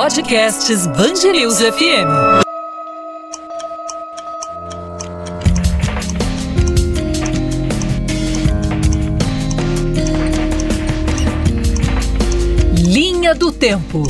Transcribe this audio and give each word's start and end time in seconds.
Podcasts 0.00 0.86
Bangerils 0.86 1.58
FM. 1.58 2.06
Linha 12.76 13.34
do 13.34 13.50
Tempo. 13.50 14.04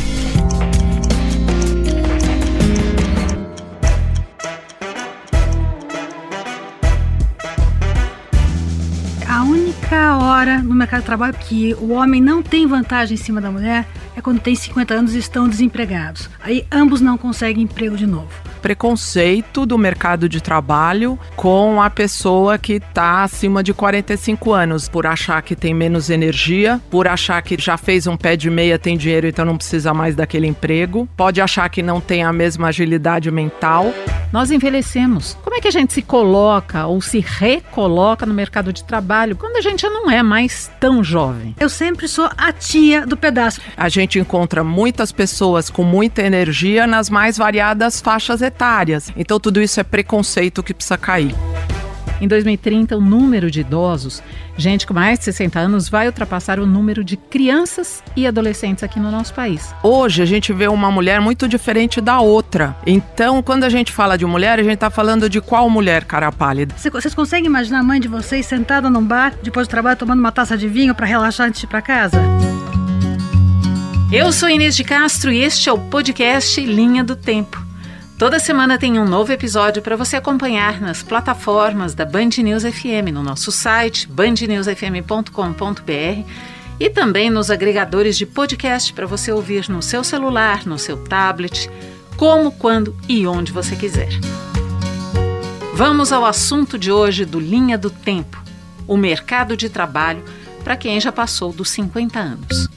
A 9.26 9.42
única 9.42 10.18
hora 10.18 10.58
no 10.62 10.74
mercado 10.74 11.00
de 11.00 11.06
trabalho 11.06 11.32
que 11.32 11.72
o 11.80 11.92
homem 11.92 12.20
não 12.20 12.42
tem 12.42 12.66
vantagem 12.66 13.14
em 13.14 13.18
cima 13.18 13.40
da 13.40 13.50
mulher 13.50 13.86
quando 14.28 14.42
tem 14.42 14.54
50 14.54 14.92
anos 14.92 15.14
e 15.14 15.18
estão 15.18 15.48
desempregados. 15.48 16.28
Aí 16.40 16.66
ambos 16.70 17.00
não 17.00 17.16
conseguem 17.16 17.64
emprego 17.64 17.96
de 17.96 18.06
novo. 18.06 18.28
Preconceito 18.58 19.64
do 19.64 19.78
mercado 19.78 20.28
de 20.28 20.40
trabalho 20.40 21.18
com 21.36 21.80
a 21.80 21.88
pessoa 21.88 22.58
que 22.58 22.74
está 22.74 23.22
acima 23.22 23.62
de 23.62 23.72
45 23.72 24.52
anos, 24.52 24.88
por 24.88 25.06
achar 25.06 25.42
que 25.42 25.56
tem 25.56 25.72
menos 25.72 26.10
energia, 26.10 26.80
por 26.90 27.08
achar 27.08 27.40
que 27.42 27.56
já 27.60 27.76
fez 27.76 28.06
um 28.06 28.16
pé 28.16 28.36
de 28.36 28.50
meia, 28.50 28.78
tem 28.78 28.96
dinheiro, 28.96 29.26
então 29.26 29.44
não 29.44 29.56
precisa 29.56 29.94
mais 29.94 30.14
daquele 30.14 30.46
emprego, 30.46 31.08
pode 31.16 31.40
achar 31.40 31.68
que 31.68 31.82
não 31.82 32.00
tem 32.00 32.22
a 32.24 32.32
mesma 32.32 32.68
agilidade 32.68 33.30
mental. 33.30 33.92
Nós 34.32 34.50
envelhecemos. 34.50 35.36
Como 35.42 35.56
é 35.56 35.60
que 35.60 35.68
a 35.68 35.70
gente 35.70 35.92
se 35.92 36.02
coloca 36.02 36.86
ou 36.86 37.00
se 37.00 37.18
recoloca 37.18 38.26
no 38.26 38.34
mercado 38.34 38.72
de 38.72 38.84
trabalho 38.84 39.36
quando 39.36 39.56
a 39.56 39.60
gente 39.60 39.88
não 39.88 40.10
é 40.10 40.22
mais 40.22 40.70
tão 40.78 41.02
jovem? 41.02 41.54
Eu 41.58 41.68
sempre 41.68 42.06
sou 42.06 42.28
a 42.36 42.52
tia 42.52 43.06
do 43.06 43.16
pedaço. 43.16 43.60
A 43.76 43.88
gente 43.88 44.18
encontra 44.18 44.62
muitas 44.62 45.10
pessoas 45.12 45.70
com 45.70 45.82
muita 45.82 46.22
energia 46.22 46.86
nas 46.86 47.08
mais 47.08 47.38
variadas 47.38 48.00
faixas 48.00 48.42
etárias. 48.42 48.47
Então 49.16 49.38
tudo 49.38 49.60
isso 49.60 49.80
é 49.80 49.82
preconceito 49.82 50.62
que 50.62 50.74
precisa 50.74 50.96
cair. 50.96 51.34
Em 52.20 52.26
2030, 52.26 52.96
o 52.96 53.00
número 53.00 53.48
de 53.48 53.60
idosos, 53.60 54.22
gente 54.56 54.86
com 54.86 54.92
mais 54.92 55.20
de 55.20 55.26
60 55.26 55.58
anos, 55.58 55.88
vai 55.88 56.06
ultrapassar 56.06 56.58
o 56.58 56.66
número 56.66 57.04
de 57.04 57.16
crianças 57.16 58.02
e 58.16 58.26
adolescentes 58.26 58.82
aqui 58.82 58.98
no 58.98 59.10
nosso 59.10 59.32
país. 59.32 59.72
Hoje 59.84 60.20
a 60.20 60.26
gente 60.26 60.52
vê 60.52 60.66
uma 60.66 60.90
mulher 60.90 61.20
muito 61.20 61.46
diferente 61.46 62.00
da 62.00 62.20
outra. 62.20 62.76
Então, 62.84 63.40
quando 63.40 63.62
a 63.62 63.68
gente 63.68 63.92
fala 63.92 64.18
de 64.18 64.26
mulher, 64.26 64.58
a 64.58 64.62
gente 64.62 64.74
está 64.74 64.90
falando 64.90 65.30
de 65.30 65.40
qual 65.40 65.70
mulher, 65.70 66.04
cara 66.04 66.32
pálida? 66.32 66.74
Vocês 66.76 67.14
conseguem 67.14 67.46
imaginar 67.46 67.80
a 67.80 67.84
mãe 67.84 68.00
de 68.00 68.08
vocês 68.08 68.44
sentada 68.46 68.90
num 68.90 69.04
bar, 69.04 69.34
depois 69.40 69.68
do 69.68 69.70
trabalho, 69.70 69.96
tomando 69.96 70.18
uma 70.18 70.32
taça 70.32 70.58
de 70.58 70.66
vinho 70.66 70.94
para 70.96 71.06
relaxar 71.06 71.46
antes 71.46 71.60
de 71.60 71.66
ir 71.66 71.68
para 71.68 71.80
casa? 71.80 72.20
Eu 74.10 74.32
sou 74.32 74.48
Inês 74.48 74.74
de 74.74 74.82
Castro 74.82 75.30
e 75.30 75.38
este 75.38 75.68
é 75.68 75.72
o 75.72 75.78
podcast 75.78 76.60
Linha 76.60 77.04
do 77.04 77.14
Tempo. 77.14 77.67
Toda 78.18 78.40
semana 78.40 78.76
tem 78.76 78.98
um 78.98 79.04
novo 79.04 79.30
episódio 79.30 79.80
para 79.80 79.94
você 79.94 80.16
acompanhar 80.16 80.80
nas 80.80 81.04
plataformas 81.04 81.94
da 81.94 82.04
Band 82.04 82.30
News 82.38 82.64
FM, 82.64 83.12
no 83.12 83.22
nosso 83.22 83.52
site 83.52 84.08
bandnewsfm.com.br 84.08 86.28
e 86.80 86.90
também 86.90 87.30
nos 87.30 87.48
agregadores 87.48 88.18
de 88.18 88.26
podcast 88.26 88.92
para 88.92 89.06
você 89.06 89.30
ouvir 89.30 89.68
no 89.68 89.80
seu 89.80 90.02
celular, 90.02 90.66
no 90.66 90.80
seu 90.80 90.96
tablet, 91.04 91.70
como, 92.16 92.50
quando 92.50 92.92
e 93.08 93.24
onde 93.24 93.52
você 93.52 93.76
quiser. 93.76 94.10
Vamos 95.74 96.10
ao 96.10 96.24
assunto 96.24 96.76
de 96.76 96.90
hoje 96.90 97.24
do 97.24 97.38
Linha 97.38 97.78
do 97.78 97.88
Tempo: 97.88 98.42
o 98.88 98.96
mercado 98.96 99.56
de 99.56 99.68
trabalho 99.68 100.24
para 100.64 100.76
quem 100.76 101.00
já 101.00 101.12
passou 101.12 101.52
dos 101.52 101.70
50 101.70 102.18
anos. 102.18 102.68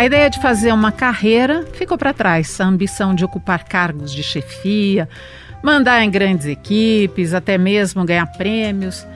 A 0.00 0.06
ideia 0.06 0.30
de 0.30 0.40
fazer 0.40 0.72
uma 0.72 0.90
carreira 0.90 1.66
ficou 1.74 1.98
para 1.98 2.14
trás. 2.14 2.58
A 2.58 2.64
ambição 2.64 3.14
de 3.14 3.22
ocupar 3.22 3.64
cargos 3.64 4.10
de 4.10 4.22
chefia, 4.22 5.06
mandar 5.62 6.02
em 6.02 6.10
grandes 6.10 6.46
equipes, 6.46 7.34
até 7.34 7.58
mesmo 7.58 8.02
ganhar 8.06 8.24
prêmios. 8.24 9.06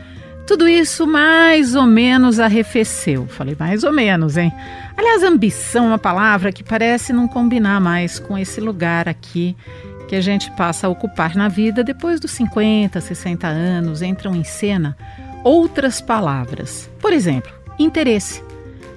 Tudo 0.46 0.68
isso 0.68 1.06
mais 1.06 1.74
ou 1.74 1.86
menos 1.86 2.38
arrefeceu. 2.38 3.26
Falei 3.26 3.56
mais 3.58 3.82
ou 3.82 3.94
menos, 3.94 4.36
hein? 4.36 4.52
Aliás, 4.94 5.22
ambição 5.22 5.86
é 5.86 5.88
uma 5.88 5.98
palavra 5.98 6.52
que 6.52 6.62
parece 6.62 7.14
não 7.14 7.26
combinar 7.26 7.80
mais 7.80 8.18
com 8.18 8.36
esse 8.36 8.60
lugar 8.60 9.08
aqui 9.08 9.56
que 10.06 10.14
a 10.14 10.20
gente 10.20 10.50
passa 10.50 10.86
a 10.86 10.90
ocupar 10.90 11.34
na 11.34 11.48
vida 11.48 11.82
depois 11.82 12.20
dos 12.20 12.32
50, 12.32 13.00
60 13.00 13.46
anos. 13.46 14.02
Entram 14.02 14.36
em 14.36 14.44
cena 14.44 14.94
outras 15.42 16.02
palavras. 16.02 16.90
Por 17.00 17.10
exemplo, 17.10 17.50
interesse 17.78 18.42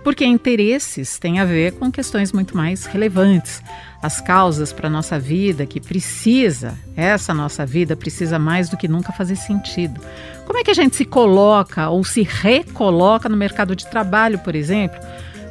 porque 0.07 0.23
interesses 0.23 1.19
têm 1.19 1.41
a 1.41 1.43
ver 1.43 1.73
com 1.73 1.91
questões 1.91 2.31
muito 2.31 2.55
mais 2.55 2.85
relevantes. 2.85 3.61
As 4.01 4.21
causas 4.21 4.71
para 4.71 4.87
a 4.87 4.89
nossa 4.89 5.19
vida 5.19 5.65
que 5.65 5.81
precisa, 5.81 6.79
essa 6.95 7.33
nossa 7.33 7.65
vida 7.65 7.93
precisa 7.93 8.39
mais 8.39 8.69
do 8.69 8.77
que 8.77 8.87
nunca 8.87 9.11
fazer 9.11 9.35
sentido. 9.35 9.99
Como 10.45 10.57
é 10.59 10.63
que 10.63 10.71
a 10.71 10.73
gente 10.73 10.95
se 10.95 11.03
coloca 11.03 11.89
ou 11.89 12.05
se 12.05 12.21
recoloca 12.21 13.27
no 13.27 13.35
mercado 13.35 13.75
de 13.75 13.85
trabalho, 13.85 14.39
por 14.39 14.55
exemplo, 14.55 14.97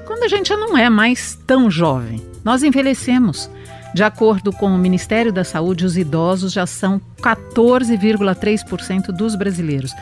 quando 0.06 0.22
a 0.22 0.28
gente 0.28 0.48
já 0.48 0.56
não 0.56 0.74
é 0.74 0.88
mais 0.88 1.38
tão 1.46 1.70
jovem? 1.70 2.26
Nós 2.42 2.62
envelhecemos. 2.62 3.50
De 3.94 4.02
acordo 4.02 4.54
com 4.54 4.74
o 4.74 4.78
Ministério 4.78 5.34
da 5.34 5.44
Saúde, 5.44 5.84
os 5.84 5.98
idosos 5.98 6.50
já 6.50 6.64
são 6.64 6.98
14,3% 7.20 9.08
dos 9.08 9.36
brasileiros. 9.36 9.92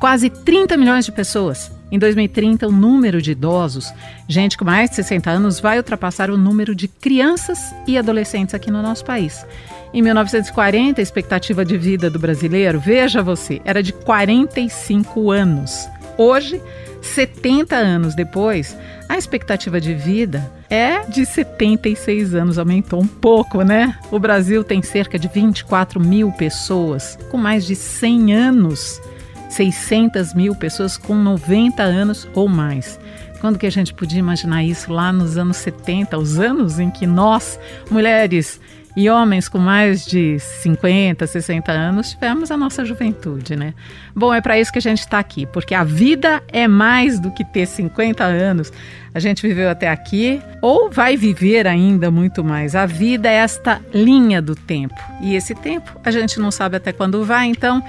Quase 0.00 0.30
30 0.30 0.78
milhões 0.78 1.04
de 1.04 1.12
pessoas. 1.12 1.76
Em 1.90 1.98
2030, 1.98 2.68
o 2.68 2.72
número 2.72 3.22
de 3.22 3.32
idosos, 3.32 3.92
gente 4.28 4.58
com 4.58 4.64
mais 4.64 4.90
de 4.90 4.96
60 4.96 5.30
anos, 5.30 5.58
vai 5.58 5.78
ultrapassar 5.78 6.30
o 6.30 6.36
número 6.36 6.74
de 6.74 6.86
crianças 6.86 7.74
e 7.86 7.96
adolescentes 7.96 8.54
aqui 8.54 8.70
no 8.70 8.82
nosso 8.82 9.04
país. 9.04 9.46
Em 9.92 10.02
1940, 10.02 11.00
a 11.00 11.02
expectativa 11.02 11.64
de 11.64 11.78
vida 11.78 12.10
do 12.10 12.18
brasileiro, 12.18 12.78
veja 12.78 13.22
você, 13.22 13.62
era 13.64 13.82
de 13.82 13.92
45 13.92 15.30
anos. 15.30 15.88
Hoje, 16.18 16.60
70 17.00 17.74
anos 17.74 18.14
depois, 18.14 18.76
a 19.08 19.16
expectativa 19.16 19.80
de 19.80 19.94
vida 19.94 20.52
é 20.68 21.04
de 21.06 21.24
76 21.24 22.34
anos, 22.34 22.58
aumentou 22.58 23.00
um 23.00 23.06
pouco, 23.06 23.62
né? 23.62 23.96
O 24.10 24.18
Brasil 24.18 24.62
tem 24.62 24.82
cerca 24.82 25.18
de 25.18 25.26
24 25.28 25.98
mil 25.98 26.30
pessoas 26.32 27.18
com 27.30 27.38
mais 27.38 27.64
de 27.64 27.74
100 27.74 28.34
anos. 28.34 29.00
600 29.48 30.34
mil 30.34 30.54
pessoas 30.54 30.96
com 30.96 31.14
90 31.14 31.82
anos 31.82 32.28
ou 32.34 32.48
mais. 32.48 32.98
Quando 33.40 33.58
que 33.58 33.66
a 33.66 33.70
gente 33.70 33.94
podia 33.94 34.18
imaginar 34.18 34.64
isso 34.64 34.92
lá 34.92 35.12
nos 35.12 35.36
anos 35.36 35.58
70, 35.58 36.18
os 36.18 36.40
anos 36.40 36.78
em 36.78 36.90
que 36.90 37.06
nós, 37.06 37.58
mulheres 37.90 38.60
e 38.96 39.08
homens 39.08 39.48
com 39.48 39.58
mais 39.58 40.04
de 40.04 40.40
50, 40.40 41.24
60 41.24 41.70
anos, 41.70 42.10
tivemos 42.10 42.50
a 42.50 42.56
nossa 42.56 42.84
juventude, 42.84 43.54
né? 43.54 43.72
Bom, 44.12 44.34
é 44.34 44.40
para 44.40 44.58
isso 44.58 44.72
que 44.72 44.78
a 44.78 44.82
gente 44.82 44.98
está 44.98 45.20
aqui, 45.20 45.46
porque 45.46 45.72
a 45.72 45.84
vida 45.84 46.42
é 46.48 46.66
mais 46.66 47.20
do 47.20 47.30
que 47.30 47.44
ter 47.44 47.66
50 47.66 48.24
anos. 48.24 48.72
A 49.14 49.20
gente 49.20 49.46
viveu 49.46 49.70
até 49.70 49.88
aqui 49.88 50.42
ou 50.60 50.90
vai 50.90 51.16
viver 51.16 51.64
ainda 51.64 52.10
muito 52.10 52.42
mais. 52.42 52.74
A 52.74 52.86
vida 52.86 53.28
é 53.28 53.34
esta 53.34 53.80
linha 53.94 54.42
do 54.42 54.56
tempo. 54.56 54.96
E 55.20 55.36
esse 55.36 55.54
tempo 55.54 55.92
a 56.04 56.10
gente 56.10 56.40
não 56.40 56.50
sabe 56.50 56.76
até 56.76 56.92
quando 56.92 57.24
vai, 57.24 57.46
então 57.46 57.80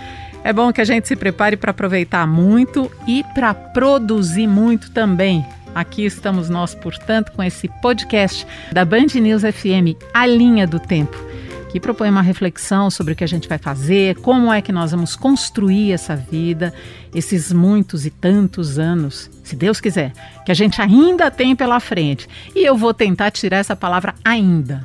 é 0.44 0.54
bom 0.54 0.72
que 0.72 0.82
a 0.82 0.86
gente 0.86 1.08
se 1.08 1.16
prepare 1.16 1.58
para 1.58 1.72
aproveitar 1.72 2.26
muito 2.26 2.92
e 3.08 3.24
para 3.34 3.54
produzir 3.54 4.48
muito 4.48 4.92
também. 4.92 5.46
Aqui 5.76 6.06
estamos 6.06 6.50
nós, 6.50 6.74
portanto, 6.74 7.32
com 7.34 7.44
esse 7.44 7.68
podcast 7.82 8.46
da 8.72 8.84
Band 8.84 9.08
News 9.16 9.44
FM, 9.44 9.96
A 10.14 10.26
Linha 10.26 10.66
do 10.66 10.80
Tempo, 10.80 11.16
que 11.72 11.80
propõe 11.80 12.10
uma 12.10 12.22
reflexão 12.22 12.90
sobre 12.90 13.14
o 13.14 13.16
que 13.16 13.24
a 13.24 13.28
gente 13.28 13.48
vai 13.48 13.58
fazer, 13.58 14.16
como 14.18 14.52
é 14.52 14.62
que 14.62 14.72
nós 14.72 14.92
vamos 14.92 15.16
construir 15.16 15.92
essa 15.92 16.16
vida, 16.16 16.74
esses 17.14 17.54
muitos 17.54 18.06
e 18.06 18.10
tantos 18.10 18.80
anos, 18.80 19.30
se 19.44 19.56
Deus 19.56 19.80
quiser, 19.80 20.12
que 20.46 20.52
a 20.52 20.56
gente 20.56 20.82
ainda 20.82 21.30
tem 21.30 21.56
pela 21.56 21.80
frente. 21.80 22.28
E 22.56 22.66
eu 22.66 22.76
vou 22.76 22.94
tentar 22.94 23.30
tirar 23.30 23.58
essa 23.58 23.76
palavra 23.76 24.16
ainda. 24.26 24.84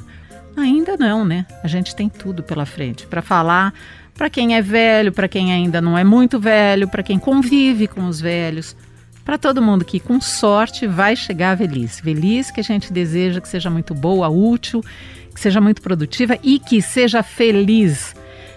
Ainda 0.56 0.96
não, 0.96 1.24
né? 1.24 1.46
A 1.64 1.68
gente 1.68 1.96
tem 1.96 2.08
tudo 2.08 2.42
pela 2.42 2.66
frente 2.66 3.06
para 3.06 3.22
falar 3.22 3.72
para 4.14 4.30
quem 4.30 4.56
é 4.56 4.62
velho, 4.62 5.12
para 5.12 5.28
quem 5.28 5.52
ainda 5.52 5.80
não 5.80 5.98
é 5.98 6.04
muito 6.04 6.38
velho, 6.38 6.88
para 6.88 7.02
quem 7.02 7.18
convive 7.18 7.88
com 7.88 8.06
os 8.06 8.20
velhos, 8.20 8.76
para 9.24 9.38
todo 9.38 9.62
mundo 9.62 9.84
que 9.84 9.98
com 9.98 10.20
sorte 10.20 10.86
vai 10.86 11.16
chegar 11.16 11.52
à 11.52 11.54
velhice. 11.54 12.02
Velhice 12.02 12.52
que 12.52 12.60
a 12.60 12.64
gente 12.64 12.92
deseja 12.92 13.40
que 13.40 13.48
seja 13.48 13.70
muito 13.70 13.94
boa, 13.94 14.28
útil, 14.28 14.82
que 15.34 15.40
seja 15.40 15.60
muito 15.60 15.82
produtiva 15.82 16.38
e 16.42 16.58
que 16.58 16.80
seja 16.80 17.22
feliz. 17.22 18.14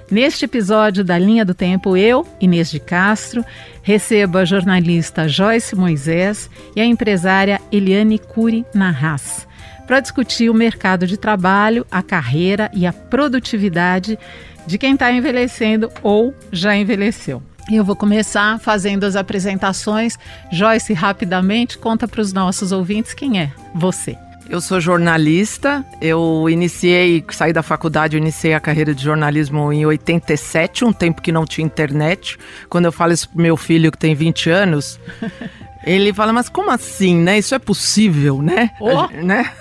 Neste 0.10 0.46
episódio 0.46 1.04
da 1.04 1.18
Linha 1.18 1.44
do 1.44 1.54
Tempo, 1.54 1.98
eu, 1.98 2.26
Inês 2.40 2.70
de 2.70 2.80
Castro, 2.80 3.44
recebo 3.82 4.38
a 4.38 4.46
jornalista 4.46 5.28
Joyce 5.28 5.76
Moisés 5.76 6.50
e 6.76 6.82
a 6.82 6.86
empresária 6.86 7.60
Eliane 7.72 8.20
Cury 8.20 8.66
Narras 8.74 9.48
para 9.88 10.02
discutir 10.02 10.50
o 10.50 10.54
mercado 10.54 11.08
de 11.08 11.16
trabalho, 11.16 11.88
a 11.90 12.04
carreira 12.04 12.70
e 12.74 12.86
a 12.86 12.92
produtividade 12.92 14.20
de 14.68 14.78
quem 14.78 14.94
está 14.94 15.12
envelhecendo 15.12 15.90
ou 16.04 16.36
já 16.52 16.76
envelheceu. 16.76 17.42
Eu 17.72 17.84
vou 17.84 17.96
começar 17.96 18.60
fazendo 18.60 19.06
as 19.06 19.16
apresentações. 19.16 20.18
Joyce, 20.52 20.94
rapidamente, 20.94 21.78
conta 21.78 22.08
para 22.08 22.22
os 22.22 22.32
nossos 22.32 22.72
ouvintes 22.72 23.14
quem 23.14 23.42
é 23.42 23.52
você. 23.74 24.18
Eu 24.50 24.62
sou 24.62 24.80
jornalista. 24.80 25.86
Eu 26.00 26.48
iniciei, 26.50 27.24
saí 27.32 27.52
da 27.52 27.62
faculdade, 27.62 28.16
eu 28.16 28.22
iniciei 28.22 28.54
a 28.54 28.60
carreira 28.60 28.96
de 28.96 29.04
jornalismo 29.04 29.72
em 29.74 29.86
87, 29.86 30.86
um 30.86 30.94
tempo 30.94 31.22
que 31.22 31.32
não 31.32 31.46
tinha 31.46 31.66
internet. 31.66 32.38
Quando 32.70 32.86
eu 32.86 32.92
falo 32.92 33.12
isso 33.12 33.30
pro 33.30 33.42
meu 33.42 33.58
filho 33.58 33.92
que 33.92 33.98
tem 33.98 34.16
20 34.16 34.50
anos, 34.50 34.98
ele 35.86 36.14
fala: 36.14 36.32
"Mas 36.32 36.48
como 36.48 36.72
assim, 36.72 37.18
né? 37.18 37.38
Isso 37.38 37.54
é 37.54 37.60
possível, 37.60 38.42
né?" 38.42 38.72
Oh. 38.80 39.08
né? 39.22 39.52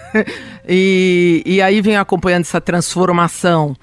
E, 0.68 1.42
e 1.44 1.60
aí 1.60 1.80
vem 1.80 1.96
acompanhando 1.96 2.42
essa 2.42 2.60
transformação 2.60 3.76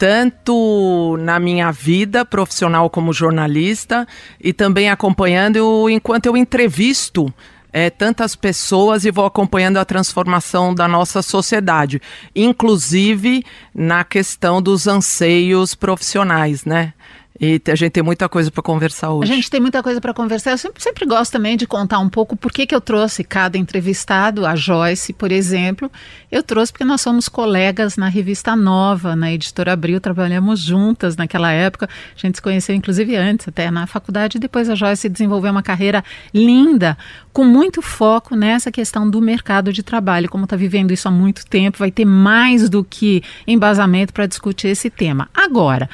tanto 0.00 1.18
na 1.20 1.38
minha 1.38 1.70
vida 1.70 2.24
profissional 2.24 2.88
como 2.88 3.12
jornalista 3.12 4.08
e 4.42 4.50
também 4.50 4.88
acompanhando 4.88 5.90
enquanto 5.90 6.24
eu 6.24 6.38
entrevisto 6.38 7.30
é, 7.70 7.90
tantas 7.90 8.34
pessoas 8.34 9.04
e 9.04 9.10
vou 9.10 9.26
acompanhando 9.26 9.76
a 9.76 9.84
transformação 9.84 10.74
da 10.74 10.88
nossa 10.88 11.20
sociedade, 11.20 12.00
inclusive 12.34 13.44
na 13.74 14.02
questão 14.02 14.62
dos 14.62 14.86
anseios 14.86 15.74
profissionais, 15.74 16.64
né? 16.64 16.94
E 17.40 17.58
a 17.68 17.74
gente 17.74 17.92
tem 17.92 18.02
muita 18.02 18.28
coisa 18.28 18.50
para 18.50 18.62
conversar 18.62 19.12
hoje. 19.12 19.32
A 19.32 19.34
gente 19.34 19.50
tem 19.50 19.60
muita 19.60 19.82
coisa 19.82 19.98
para 19.98 20.12
conversar. 20.12 20.50
Eu 20.50 20.58
sempre, 20.58 20.82
sempre 20.82 21.06
gosto 21.06 21.32
também 21.32 21.56
de 21.56 21.66
contar 21.66 21.98
um 21.98 22.08
pouco 22.08 22.36
por 22.36 22.52
que, 22.52 22.66
que 22.66 22.74
eu 22.74 22.82
trouxe 22.82 23.24
cada 23.24 23.56
entrevistado, 23.56 24.44
a 24.44 24.54
Joyce, 24.54 25.14
por 25.14 25.32
exemplo. 25.32 25.90
Eu 26.30 26.42
trouxe 26.42 26.70
porque 26.70 26.84
nós 26.84 27.00
somos 27.00 27.30
colegas 27.30 27.96
na 27.96 28.08
revista 28.08 28.54
Nova, 28.54 29.16
na 29.16 29.32
Editora 29.32 29.72
Abril, 29.72 29.98
trabalhamos 30.02 30.60
juntas 30.60 31.16
naquela 31.16 31.50
época. 31.50 31.88
A 32.14 32.18
gente 32.20 32.34
se 32.34 32.42
conheceu, 32.42 32.74
inclusive, 32.74 33.16
antes, 33.16 33.48
até 33.48 33.70
na 33.70 33.86
faculdade. 33.86 34.38
Depois 34.38 34.68
a 34.68 34.74
Joyce 34.74 35.08
desenvolveu 35.08 35.50
uma 35.50 35.62
carreira 35.62 36.04
linda, 36.34 36.98
com 37.32 37.44
muito 37.44 37.80
foco 37.80 38.36
nessa 38.36 38.70
questão 38.70 39.08
do 39.08 39.18
mercado 39.18 39.72
de 39.72 39.82
trabalho. 39.82 40.28
Como 40.28 40.44
está 40.44 40.56
vivendo 40.56 40.90
isso 40.90 41.08
há 41.08 41.10
muito 41.10 41.46
tempo, 41.46 41.78
vai 41.78 41.90
ter 41.90 42.04
mais 42.04 42.68
do 42.68 42.84
que 42.84 43.22
embasamento 43.46 44.12
para 44.12 44.26
discutir 44.26 44.68
esse 44.68 44.90
tema. 44.90 45.26
Agora, 45.32 45.88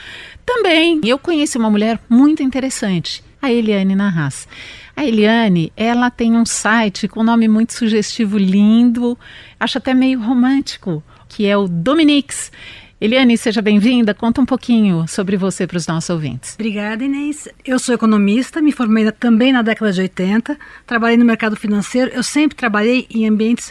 também 0.46 1.00
eu 1.04 1.18
conheci 1.18 1.58
uma 1.58 1.68
mulher 1.68 2.00
muito 2.08 2.42
interessante, 2.42 3.22
a 3.42 3.52
Eliane 3.52 3.96
Narras. 3.96 4.46
A 4.94 5.04
Eliane, 5.04 5.72
ela 5.76 6.08
tem 6.08 6.34
um 6.34 6.46
site 6.46 7.08
com 7.08 7.20
um 7.20 7.24
nome 7.24 7.48
muito 7.48 7.74
sugestivo, 7.74 8.38
lindo, 8.38 9.18
acho 9.58 9.76
até 9.76 9.92
meio 9.92 10.20
romântico, 10.20 11.02
que 11.28 11.44
é 11.44 11.56
o 11.56 11.66
Dominix. 11.68 12.50
Eliane, 12.98 13.36
seja 13.36 13.60
bem-vinda. 13.60 14.14
Conta 14.14 14.40
um 14.40 14.46
pouquinho 14.46 15.06
sobre 15.06 15.36
você 15.36 15.66
para 15.66 15.76
os 15.76 15.86
nossos 15.86 16.08
ouvintes. 16.08 16.54
Obrigada, 16.54 17.04
Inês. 17.04 17.46
Eu 17.62 17.78
sou 17.78 17.94
economista, 17.94 18.62
me 18.62 18.72
formei 18.72 19.12
também 19.12 19.52
na 19.52 19.60
década 19.60 19.92
de 19.92 20.00
80, 20.00 20.58
trabalhei 20.86 21.18
no 21.18 21.24
mercado 21.24 21.56
financeiro. 21.56 22.10
Eu 22.14 22.22
sempre 22.22 22.56
trabalhei 22.56 23.06
em 23.10 23.28
ambientes 23.28 23.70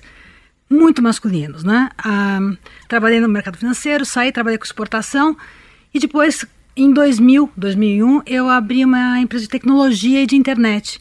muito 0.70 1.02
masculinos, 1.02 1.64
né? 1.64 1.90
Ah, 1.98 2.40
trabalhei 2.88 3.20
no 3.20 3.28
mercado 3.28 3.58
financeiro, 3.58 4.06
saí, 4.06 4.32
trabalhei 4.32 4.60
com 4.60 4.66
exportação 4.66 5.36
e 5.92 6.00
depois 6.00 6.46
em 6.76 6.92
2000, 6.92 7.50
2001, 7.56 8.22
eu 8.26 8.50
abri 8.50 8.84
uma 8.84 9.20
empresa 9.20 9.46
de 9.46 9.50
tecnologia 9.50 10.22
e 10.22 10.26
de 10.26 10.36
internet. 10.36 11.00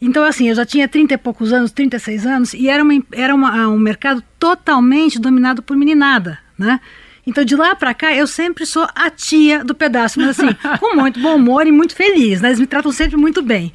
Então, 0.00 0.24
assim, 0.24 0.48
eu 0.48 0.54
já 0.54 0.64
tinha 0.64 0.88
30 0.88 1.14
e 1.14 1.18
poucos 1.18 1.52
anos, 1.52 1.72
36 1.72 2.26
anos, 2.26 2.54
e 2.54 2.68
era, 2.68 2.82
uma, 2.82 2.92
era 3.12 3.34
uma, 3.34 3.68
um 3.68 3.78
mercado 3.78 4.22
totalmente 4.38 5.18
dominado 5.18 5.62
por 5.62 5.76
meninada, 5.76 6.38
né? 6.58 6.80
Então, 7.26 7.44
de 7.44 7.56
lá 7.56 7.74
para 7.74 7.92
cá, 7.92 8.14
eu 8.14 8.26
sempre 8.26 8.64
sou 8.64 8.86
a 8.94 9.10
tia 9.10 9.64
do 9.64 9.74
pedaço, 9.74 10.20
mas 10.20 10.38
assim, 10.38 10.54
com 10.78 10.94
muito 10.94 11.20
bom 11.20 11.36
humor 11.36 11.66
e 11.66 11.72
muito 11.72 11.94
feliz, 11.94 12.40
né? 12.40 12.48
Eles 12.48 12.60
me 12.60 12.66
tratam 12.66 12.92
sempre 12.92 13.16
muito 13.16 13.42
bem. 13.42 13.72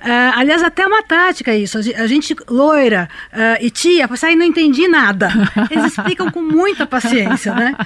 Uh, 0.00 0.38
aliás, 0.38 0.62
até 0.62 0.86
uma 0.86 1.02
tática 1.02 1.54
isso. 1.54 1.76
A 1.76 2.06
gente, 2.06 2.34
loira 2.48 3.08
uh, 3.32 3.64
e 3.64 3.68
tia, 3.68 4.08
aí 4.22 4.36
não 4.36 4.46
entendi 4.46 4.86
nada. 4.86 5.28
Eles 5.70 5.86
explicam 5.86 6.30
com 6.30 6.40
muita 6.40 6.86
paciência, 6.86 7.52
né? 7.54 7.76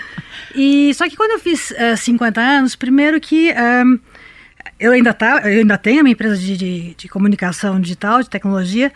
E 0.54 0.92
só 0.94 1.08
que 1.08 1.16
quando 1.16 1.32
eu 1.32 1.38
fiz 1.38 1.70
uh, 1.70 1.74
eh, 1.76 1.96
50 1.96 2.40
anos, 2.40 2.76
primeiro 2.76 3.18
que 3.18 3.52
um, 3.52 3.98
eu 4.78 4.92
ainda 4.92 5.14
tá, 5.14 5.40
eu 5.50 5.60
ainda 5.60 5.78
tenho 5.78 6.00
a 6.00 6.02
minha 6.02 6.12
empresa 6.12 6.36
de, 6.36 6.56
de, 6.56 6.94
de 6.94 7.08
comunicação 7.08 7.80
digital, 7.80 8.22
de 8.22 8.28
tecnologia, 8.28 8.92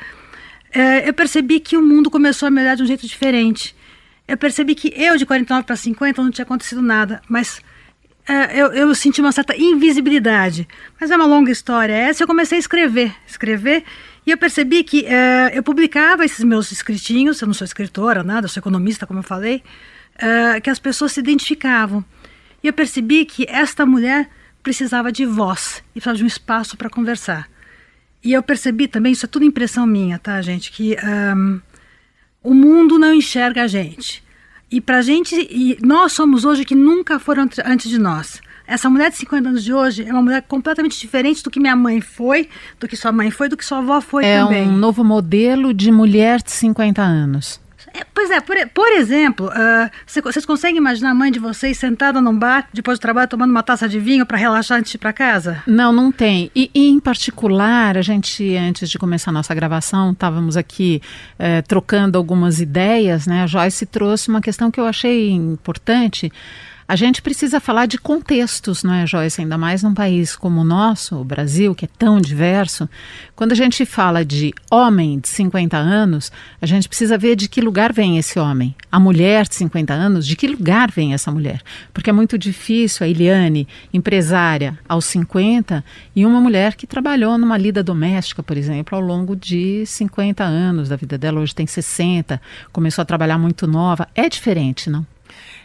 uh, 0.74 1.06
eu 1.06 1.14
percebi 1.14 1.58
que 1.58 1.76
o 1.76 1.82
mundo 1.82 2.10
começou 2.10 2.48
a 2.48 2.50
me 2.50 2.60
olhar 2.60 2.76
de 2.76 2.82
um 2.82 2.86
jeito 2.86 3.06
diferente. 3.06 3.74
Eu 4.28 4.36
percebi 4.36 4.74
que 4.74 4.92
eu 4.94 5.16
de 5.16 5.24
49 5.24 5.64
para 5.64 5.76
50 5.76 6.22
não 6.22 6.30
tinha 6.30 6.42
acontecido 6.42 6.82
nada, 6.82 7.22
mas 7.28 7.62
eu, 8.52 8.72
eu 8.72 8.94
senti 8.94 9.20
uma 9.20 9.32
certa 9.32 9.56
invisibilidade. 9.56 10.66
Mas 11.00 11.10
é 11.10 11.16
uma 11.16 11.26
longa 11.26 11.50
história 11.50 11.92
essa. 11.92 12.22
Eu 12.22 12.26
comecei 12.26 12.56
a 12.56 12.60
escrever, 12.60 13.14
escrever 13.26 13.84
e 14.26 14.32
eu 14.32 14.36
percebi 14.36 14.82
que 14.82 15.06
eu 15.54 15.62
publicava 15.62 16.24
esses 16.24 16.42
meus 16.42 16.72
escritinhos, 16.72 17.40
eu 17.40 17.46
não 17.46 17.54
sou 17.54 17.64
escritora, 17.64 18.24
nada, 18.24 18.48
sou 18.48 18.60
economista, 18.60 19.06
como 19.06 19.20
eu 19.20 19.22
falei, 19.22 19.62
uh, 20.16 20.60
que 20.60 20.68
as 20.68 20.80
pessoas 20.80 21.12
se 21.12 21.20
identificavam. 21.20 22.04
E 22.60 22.66
eu 22.66 22.72
percebi 22.72 23.24
que 23.24 23.46
esta 23.48 23.86
mulher 23.86 24.28
precisava 24.64 25.12
de 25.12 25.24
voz 25.24 25.82
e 25.90 26.00
precisava 26.00 26.16
de 26.16 26.24
um 26.24 26.26
espaço 26.26 26.76
para 26.76 26.90
conversar. 26.90 27.48
E 28.24 28.32
eu 28.32 28.42
percebi 28.42 28.88
também, 28.88 29.12
isso 29.12 29.26
é 29.26 29.28
tudo 29.28 29.44
impressão 29.44 29.86
minha, 29.86 30.18
tá, 30.18 30.42
gente, 30.42 30.72
que 30.72 30.96
um, 31.36 31.60
o 32.42 32.52
mundo 32.52 32.98
não 32.98 33.14
enxerga 33.14 33.62
a 33.62 33.66
gente. 33.68 34.24
E 34.70 34.80
pra 34.80 35.00
gente, 35.00 35.34
e 35.34 35.78
nós 35.80 36.12
somos 36.12 36.44
hoje 36.44 36.64
que 36.64 36.74
nunca 36.74 37.18
foram 37.18 37.48
antes 37.64 37.88
de 37.88 37.98
nós. 37.98 38.40
Essa 38.66 38.90
mulher 38.90 39.10
de 39.10 39.16
50 39.16 39.48
anos 39.48 39.62
de 39.62 39.72
hoje 39.72 40.04
é 40.04 40.12
uma 40.12 40.22
mulher 40.22 40.42
completamente 40.42 40.98
diferente 40.98 41.42
do 41.42 41.50
que 41.50 41.60
minha 41.60 41.76
mãe 41.76 42.00
foi, 42.00 42.48
do 42.80 42.88
que 42.88 42.96
sua 42.96 43.12
mãe 43.12 43.30
foi, 43.30 43.48
do 43.48 43.56
que 43.56 43.64
sua 43.64 43.78
avó 43.78 44.00
foi 44.00 44.24
é 44.24 44.42
também. 44.42 44.64
É 44.64 44.66
um 44.66 44.76
novo 44.76 45.04
modelo 45.04 45.72
de 45.72 45.92
mulher 45.92 46.42
de 46.42 46.50
50 46.50 47.00
anos. 47.00 47.60
É, 47.96 48.04
pois 48.12 48.30
é, 48.30 48.40
por, 48.40 48.56
por 48.74 48.92
exemplo, 48.92 49.46
uh, 49.46 50.22
vocês 50.22 50.44
conseguem 50.44 50.76
imaginar 50.76 51.12
a 51.12 51.14
mãe 51.14 51.32
de 51.32 51.38
vocês 51.38 51.78
sentada 51.78 52.20
num 52.20 52.38
bar, 52.38 52.68
depois 52.72 52.98
do 52.98 53.02
trabalho, 53.02 53.26
tomando 53.26 53.50
uma 53.50 53.62
taça 53.62 53.88
de 53.88 53.98
vinho 53.98 54.26
para 54.26 54.36
relaxar 54.36 54.78
antes 54.78 54.90
de 54.90 54.96
ir 54.96 55.00
para 55.00 55.14
casa? 55.14 55.62
Não, 55.66 55.94
não 55.94 56.12
tem. 56.12 56.50
E, 56.54 56.70
e, 56.74 56.88
em 56.88 57.00
particular, 57.00 57.96
a 57.96 58.02
gente, 58.02 58.54
antes 58.54 58.90
de 58.90 58.98
começar 58.98 59.30
a 59.30 59.32
nossa 59.32 59.54
gravação, 59.54 60.12
estávamos 60.12 60.58
aqui 60.58 61.00
eh, 61.38 61.62
trocando 61.62 62.18
algumas 62.18 62.60
ideias, 62.60 63.26
né? 63.26 63.44
A 63.44 63.46
Joyce 63.46 63.86
trouxe 63.86 64.28
uma 64.28 64.42
questão 64.42 64.70
que 64.70 64.78
eu 64.78 64.84
achei 64.84 65.30
importante. 65.30 66.30
A 66.88 66.94
gente 66.94 67.20
precisa 67.20 67.58
falar 67.58 67.86
de 67.86 67.98
contextos, 67.98 68.84
não 68.84 68.94
é, 68.94 69.04
Joyce? 69.04 69.40
Ainda 69.40 69.58
mais 69.58 69.82
num 69.82 69.92
país 69.92 70.36
como 70.36 70.60
o 70.60 70.64
nosso, 70.64 71.16
o 71.16 71.24
Brasil, 71.24 71.74
que 71.74 71.84
é 71.84 71.88
tão 71.98 72.20
diverso. 72.20 72.88
Quando 73.34 73.50
a 73.50 73.56
gente 73.56 73.84
fala 73.84 74.24
de 74.24 74.54
homem 74.70 75.18
de 75.18 75.28
50 75.28 75.76
anos, 75.76 76.30
a 76.62 76.64
gente 76.64 76.88
precisa 76.88 77.18
ver 77.18 77.34
de 77.34 77.48
que 77.48 77.60
lugar 77.60 77.92
vem 77.92 78.18
esse 78.18 78.38
homem. 78.38 78.72
A 78.90 79.00
mulher 79.00 79.48
de 79.48 79.56
50 79.56 79.92
anos, 79.92 80.24
de 80.24 80.36
que 80.36 80.46
lugar 80.46 80.92
vem 80.92 81.12
essa 81.12 81.32
mulher? 81.32 81.60
Porque 81.92 82.08
é 82.08 82.12
muito 82.12 82.38
difícil 82.38 83.04
a 83.04 83.08
Eliane, 83.08 83.66
empresária 83.92 84.78
aos 84.88 85.06
50, 85.06 85.84
e 86.14 86.24
uma 86.24 86.40
mulher 86.40 86.76
que 86.76 86.86
trabalhou 86.86 87.36
numa 87.36 87.58
lida 87.58 87.82
doméstica, 87.82 88.44
por 88.44 88.56
exemplo, 88.56 88.96
ao 88.96 89.02
longo 89.02 89.34
de 89.34 89.84
50 89.84 90.44
anos 90.44 90.88
da 90.88 90.94
vida 90.94 91.18
dela, 91.18 91.40
hoje 91.40 91.52
tem 91.52 91.66
60, 91.66 92.40
começou 92.70 93.02
a 93.02 93.06
trabalhar 93.06 93.38
muito 93.38 93.66
nova. 93.66 94.06
É 94.14 94.28
diferente, 94.28 94.88
não? 94.88 95.04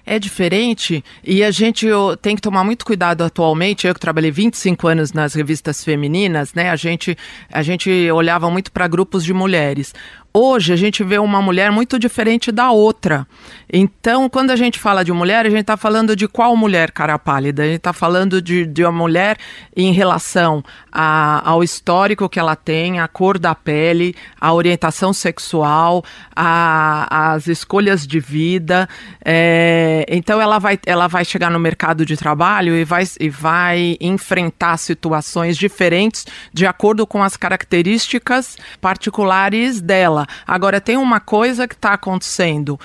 É 0.06 0.20
diferente 0.20 1.04
e 1.24 1.44
a 1.44 1.52
gente 1.52 1.88
tem 2.22 2.36
que 2.36 2.42
tomar 2.42 2.64
muito 2.64 2.86
cuidado 2.86 3.24
atualmente. 3.24 3.88
Eu 3.88 3.94
que 3.94 4.00
trabalhei 4.00 4.32
25 4.32 4.88
anos 4.88 5.14
nas 5.14 5.34
revistas 5.34 5.84
femininas, 5.84 6.54
né? 6.54 6.70
A 6.70 6.76
gente, 6.76 7.18
a 7.52 7.62
gente 7.62 7.90
olhava 8.12 8.50
muito 8.50 8.72
para 8.72 8.88
grupos 8.88 9.24
de 9.24 9.34
mulheres. 9.34 9.94
Hoje 10.34 10.72
a 10.72 10.78
gente 10.78 11.04
vê 11.04 11.18
uma 11.18 11.42
mulher 11.42 11.74
muito 11.74 12.00
diferente 12.00 12.54
da 12.54 12.72
outra. 12.72 13.28
Então, 13.72 14.30
quando 14.30 14.52
a 14.52 14.56
gente 14.56 14.80
fala 14.80 15.04
de 15.04 15.12
mulher, 15.12 15.46
a 15.46 15.50
gente 15.50 15.62
está 15.62 15.76
falando 15.76 16.16
de 16.16 16.26
qual 16.26 16.56
mulher, 16.56 16.92
cara 16.92 17.20
pálida? 17.20 17.64
A 17.64 17.66
gente 17.66 17.78
está 17.78 17.92
falando 17.92 18.42
de, 18.42 18.66
de 18.66 18.82
uma 18.82 18.94
mulher 18.94 19.38
em 19.76 19.92
relação 19.92 20.64
a, 20.90 21.42
ao 21.50 21.62
histórico 21.62 22.30
que 22.30 22.40
ela 22.40 22.56
tem, 22.56 23.02
a 23.02 23.10
cor 23.10 23.38
da 23.38 23.54
pele, 23.54 24.16
a 24.40 24.54
orientação 24.54 25.12
sexual, 25.12 26.02
a, 26.34 27.34
as 27.34 27.48
escolhas 27.48 28.08
de 28.08 28.22
vida. 28.22 28.88
É, 29.26 30.06
então, 30.08 30.40
ela 30.40 30.60
vai, 30.60 30.80
ela 30.86 31.08
vai 31.08 31.26
chegar 31.26 31.52
no 31.52 31.60
mercado 31.60 32.06
de 32.06 32.16
trabalho 32.16 32.74
e 32.74 32.86
vai, 32.86 33.04
e 33.20 33.30
vai 33.30 33.98
enfrentar 34.00 34.78
situações 34.78 35.58
diferentes 35.58 36.26
de 36.54 36.66
acordo 36.66 37.06
com 37.06 37.22
as 37.22 37.36
características 37.36 38.56
particulares 38.80 39.82
dela 39.82 40.21
Agora, 40.46 40.82
tem 40.82 40.98
uma 40.98 41.20
coisa 41.20 41.68
que 41.68 41.76
está 41.76 41.94
acontecendo 41.94 42.80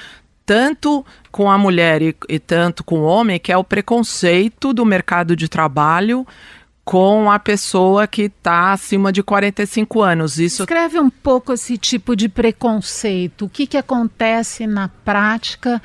tanto 0.44 1.04
com 1.32 1.50
a 1.50 1.58
mulher 1.58 2.00
e, 2.00 2.16
e, 2.28 2.38
tanto 2.38 2.84
com 2.84 3.00
o 3.00 3.04
homem, 3.04 3.40
que 3.40 3.50
é 3.50 3.56
o 3.56 3.64
preconceito 3.64 4.72
do 4.72 4.86
mercado 4.86 5.34
de 5.34 5.48
trabalho 5.48 6.24
com 6.84 7.28
a 7.28 7.38
pessoa 7.40 8.06
que 8.06 8.22
está 8.22 8.72
acima 8.72 9.10
de 9.10 9.20
45 9.20 10.00
anos. 10.00 10.38
Isso 10.38 10.62
escreve 10.62 11.00
um 11.00 11.10
pouco 11.10 11.52
esse 11.52 11.76
tipo 11.76 12.14
de 12.14 12.28
preconceito. 12.28 13.46
O 13.46 13.48
que, 13.48 13.66
que 13.66 13.76
acontece 13.76 14.68
na 14.68 14.88
prática 15.04 15.82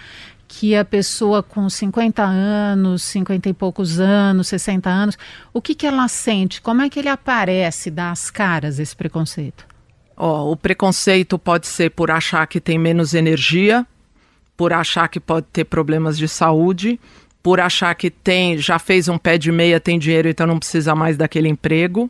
que 0.48 0.76
a 0.76 0.86
pessoa 0.86 1.42
com 1.42 1.68
50 1.68 2.22
anos, 2.22 3.02
50 3.04 3.50
e 3.50 3.54
poucos 3.54 4.00
anos, 4.00 4.50
60 4.50 4.88
anos, 4.90 5.18
o 5.52 5.60
que, 5.60 5.74
que 5.74 5.88
ela 5.88 6.08
sente? 6.08 6.62
Como 6.62 6.84
é 6.84 6.90
que 6.90 7.00
ele 7.00 7.10
aparece 7.10 7.90
das 7.90 8.30
caras 8.30 8.78
esse 8.78 8.96
preconceito? 8.96 9.71
Oh, 10.24 10.52
o 10.52 10.56
preconceito 10.56 11.40
pode 11.40 11.66
ser 11.66 11.90
por 11.90 12.12
achar 12.12 12.46
que 12.46 12.62
tem 12.62 12.78
menos 12.78 13.16
energia, 13.16 13.84
por 14.56 14.72
achar 14.72 15.08
que 15.08 15.20
pode 15.20 15.48
ter 15.52 15.64
problemas 15.64 16.16
de 16.16 16.28
saúde, 16.28 17.00
por 17.42 17.60
achar 17.60 17.96
que 17.96 18.12
tem, 18.12 18.56
já 18.60 18.78
fez 18.78 19.08
um 19.08 19.18
pé 19.18 19.40
de 19.40 19.52
meia, 19.52 19.80
tem 19.80 19.98
dinheiro, 19.98 20.30
então 20.30 20.46
não 20.46 20.60
precisa 20.60 20.94
mais 20.94 21.18
daquele 21.18 21.50
emprego. 21.50 22.08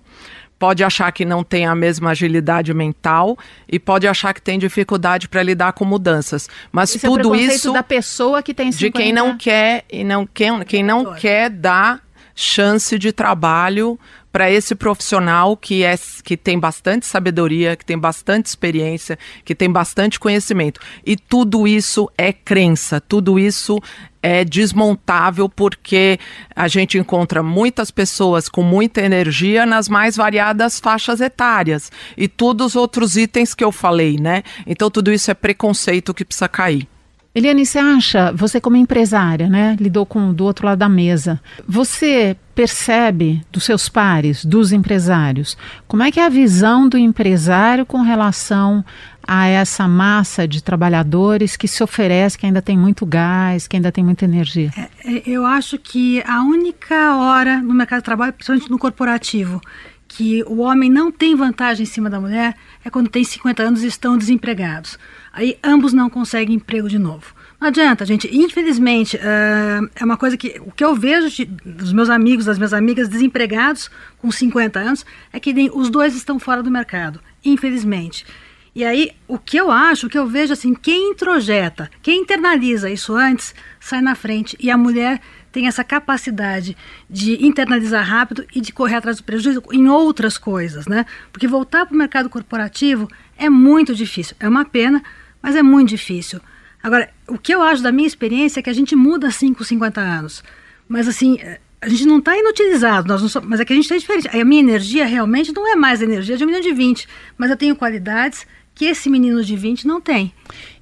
Pode 0.59 0.83
achar 0.83 1.09
que 1.13 1.23
não 1.23 1.41
tem 1.41 1.65
a 1.65 1.73
mesma 1.73 2.09
agilidade 2.09 2.73
mental 2.73 3.37
e 3.65 3.79
pode 3.79 4.05
achar 4.05 4.33
que 4.33 4.41
tem 4.41 4.59
dificuldade 4.59 5.29
para 5.29 5.41
lidar 5.41 5.71
com 5.71 5.85
mudanças. 5.85 6.49
Mas 6.69 6.93
Esse 6.93 7.07
tudo 7.07 7.33
é 7.33 7.37
isso 7.39 7.71
da 7.71 7.81
pessoa 7.81 8.43
que 8.43 8.53
tem 8.53 8.73
50... 8.73 8.77
de 8.77 8.91
quem 8.91 9.13
não 9.13 9.37
quer 9.37 9.85
e 9.89 10.03
não 10.03 10.27
quem, 10.27 10.59
quem 10.65 10.83
não 10.83 11.15
quer 11.15 11.49
dar 11.49 12.03
chance 12.35 12.99
de 12.99 13.13
trabalho 13.13 13.97
para 14.31 14.49
esse 14.49 14.73
profissional 14.73 15.57
que 15.57 15.83
é 15.83 15.95
que 16.23 16.37
tem 16.37 16.57
bastante 16.57 17.05
sabedoria, 17.05 17.75
que 17.75 17.85
tem 17.85 17.97
bastante 17.97 18.45
experiência, 18.45 19.17
que 19.43 19.53
tem 19.53 19.69
bastante 19.69 20.19
conhecimento. 20.19 20.79
E 21.05 21.15
tudo 21.15 21.67
isso 21.67 22.09
é 22.17 22.31
crença, 22.31 23.01
tudo 23.01 23.37
isso 23.37 23.79
é 24.23 24.45
desmontável 24.45 25.49
porque 25.49 26.19
a 26.55 26.67
gente 26.67 26.97
encontra 26.97 27.41
muitas 27.41 27.89
pessoas 27.89 28.47
com 28.47 28.61
muita 28.61 29.01
energia 29.01 29.65
nas 29.65 29.89
mais 29.89 30.15
variadas 30.15 30.79
faixas 30.79 31.19
etárias 31.19 31.91
e 32.15 32.27
todos 32.27 32.67
os 32.67 32.75
outros 32.75 33.17
itens 33.17 33.53
que 33.53 33.63
eu 33.63 33.71
falei, 33.71 34.17
né? 34.17 34.43
Então 34.65 34.89
tudo 34.89 35.11
isso 35.11 35.31
é 35.31 35.33
preconceito 35.33 36.13
que 36.13 36.23
precisa 36.23 36.47
cair. 36.47 36.87
Eliane, 37.33 37.65
você 37.65 37.79
acha, 37.79 38.33
você 38.33 38.59
como 38.59 38.75
empresária, 38.75 39.47
né, 39.47 39.77
lidou 39.79 40.05
com 40.05 40.33
do 40.33 40.43
outro 40.43 40.65
lado 40.65 40.79
da 40.79 40.89
mesa, 40.89 41.39
você 41.65 42.35
percebe 42.53 43.41
dos 43.49 43.63
seus 43.63 43.87
pares, 43.87 44.43
dos 44.43 44.73
empresários, 44.73 45.57
como 45.87 46.03
é 46.03 46.11
que 46.11 46.19
é 46.19 46.25
a 46.25 46.29
visão 46.29 46.89
do 46.89 46.97
empresário 46.97 47.85
com 47.85 48.01
relação 48.01 48.83
a 49.25 49.47
essa 49.47 49.87
massa 49.87 50.45
de 50.45 50.61
trabalhadores 50.61 51.55
que 51.55 51.69
se 51.69 51.81
oferece, 51.81 52.37
que 52.37 52.45
ainda 52.45 52.61
tem 52.61 52.77
muito 52.77 53.05
gás, 53.05 53.65
que 53.65 53.77
ainda 53.77 53.93
tem 53.93 54.03
muita 54.03 54.25
energia? 54.25 54.69
É, 54.75 54.89
é 55.05 55.23
eu 55.25 55.45
acho 55.45 55.77
que 55.77 56.21
a 56.27 56.43
única 56.43 57.15
hora 57.15 57.61
no 57.61 57.73
mercado 57.73 57.99
de 57.99 58.05
trabalho, 58.05 58.33
principalmente 58.33 58.69
no 58.69 58.77
corporativo, 58.77 59.61
que 60.05 60.43
o 60.43 60.57
homem 60.57 60.89
não 60.89 61.09
tem 61.09 61.33
vantagem 61.33 61.83
em 61.83 61.87
cima 61.87 62.09
da 62.09 62.19
mulher 62.19 62.53
é 62.83 62.89
quando 62.89 63.07
tem 63.07 63.23
50 63.23 63.63
anos 63.63 63.83
e 63.83 63.87
estão 63.87 64.17
desempregados. 64.17 64.99
Aí 65.33 65.57
ambos 65.63 65.93
não 65.93 66.09
conseguem 66.09 66.55
emprego 66.55 66.89
de 66.89 66.99
novo. 66.99 67.33
Não 67.59 67.67
adianta, 67.67 68.05
gente. 68.05 68.27
Infelizmente, 68.35 69.17
uh, 69.17 69.89
é 69.95 70.03
uma 70.03 70.17
coisa 70.17 70.35
que 70.35 70.59
o 70.65 70.71
que 70.71 70.83
eu 70.83 70.95
vejo 70.95 71.29
de, 71.29 71.45
dos 71.45 71.93
meus 71.93 72.09
amigos, 72.09 72.45
das 72.45 72.57
minhas 72.57 72.73
amigas 72.73 73.07
desempregados 73.07 73.89
com 74.17 74.31
50 74.31 74.79
anos, 74.79 75.05
é 75.31 75.39
que 75.39 75.53
nem, 75.53 75.69
os 75.73 75.89
dois 75.89 76.15
estão 76.15 76.39
fora 76.39 76.61
do 76.61 76.71
mercado. 76.71 77.21
Infelizmente. 77.45 78.25
E 78.73 78.85
aí, 78.85 79.11
o 79.27 79.37
que 79.37 79.57
eu 79.57 79.69
acho, 79.69 80.07
o 80.07 80.09
que 80.09 80.17
eu 80.17 80.25
vejo 80.25 80.53
assim, 80.53 80.73
quem 80.73 81.11
introjeta, 81.11 81.91
quem 82.01 82.21
internaliza 82.21 82.89
isso 82.89 83.13
antes, 83.13 83.53
sai 83.79 84.01
na 84.01 84.15
frente. 84.15 84.55
E 84.59 84.71
a 84.71 84.77
mulher 84.77 85.21
tem 85.51 85.67
essa 85.67 85.83
capacidade 85.83 86.77
de 87.09 87.45
internalizar 87.45 88.07
rápido 88.07 88.45
e 88.55 88.61
de 88.61 88.71
correr 88.71 88.95
atrás 88.95 89.17
do 89.17 89.23
prejuízo 89.23 89.61
em 89.71 89.89
outras 89.89 90.37
coisas, 90.37 90.87
né? 90.87 91.05
Porque 91.33 91.47
voltar 91.47 91.85
para 91.85 91.93
o 91.93 91.97
mercado 91.97 92.29
corporativo 92.29 93.09
é 93.37 93.49
muito 93.49 93.93
difícil. 93.93 94.35
É 94.39 94.47
uma 94.47 94.63
pena, 94.63 95.03
mas 95.41 95.55
é 95.55 95.63
muito 95.63 95.89
difícil. 95.89 96.39
Agora, 96.83 97.09
o 97.27 97.37
que 97.37 97.53
eu 97.53 97.61
acho 97.61 97.83
da 97.83 97.91
minha 97.91 98.07
experiência 98.07 98.59
é 98.59 98.63
que 98.63 98.69
a 98.69 98.73
gente 98.73 98.95
muda 98.95 99.27
assim 99.27 99.53
com 99.53 99.63
50 99.63 100.01
anos. 100.01 100.43
Mas 100.87 101.07
assim, 101.07 101.37
a 101.81 101.89
gente 101.89 102.05
não 102.05 102.19
está 102.19 102.37
inutilizado, 102.37 103.07
nós 103.07 103.21
somos, 103.31 103.49
mas 103.49 103.59
é 103.59 103.65
que 103.65 103.73
a 103.73 103.75
gente 103.75 103.85
está 103.85 103.97
diferente. 103.97 104.27
A 104.35 104.45
minha 104.45 104.61
energia 104.61 105.05
realmente 105.05 105.51
não 105.51 105.71
é 105.71 105.75
mais 105.75 106.01
energia 106.01 106.37
de 106.37 106.43
um 106.43 106.47
menino 106.47 106.63
de 106.63 106.73
20, 106.73 107.07
mas 107.37 107.49
eu 107.49 107.57
tenho 107.57 107.75
qualidades 107.75 108.45
que 108.73 108.85
esse 108.85 109.09
menino 109.09 109.43
de 109.43 109.55
20 109.55 109.85
não 109.85 109.99
tem. 109.99 110.33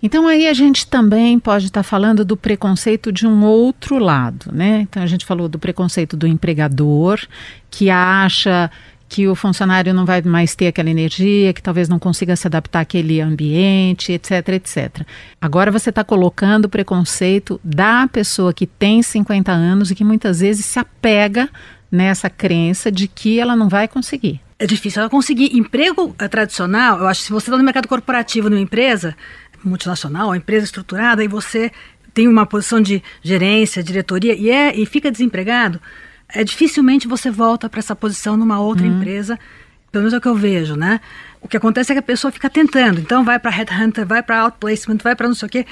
Então 0.02 0.28
aí 0.28 0.48
a 0.48 0.54
gente 0.54 0.88
também 0.88 1.40
pode 1.40 1.66
estar 1.66 1.84
tá 1.84 1.84
falando 1.84 2.24
do 2.24 2.38
preconceito 2.38 3.12
de 3.12 3.26
um 3.26 3.44
outro 3.44 3.98
lado, 3.98 4.52
né? 4.54 4.82
Então 4.82 5.02
a 5.02 5.08
gente 5.08 5.26
falou 5.26 5.50
do 5.50 5.58
preconceito 5.58 6.16
do 6.16 6.28
empregador 6.28 7.20
que 7.70 7.90
acha 7.90 8.70
que 9.10 9.28
o 9.28 9.34
funcionário 9.34 9.92
não 9.92 10.06
vai 10.06 10.22
mais 10.22 10.56
ter 10.56 10.68
aquela 10.68 10.90
energia, 10.90 11.52
que 11.52 11.64
talvez 11.64 11.90
não 11.90 11.98
consiga 11.98 12.36
se 12.36 12.46
adaptar 12.46 12.82
àquele 12.82 13.20
ambiente, 13.20 14.14
etc, 14.14 14.50
etc. 14.50 15.02
Agora 15.42 15.72
você 15.72 15.90
está 15.90 16.04
colocando 16.04 16.66
o 16.66 16.70
preconceito 16.70 17.60
da 17.64 18.08
pessoa 18.08 18.54
que 18.54 18.68
tem 18.68 19.02
50 19.02 19.52
anos 19.52 19.90
e 19.90 19.96
que 19.96 20.04
muitas 20.04 20.42
vezes 20.42 20.64
se 20.64 20.78
apega 20.78 21.50
nessa 21.92 22.30
crença 22.30 22.92
de 22.92 23.08
que 23.08 23.40
ela 23.40 23.56
não 23.56 23.68
vai 23.68 23.88
conseguir. 23.88 24.40
É 24.60 24.68
difícil 24.68 25.02
ela 25.02 25.10
conseguir 25.10 25.58
emprego 25.58 26.16
eh, 26.20 26.28
tradicional. 26.28 27.00
Eu 27.00 27.08
acho 27.08 27.22
que 27.22 27.28
se 27.28 27.34
você 27.34 27.48
está 27.48 27.58
no 27.58 27.64
mercado 27.64 27.88
corporativo 27.88 28.50
numa 28.50 28.62
empresa 28.62 29.16
multinacional, 29.64 30.28
uma 30.28 30.38
empresa 30.38 30.66
estruturada, 30.66 31.24
e 31.24 31.28
você 31.28 31.72
tem 32.14 32.28
uma 32.28 32.46
posição 32.46 32.80
de 32.80 33.02
gerência, 33.24 33.82
diretoria 33.82 34.36
e, 34.36 34.52
é, 34.52 34.76
e 34.76 34.86
fica 34.86 35.12
desempregado, 35.12 35.82
é 36.34 36.44
dificilmente 36.44 37.08
você 37.08 37.32
volta 37.32 37.70
para 37.70 37.80
essa 37.80 37.96
posição 37.96 38.38
numa 38.38 38.60
outra 38.60 38.86
uhum. 38.86 38.98
empresa, 38.98 39.40
pelo 39.92 40.04
menos 40.04 40.14
é 40.14 40.18
o 40.18 40.22
que 40.22 40.28
eu 40.28 40.36
vejo, 40.36 40.76
né? 40.76 41.02
O 41.42 41.48
que 41.48 41.58
acontece 41.58 41.92
é 41.92 41.96
que 41.96 42.00
a 42.00 42.04
pessoa 42.04 42.32
fica 42.32 42.50
tentando, 42.50 43.00
então 43.00 43.24
vai 43.24 43.40
para 43.40 43.50
headhunter, 43.50 44.06
vai 44.06 44.22
para 44.22 44.42
outplacement, 44.42 44.98
vai 45.04 45.16
para 45.16 45.28
não 45.28 45.36
sei 45.36 45.48
o 45.48 45.50
quê. 45.50 45.66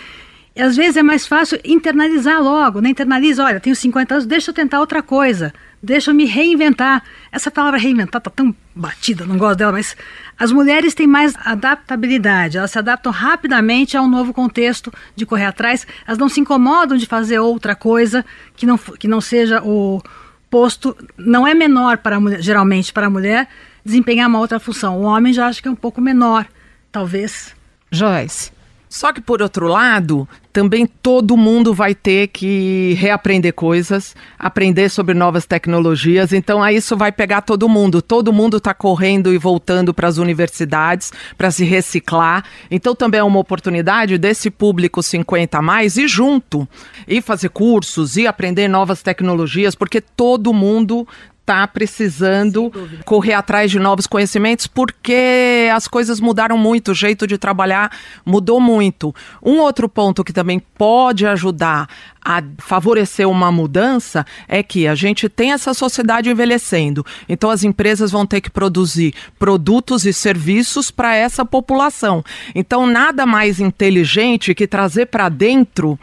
E 0.55 0.61
às 0.61 0.75
vezes 0.75 0.97
é 0.97 1.03
mais 1.03 1.27
fácil 1.27 1.59
internalizar 1.63 2.41
logo, 2.41 2.81
né? 2.81 2.89
Internaliza, 2.89 3.43
olha, 3.43 3.59
tenho 3.59 3.75
50 3.75 4.15
anos, 4.15 4.25
deixa 4.25 4.49
eu 4.49 4.55
tentar 4.55 4.79
outra 4.79 5.03
coisa, 5.03 5.53
deixa 5.83 6.09
eu 6.09 6.15
me 6.15 6.25
reinventar. 6.25 7.03
Essa 7.31 7.51
palavra 7.51 7.77
reinventar 7.77 8.19
tá 8.19 8.31
tão 8.31 8.55
batida, 8.73 9.23
não 9.23 9.37
gosto 9.37 9.59
dela, 9.59 9.73
mas 9.73 9.95
as 10.39 10.51
mulheres 10.51 10.95
têm 10.95 11.05
mais 11.05 11.35
adaptabilidade, 11.45 12.57
elas 12.57 12.71
se 12.71 12.79
adaptam 12.79 13.11
rapidamente 13.11 13.95
a 13.95 14.01
um 14.01 14.09
novo 14.09 14.33
contexto 14.33 14.91
de 15.15 15.27
correr 15.27 15.45
atrás, 15.45 15.85
elas 16.07 16.17
não 16.17 16.27
se 16.27 16.39
incomodam 16.39 16.97
de 16.97 17.05
fazer 17.05 17.37
outra 17.37 17.75
coisa 17.75 18.25
que 18.55 18.65
não, 18.65 18.79
que 18.79 19.07
não 19.07 19.21
seja 19.21 19.61
o, 19.61 20.01
posto 20.49 20.95
não 21.17 21.47
é 21.47 21.53
menor 21.53 21.97
para 21.97 22.17
a 22.17 22.19
mulher, 22.19 22.41
geralmente 22.41 22.93
para 22.93 23.07
a 23.07 23.09
mulher 23.09 23.47
desempenhar 23.83 24.27
uma 24.27 24.39
outra 24.39 24.59
função. 24.59 24.99
O 24.99 25.03
homem 25.03 25.33
já 25.33 25.47
acha 25.47 25.61
que 25.61 25.67
é 25.67 25.71
um 25.71 25.75
pouco 25.75 26.01
menor, 26.01 26.45
talvez. 26.91 27.55
Joyce. 27.91 28.51
Só 28.89 29.11
que, 29.11 29.21
por 29.21 29.41
outro 29.41 29.67
lado, 29.67 30.27
também 30.57 30.87
todo 30.87 31.37
mundo 31.37 31.71
vai 31.71 31.93
ter 31.93 32.29
que 32.29 32.95
reaprender 32.97 33.53
coisas, 33.53 34.15
aprender 34.39 34.89
sobre 34.89 35.13
novas 35.13 35.45
tecnologias. 35.45 36.33
Então, 36.33 36.63
aí 36.63 36.77
isso 36.77 36.97
vai 36.97 37.11
pegar 37.11 37.41
todo 37.41 37.69
mundo. 37.69 38.01
Todo 38.01 38.33
mundo 38.33 38.57
está 38.57 38.73
correndo 38.73 39.31
e 39.31 39.37
voltando 39.37 39.93
para 39.93 40.07
as 40.07 40.17
universidades 40.17 41.13
para 41.37 41.51
se 41.51 41.63
reciclar. 41.63 42.43
Então, 42.71 42.95
também 42.95 43.19
é 43.19 43.23
uma 43.23 43.37
oportunidade 43.37 44.17
desse 44.17 44.49
público 44.49 45.03
50 45.03 45.59
a 45.59 45.61
mais 45.61 45.95
ir 45.95 46.07
junto 46.07 46.67
e 47.07 47.21
fazer 47.21 47.49
cursos 47.49 48.17
e 48.17 48.25
aprender 48.25 48.67
novas 48.67 49.03
tecnologias, 49.03 49.75
porque 49.75 50.01
todo 50.01 50.51
mundo 50.51 51.07
está 51.47 51.65
precisando 51.65 52.69
correr 53.05 53.31
atrás 53.31 53.71
de 53.71 53.79
novos 53.79 54.05
conhecimentos 54.05 54.67
porque 54.67 55.69
as 55.73 55.87
coisas 55.87 56.19
mudaram 56.19 56.57
muito, 56.57 56.91
o 56.91 56.93
jeito 56.93 57.25
de 57.25 57.37
trabalhar 57.37 57.89
mudou 58.25 58.59
muito. 58.59 59.15
Um 59.41 59.59
outro 59.59 59.87
ponto 59.87 60.25
que 60.25 60.33
também 60.33 60.59
pode 60.59 61.25
ajudar 61.25 61.87
a 62.21 62.43
favorecer 62.57 63.29
uma 63.29 63.49
mudança 63.49 64.25
é 64.49 64.61
que 64.61 64.85
a 64.85 64.93
gente 64.93 65.29
tem 65.29 65.53
essa 65.53 65.73
sociedade 65.73 66.29
envelhecendo. 66.29 67.05
Então 67.29 67.49
as 67.49 67.63
empresas 67.63 68.11
vão 68.11 68.25
ter 68.25 68.41
que 68.41 68.49
produzir 68.49 69.13
produtos 69.39 70.05
e 70.05 70.11
serviços 70.11 70.91
para 70.91 71.15
essa 71.15 71.45
população. 71.45 72.21
Então 72.53 72.85
nada 72.85 73.25
mais 73.25 73.61
inteligente 73.61 74.53
que 74.53 74.67
trazer 74.67 75.05
para 75.05 75.29
dentro 75.29 75.97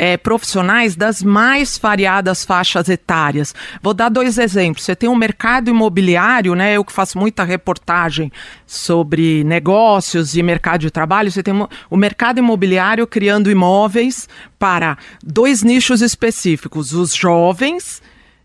é, 0.00 0.16
profissionais 0.16 0.96
das 0.96 1.22
mais 1.22 1.76
variadas 1.76 2.42
faixas 2.42 2.88
etárias. 2.88 3.54
Vou 3.82 3.92
dar 3.92 4.08
dois 4.08 4.38
exemplos. 4.38 4.86
Você 4.86 4.96
tem 4.96 5.10
um 5.10 5.14
mercado 5.14 5.68
imobiliário, 5.68 6.54
né? 6.54 6.72
Eu 6.72 6.82
que 6.86 6.90
faço 6.90 7.18
muita 7.18 7.44
reportagem 7.44 8.32
sobre 8.66 9.44
negócios 9.44 10.34
e 10.34 10.42
mercado 10.42 10.80
de 10.80 10.90
trabalho. 10.90 11.30
Você 11.30 11.42
tem 11.42 11.52
o 11.90 11.96
mercado 11.98 12.38
imobiliário 12.38 13.06
criando 13.06 13.50
imóveis 13.50 14.26
para 14.58 14.96
dois 15.22 15.62
nichos 15.62 16.00
específicos: 16.00 16.94
os 16.94 17.14
jovens 17.14 18.00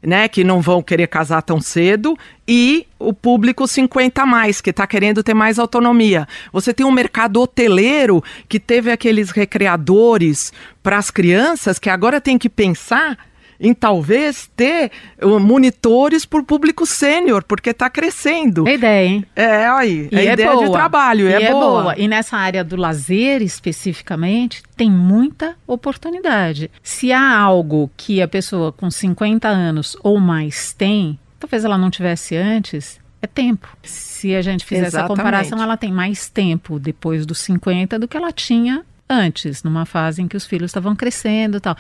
né, 0.06 0.28
que 0.28 0.44
não 0.44 0.62
vão 0.62 0.82
querer 0.82 1.08
casar 1.08 1.42
tão 1.42 1.60
cedo, 1.60 2.18
e 2.48 2.86
o 3.00 3.14
público 3.14 3.68
50 3.68 4.22
a 4.22 4.26
mais, 4.26 4.62
que 4.62 4.70
está 4.70 4.86
querendo 4.86 5.24
ter 5.24 5.34
mais 5.34 5.58
autonomia. 5.58 6.28
Você 6.54 6.74
tem 6.74 6.86
um 6.86 6.92
mercado 6.92 7.42
hoteleiro 7.42 8.24
que 8.48 8.60
teve 8.60 8.92
aqueles 8.92 9.32
recreadores 9.32 10.54
para 10.84 10.98
as 10.98 11.10
crianças 11.10 11.80
que 11.80 11.90
agora 11.90 12.22
tem 12.22 12.38
que 12.38 12.50
pensar 12.50 13.18
em 13.60 13.74
talvez 13.74 14.50
ter 14.56 14.92
uh, 15.22 15.40
monitores 15.40 16.26
por 16.26 16.44
público 16.44 16.86
sênior, 16.86 17.44
porque 17.44 17.70
está 17.72 17.90
crescendo. 17.90 18.68
É 18.68 18.74
ideia, 18.74 19.08
hein? 19.08 19.26
É, 19.36 19.68
aí, 19.68 20.10
E 20.12 20.16
é, 20.16 20.26
é 20.28 20.34
ideia 20.34 20.52
boa. 20.52 20.66
de 20.66 20.72
trabalho, 20.72 21.30
E 21.30 21.34
é, 21.34 21.52
boa. 21.52 21.98
E 21.98 22.08
nessa 22.08 22.38
área 22.38 22.64
do 22.64 22.76
lazer 22.76 23.42
especificamente, 23.42 24.64
tem 24.76 24.90
muita 24.90 25.56
oportunidade. 25.66 26.70
Se 26.84 27.12
há 27.12 27.38
algo 27.38 27.90
que 27.96 28.22
a 28.22 28.28
pessoa 28.28 28.72
com 28.72 28.90
50 28.90 29.48
anos 29.48 29.96
ou 30.04 30.20
mais 30.20 30.74
tem, 30.74 31.20
talvez 31.40 31.64
ela 31.64 31.78
não 31.78 31.90
tivesse 31.90 32.36
antes, 32.36 33.00
é 33.22 33.28
tempo. 33.28 33.68
Se 33.84 34.36
a 34.36 34.42
gente 34.42 34.66
fizer 34.66 34.82
essa 34.82 34.98
Exatamente. 35.00 35.18
comparação, 35.18 35.62
ela 35.62 35.78
tem 35.78 35.92
mais 35.92 36.30
tempo 36.30 36.80
depois 36.80 37.26
dos 37.26 37.40
50 37.40 37.98
do 38.00 38.08
que 38.08 38.18
ela 38.18 38.32
tinha 38.32 38.84
antes, 39.10 39.64
numa 39.64 39.86
fase 39.86 40.22
em 40.22 40.28
que 40.28 40.38
os 40.38 40.46
filhos 40.46 40.70
estavam 40.70 40.96
crescendo 40.96 41.58
e 41.58 41.60
tal. 41.60 41.76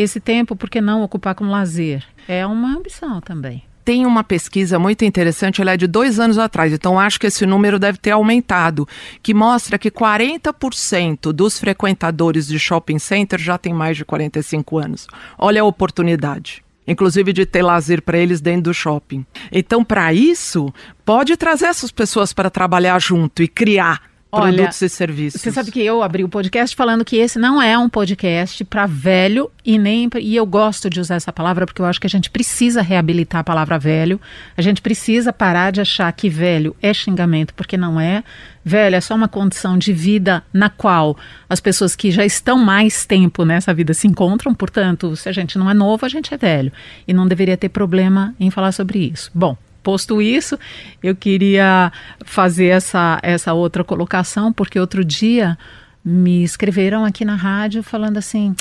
Esse 0.00 0.18
tempo, 0.18 0.56
por 0.56 0.70
que 0.70 0.80
não 0.80 1.02
ocupar 1.02 1.34
com 1.34 1.50
lazer? 1.50 2.02
É 2.26 2.46
uma 2.46 2.74
ambição 2.74 3.20
também. 3.20 3.62
Tem 3.84 4.06
uma 4.06 4.24
pesquisa 4.24 4.78
muito 4.78 5.04
interessante, 5.04 5.60
ela 5.60 5.72
é 5.72 5.76
de 5.76 5.86
dois 5.86 6.18
anos 6.18 6.38
atrás, 6.38 6.72
então 6.72 6.98
acho 6.98 7.20
que 7.20 7.26
esse 7.26 7.44
número 7.44 7.78
deve 7.78 7.98
ter 7.98 8.12
aumentado, 8.12 8.88
que 9.22 9.34
mostra 9.34 9.78
que 9.78 9.90
40% 9.90 11.34
dos 11.34 11.58
frequentadores 11.58 12.46
de 12.46 12.58
shopping 12.58 12.98
center 12.98 13.38
já 13.38 13.58
tem 13.58 13.74
mais 13.74 13.94
de 13.98 14.06
45 14.06 14.78
anos. 14.78 15.06
Olha 15.36 15.60
a 15.60 15.66
oportunidade. 15.66 16.64
Inclusive 16.88 17.34
de 17.34 17.44
ter 17.44 17.60
lazer 17.60 18.00
para 18.00 18.16
eles 18.16 18.40
dentro 18.40 18.62
do 18.62 18.74
shopping. 18.74 19.26
Então, 19.52 19.84
para 19.84 20.14
isso, 20.14 20.72
pode 21.04 21.36
trazer 21.36 21.66
essas 21.66 21.92
pessoas 21.92 22.32
para 22.32 22.48
trabalhar 22.48 22.98
junto 22.98 23.42
e 23.42 23.48
criar 23.48 24.09
Olha, 24.32 24.54
produtos 24.54 24.80
e 24.80 24.88
serviços. 24.88 25.40
Você 25.40 25.50
sabe 25.50 25.72
que 25.72 25.80
eu 25.80 26.02
abri 26.02 26.22
o 26.22 26.28
podcast 26.28 26.76
falando 26.76 27.04
que 27.04 27.16
esse 27.16 27.38
não 27.38 27.60
é 27.60 27.76
um 27.76 27.88
podcast 27.88 28.64
para 28.64 28.86
velho 28.86 29.50
e 29.64 29.76
nem 29.76 30.08
e 30.20 30.36
eu 30.36 30.46
gosto 30.46 30.88
de 30.88 31.00
usar 31.00 31.16
essa 31.16 31.32
palavra 31.32 31.66
porque 31.66 31.82
eu 31.82 31.86
acho 31.86 32.00
que 32.00 32.06
a 32.06 32.10
gente 32.10 32.30
precisa 32.30 32.80
reabilitar 32.80 33.40
a 33.40 33.44
palavra 33.44 33.78
velho. 33.78 34.20
A 34.56 34.62
gente 34.62 34.80
precisa 34.80 35.32
parar 35.32 35.72
de 35.72 35.80
achar 35.80 36.12
que 36.12 36.28
velho 36.28 36.76
é 36.80 36.94
xingamento, 36.94 37.52
porque 37.54 37.76
não 37.76 38.00
é. 38.00 38.22
Velho 38.64 38.94
é 38.94 39.00
só 39.00 39.14
uma 39.14 39.28
condição 39.28 39.76
de 39.76 39.92
vida 39.92 40.44
na 40.52 40.70
qual 40.70 41.16
as 41.48 41.60
pessoas 41.60 41.96
que 41.96 42.10
já 42.10 42.24
estão 42.24 42.58
mais 42.58 43.04
tempo 43.04 43.44
nessa 43.44 43.74
vida 43.74 43.94
se 43.94 44.06
encontram. 44.06 44.54
Portanto, 44.54 45.16
se 45.16 45.28
a 45.28 45.32
gente 45.32 45.58
não 45.58 45.68
é 45.68 45.74
novo, 45.74 46.06
a 46.06 46.08
gente 46.08 46.32
é 46.32 46.36
velho 46.36 46.72
e 47.08 47.12
não 47.12 47.26
deveria 47.26 47.56
ter 47.56 47.68
problema 47.68 48.34
em 48.38 48.50
falar 48.50 48.70
sobre 48.70 48.98
isso. 48.98 49.30
Bom, 49.34 49.56
Posto 49.82 50.20
isso, 50.20 50.58
eu 51.02 51.16
queria 51.16 51.92
fazer 52.24 52.66
essa, 52.66 53.18
essa 53.22 53.54
outra 53.54 53.82
colocação, 53.82 54.52
porque 54.52 54.78
outro 54.78 55.04
dia 55.04 55.56
me 56.04 56.42
escreveram 56.42 57.04
aqui 57.04 57.24
na 57.24 57.34
rádio 57.34 57.82
falando 57.82 58.16
assim: 58.16 58.54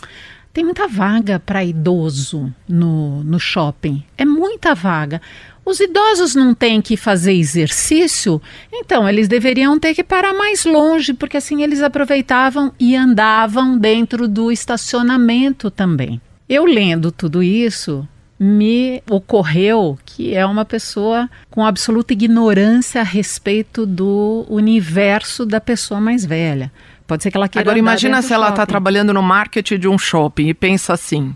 tem 0.54 0.64
muita 0.64 0.88
vaga 0.88 1.40
para 1.40 1.64
idoso 1.64 2.54
no, 2.68 3.24
no 3.24 3.40
shopping. 3.40 4.04
É 4.18 4.26
muita 4.26 4.74
vaga. 4.74 5.22
Os 5.64 5.80
idosos 5.80 6.34
não 6.34 6.56
têm 6.56 6.82
que 6.82 6.98
fazer 6.98 7.34
exercício, 7.34 8.42
então 8.74 9.08
eles 9.08 9.28
deveriam 9.28 9.80
ter 9.80 9.94
que 9.94 10.04
parar 10.04 10.34
mais 10.34 10.66
longe, 10.66 11.14
porque 11.14 11.38
assim 11.38 11.62
eles 11.62 11.84
aproveitavam 11.84 12.74
e 12.80 12.96
andavam 12.96 13.78
dentro 13.78 14.28
do 14.28 14.52
estacionamento 14.52 15.70
também. 15.70 16.20
Eu 16.48 16.66
lendo 16.66 17.12
tudo 17.12 17.44
isso, 17.44 18.08
me 18.40 19.04
ocorreu 19.10 20.00
que 20.06 20.34
é 20.34 20.46
uma 20.46 20.64
pessoa 20.64 21.30
com 21.50 21.66
absoluta 21.66 22.14
ignorância 22.14 23.02
a 23.02 23.04
respeito 23.04 23.86
do 23.86 24.46
universo 24.48 25.46
da 25.46 25.60
pessoa 25.60 26.00
mais 26.00 26.26
velha. 26.26 26.72
Pode 27.06 27.24
ser 27.24 27.32
que 27.32 27.38
ela 27.38 27.50
queira 27.50 27.64
Agora 27.64 27.80
imagina 27.80 28.22
se 28.22 28.32
ela 28.34 28.50
está 28.50 28.66
trabalhando 28.66 29.14
no 29.14 29.22
marketing 29.22 29.80
de 29.80 29.88
um 29.88 29.98
shopping 29.98 30.48
e 30.48 30.54
pensa 30.54 30.94
assim: 30.94 31.36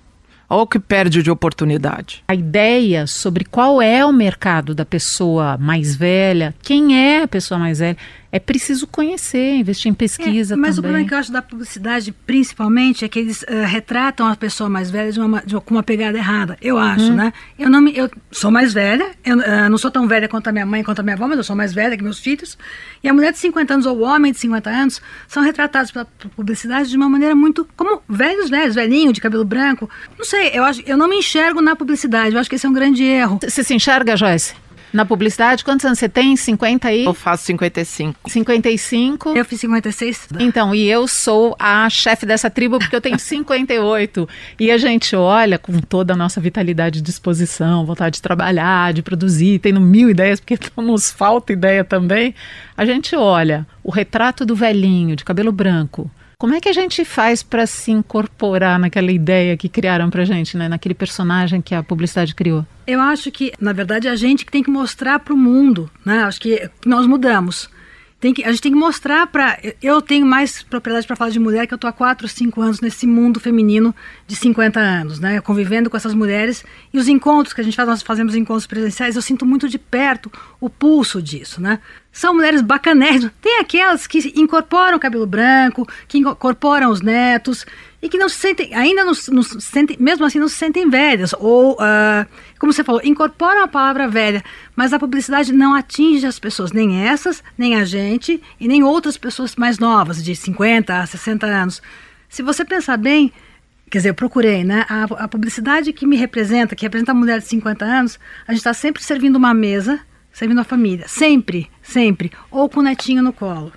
olha 0.50 0.62
o 0.62 0.68
que 0.68 0.80
perde 0.80 1.22
de 1.22 1.32
oportunidade. 1.32 2.24
A 2.28 2.36
ideia 2.36 3.06
sobre 3.08 3.44
qual 3.44 3.82
é 3.82 4.06
o 4.06 4.14
mercado 4.14 4.74
da 4.74 4.86
pessoa 4.86 5.58
mais 5.58 5.96
velha, 5.96 6.54
quem 6.62 6.98
é 6.98 7.24
a 7.24 7.28
pessoa 7.28 7.60
mais 7.60 7.80
velha, 7.80 7.98
é 8.36 8.40
preciso 8.40 8.88
conhecer, 8.88 9.58
investir 9.58 9.92
em 9.92 9.94
pesquisa 9.94 10.56
É, 10.56 10.58
mas 10.58 10.80
o 10.80 10.82
também. 10.82 10.90
problema 10.92 11.08
que 11.08 11.14
eu 11.14 11.18
acho 11.20 11.32
da 11.32 11.42
publicidade, 11.42 12.12
principalmente, 12.26 13.06
é 13.06 13.08
que 13.08 13.20
eles 13.20 13.46
eh, 13.48 13.64
retratam 13.66 14.26
a 14.28 14.36
pessoa 14.36 14.68
mais 14.68 14.90
velha 14.90 15.12
de 15.12 15.20
uma, 15.20 15.42
de 15.46 15.54
uma- 15.56 15.62
com 15.62 15.76
uma 15.76 15.84
pegada 15.84 16.18
errada. 16.18 16.58
Eu 16.60 16.80
acho, 16.80 17.12
Hum. 17.12 17.16
né? 17.16 17.32
Eu 17.60 17.70
não 17.70 17.80
me, 17.80 17.96
eu 17.96 18.10
sou 18.32 18.50
mais 18.50 18.74
velha, 18.74 19.12
eu 19.24 19.40
eh, 19.40 19.70
não 19.70 19.78
sou 19.78 19.92
tão 19.92 20.08
velha 20.08 20.28
quanto 20.28 20.48
a 20.48 20.52
minha 20.52 20.66
mãe, 20.66 20.84
quanto 20.84 21.00
a 21.00 21.04
minha 21.04 21.16
avó, 21.16 21.28
mas 21.28 21.38
eu 21.38 21.44
sou 21.44 21.56
mais 21.56 21.74
velha 21.74 21.96
que 21.96 22.04
meus 22.04 22.18
filhos. 22.20 22.58
E 23.04 23.08
a 23.08 23.14
mulher 23.14 23.32
de 23.32 23.38
50 23.38 23.76
anos 23.76 23.86
ou 23.86 24.00
o 24.00 24.02
homem 24.02 24.32
de 24.32 24.40
50 24.40 24.68
anos 24.70 25.00
são 25.28 25.44
retratados 25.44 25.92
pela 25.92 26.04
pela 26.06 26.34
publicidade 26.36 26.90
de 26.90 26.98
uma 26.98 27.08
maneira 27.08 27.36
muito 27.36 27.68
como 27.78 28.02
velhos, 28.10 28.50
velhos, 28.50 28.74
velhinho, 28.76 29.14
de 29.14 29.22
cabelo 29.22 29.46
branco. 29.46 29.88
Não 30.18 30.26
sei, 30.26 30.50
eu 30.54 30.64
acho, 30.64 30.82
eu 30.86 30.98
não 30.98 31.08
me 31.08 31.18
enxergo 31.18 31.62
na 31.62 31.76
publicidade. 31.76 32.34
Eu 32.36 32.42
acho 32.42 32.50
que 32.50 32.56
esse 32.56 32.66
é 32.66 32.70
um 32.70 32.74
grande 32.74 33.04
erro. 33.04 33.40
Você 33.42 33.64
se 33.64 33.74
enxerga, 33.76 34.18
Joyce? 34.18 34.54
Na 34.94 35.06
publicidade, 35.06 35.64
quantos 35.64 35.84
anos 35.86 35.98
você 35.98 36.08
tem? 36.08 36.36
50 36.36 36.88
aí? 36.88 37.06
Eu 37.06 37.16
faço 37.16 37.46
55. 37.46 38.30
55? 38.30 39.30
Eu 39.36 39.44
fiz 39.44 39.60
56. 39.60 40.28
Então, 40.40 40.76
e 40.76 40.88
eu 40.88 41.08
sou 41.08 41.56
a 41.58 41.90
chefe 41.90 42.28
dessa 42.28 42.48
tribo 42.48 42.78
porque 42.78 42.96
eu 42.96 43.02
tenho 43.02 43.18
58. 43.20 44.30
E 44.60 44.70
a 44.70 44.78
gente 44.78 45.16
olha 45.16 45.58
com 45.58 45.80
toda 45.80 46.14
a 46.14 46.16
nossa 46.16 46.40
vitalidade 46.40 47.00
e 47.00 47.02
disposição, 47.02 47.88
vontade 47.88 48.18
de 48.18 48.22
trabalhar, 48.22 48.94
de 48.94 49.02
produzir, 49.02 49.58
tendo 49.58 49.82
mil 49.82 50.12
ideias, 50.12 50.40
porque 50.40 50.60
nos 50.80 51.10
falta 51.10 51.52
ideia 51.52 51.84
também. 51.84 52.36
A 52.78 52.86
gente 52.86 53.16
olha 53.16 53.66
o 53.84 53.90
retrato 53.90 54.46
do 54.46 54.56
velhinho 54.56 55.16
de 55.16 55.26
cabelo 55.26 55.52
branco. 55.52 56.10
Como 56.44 56.54
é 56.54 56.60
que 56.60 56.68
a 56.68 56.74
gente 56.74 57.06
faz 57.06 57.42
para 57.42 57.66
se 57.66 57.90
incorporar 57.90 58.78
naquela 58.78 59.14
ideia 59.14 59.56
que 59.56 59.70
criaram 59.70 60.10
pra 60.10 60.26
gente, 60.26 60.58
né? 60.58 60.68
naquele 60.68 60.94
personagem 60.94 61.62
que 61.62 61.74
a 61.74 61.82
publicidade 61.82 62.36
criou? 62.36 62.66
Eu 62.86 63.00
acho 63.00 63.32
que, 63.32 63.54
na 63.62 63.72
verdade, 63.72 64.10
é 64.10 64.12
a 64.12 64.16
gente 64.18 64.46
que 64.46 64.52
tem 64.52 64.62
que 64.62 64.70
mostrar 64.70 65.20
para 65.20 65.34
o 65.34 65.38
mundo, 65.38 65.90
né? 66.06 66.22
Acho 66.26 66.42
que 66.42 66.70
nós 66.86 67.08
mudamos. 67.08 67.70
Tem 68.20 68.34
que, 68.34 68.44
a 68.44 68.52
gente 68.52 68.62
tem 68.62 68.74
que 68.74 68.78
mostrar 68.78 69.26
para. 69.28 69.58
Eu 69.82 70.02
tenho 70.02 70.26
mais 70.26 70.62
propriedade 70.64 71.08
para 71.08 71.16
falar 71.16 71.30
de 71.30 71.40
mulher, 71.40 71.66
que 71.66 71.74
eu 71.74 71.78
estou 71.78 71.90
há 71.90 71.94
4, 71.94 72.28
5 72.28 72.62
anos 72.62 72.82
nesse 72.82 73.08
mundo 73.08 73.40
feminino 73.40 73.96
de 74.28 74.36
50 74.36 74.82
anos, 74.82 75.22
né? 75.22 75.40
Convivendo 75.40 75.90
com 75.90 75.96
essas 75.96 76.14
mulheres. 76.14 76.66
E 76.94 76.98
os 76.98 77.08
encontros 77.08 77.54
que 77.54 77.62
a 77.62 77.64
gente 77.64 77.76
faz, 77.76 77.88
nós 77.88 78.02
fazemos 78.02 78.36
encontros 78.36 78.68
presenciais, 78.68 79.16
eu 79.16 79.22
sinto 79.22 79.46
muito 79.46 79.70
de 79.70 79.78
perto 79.78 80.30
o 80.60 80.70
pulso 80.70 81.22
disso, 81.22 81.62
né? 81.62 81.80
São 82.14 82.36
mulheres 82.36 82.62
bacanérrimas. 82.62 83.32
Tem 83.42 83.60
aquelas 83.60 84.06
que 84.06 84.32
incorporam 84.40 85.00
cabelo 85.00 85.26
branco, 85.26 85.88
que 86.08 86.20
incorporam 86.20 86.92
os 86.92 87.02
netos 87.02 87.66
e 88.04 88.08
que 88.08 88.20
não 88.20 88.30
se 88.30 88.36
sentem, 88.36 88.72
ainda 88.76 89.04
não, 89.04 89.14
não 89.32 89.42
se 89.42 89.60
sentem, 89.60 89.98
mesmo 90.00 90.24
assim 90.24 90.38
não 90.38 90.48
se 90.48 90.56
sentem 90.56 90.88
velhas. 90.88 91.34
Ou, 91.40 91.76
ah, 91.80 92.28
como 92.60 92.72
você 92.72 92.84
falou, 92.84 93.02
incorporam 93.04 93.64
a 93.64 93.68
palavra 93.68 94.08
velha, 94.08 94.44
mas 94.76 94.94
a 94.94 95.00
publicidade 95.00 95.52
não 95.52 95.74
atinge 95.74 96.28
as 96.28 96.38
pessoas, 96.38 96.72
nem 96.72 97.04
essas, 97.04 97.44
nem 97.58 97.76
a 97.76 97.84
gente, 97.84 98.40
e 98.60 98.68
nem 98.68 98.84
outras 98.84 99.18
pessoas 99.18 99.56
mais 99.56 99.80
novas, 99.80 100.24
de 100.24 100.36
50 100.36 100.96
a 100.96 101.06
60 101.08 101.48
anos. 101.48 101.82
Se 102.30 102.44
você 102.44 102.64
pensar 102.64 102.98
bem, 102.98 103.34
quer 103.90 103.98
dizer, 103.98 104.10
eu 104.10 104.16
procurei, 104.16 104.64
né? 104.64 104.86
A, 104.88 105.24
a 105.24 105.28
publicidade 105.28 105.92
que 105.92 106.06
me 106.06 106.16
representa, 106.16 106.76
que 106.76 106.86
representa 106.86 107.12
a 107.12 107.16
mulher 107.16 107.40
de 107.40 107.48
50 107.48 107.84
anos, 107.84 108.20
a 108.48 108.52
gente 108.52 108.60
está 108.60 108.74
sempre 108.74 109.02
servindo 109.02 109.36
uma 109.36 109.54
mesa, 109.54 110.00
servindo 110.34 110.60
a 110.60 110.64
família. 110.66 111.08
Sempre, 111.08 111.70
sempre. 111.82 112.32
Ou 112.52 112.68
com 112.68 112.82
o 112.82 112.84
netinho 112.84 113.24
no 113.24 113.32
colo. 113.32 113.72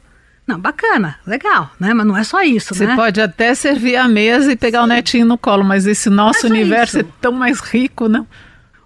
Não, 0.46 0.58
bacana, 0.58 1.18
legal, 1.26 1.70
né? 1.78 1.92
Mas 1.92 2.06
não 2.06 2.16
é 2.16 2.24
só 2.24 2.40
isso, 2.42 2.74
Você 2.74 2.86
né? 2.86 2.94
pode 2.96 3.20
até 3.20 3.54
servir 3.54 3.96
a 3.96 4.08
mesa 4.08 4.50
e 4.52 4.56
pegar 4.56 4.82
o 4.82 4.86
netinho 4.86 5.26
no 5.26 5.36
colo, 5.36 5.62
mas 5.64 5.86
esse 5.86 6.08
nosso 6.08 6.42
Mas 6.44 6.50
é 6.52 6.54
universo 6.54 6.98
isso. 7.00 7.08
é 7.08 7.12
tão 7.20 7.32
mais 7.32 7.60
rico, 7.60 8.08
não? 8.08 8.26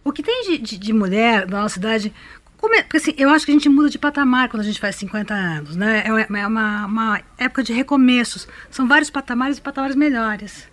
O 0.02 0.10
que 0.10 0.22
tem 0.22 0.42
de, 0.44 0.58
de, 0.58 0.78
de 0.78 0.92
mulher 0.92 1.44
da 1.46 1.60
nossa 1.60 1.78
idade. 1.78 2.12
como 2.56 2.74
é- 2.74 2.82
porque 2.82 2.96
assim, 2.96 3.14
eu 3.18 3.28
acho 3.28 3.44
que 3.44 3.52
a 3.52 3.54
gente 3.54 3.68
muda 3.68 3.90
de 3.90 3.98
patamar 3.98 4.48
quando 4.48 4.62
a 4.62 4.64
gente 4.64 4.80
faz 4.80 4.96
50 4.96 5.34
anos, 5.34 5.76
né? 5.76 6.02
É 6.06 6.10
uma, 6.10 6.38
é 6.40 6.46
uma, 6.46 6.86
uma 6.86 7.20
época 7.36 7.62
de 7.62 7.74
recomeços. 7.74 8.48
São 8.70 8.88
vários 8.88 9.10
patamares 9.10 9.58
e 9.58 9.60
patamares 9.60 9.94
melhores. 9.96 10.66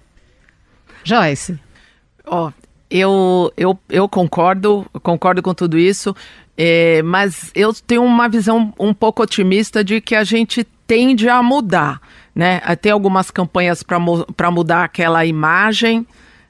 Joyce, 1.03 1.59
Ó, 2.25 2.51
eu, 2.89 3.51
eu, 3.55 3.77
eu 3.89 4.07
concordo, 4.09 4.85
eu 4.93 4.99
concordo 4.99 5.41
com 5.41 5.53
tudo 5.53 5.77
isso, 5.77 6.15
é, 6.57 7.03
mas 7.03 7.51
eu 7.53 7.71
tenho 7.73 8.03
uma 8.03 8.27
visão 8.27 8.73
um 8.79 8.93
pouco 8.93 9.21
otimista 9.21 9.83
de 9.83 10.01
que 10.01 10.15
a 10.15 10.23
gente 10.23 10.65
tende 10.87 11.29
a 11.29 11.43
mudar, 11.43 12.01
né? 12.33 12.61
A 12.65 12.75
ter 12.75 12.89
algumas 12.89 13.29
campanhas 13.29 13.83
para 13.83 14.49
mudar 14.49 14.83
aquela 14.83 15.23
imagem, 15.25 16.07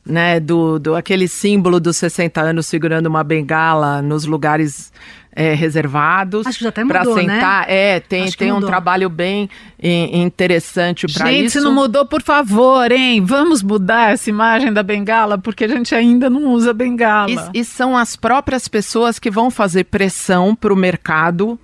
né? 0.08 0.40
Do, 0.40 0.80
do 0.80 0.96
aquele 0.96 1.28
símbolo 1.28 1.80
dos 1.80 1.98
60 1.98 2.40
anos 2.42 2.66
segurando 2.66 3.08
uma 3.08 3.24
bengala 3.24 4.02
nos 4.02 4.26
lugares 4.26 4.92
é, 5.36 5.54
reservados. 5.54 6.48
Acho 6.48 6.58
que 6.58 6.64
já 6.64 6.70
até 6.70 6.84
pra 6.84 7.00
mudou, 7.02 7.16
né? 7.22 7.36
sentar. 7.36 7.66
É, 7.70 8.00
tem, 8.00 8.32
tem 8.32 8.52
um 8.52 8.62
trabalho 8.62 9.08
bem 9.10 9.48
em- 9.80 10.24
interessante 10.24 11.06
para 11.08 11.28
gente, 11.28 11.46
isso. 11.46 11.60
se 11.60 11.64
não 11.64 11.74
mudou, 11.74 12.06
por 12.06 12.24
favor, 12.24 12.92
hein? 12.92 13.22
Vamos 13.24 13.62
mudar 13.62 14.14
essa 14.14 14.30
imagem 14.30 14.74
da 14.74 14.82
bengala, 14.82 15.38
porque 15.38 15.66
a 15.66 15.68
gente 15.68 15.94
ainda 15.94 16.30
não 16.30 16.46
usa 16.46 16.74
bengala. 16.74 17.52
E, 17.54 17.60
e 17.60 17.64
são 17.64 17.96
as 17.96 18.16
próprias 18.16 18.68
pessoas 18.68 19.20
que 19.20 19.30
vão 19.30 19.52
fazer 19.52 19.84
pressão 19.84 20.56
para 20.56 20.74
o 20.74 20.76
mercado 20.76 21.60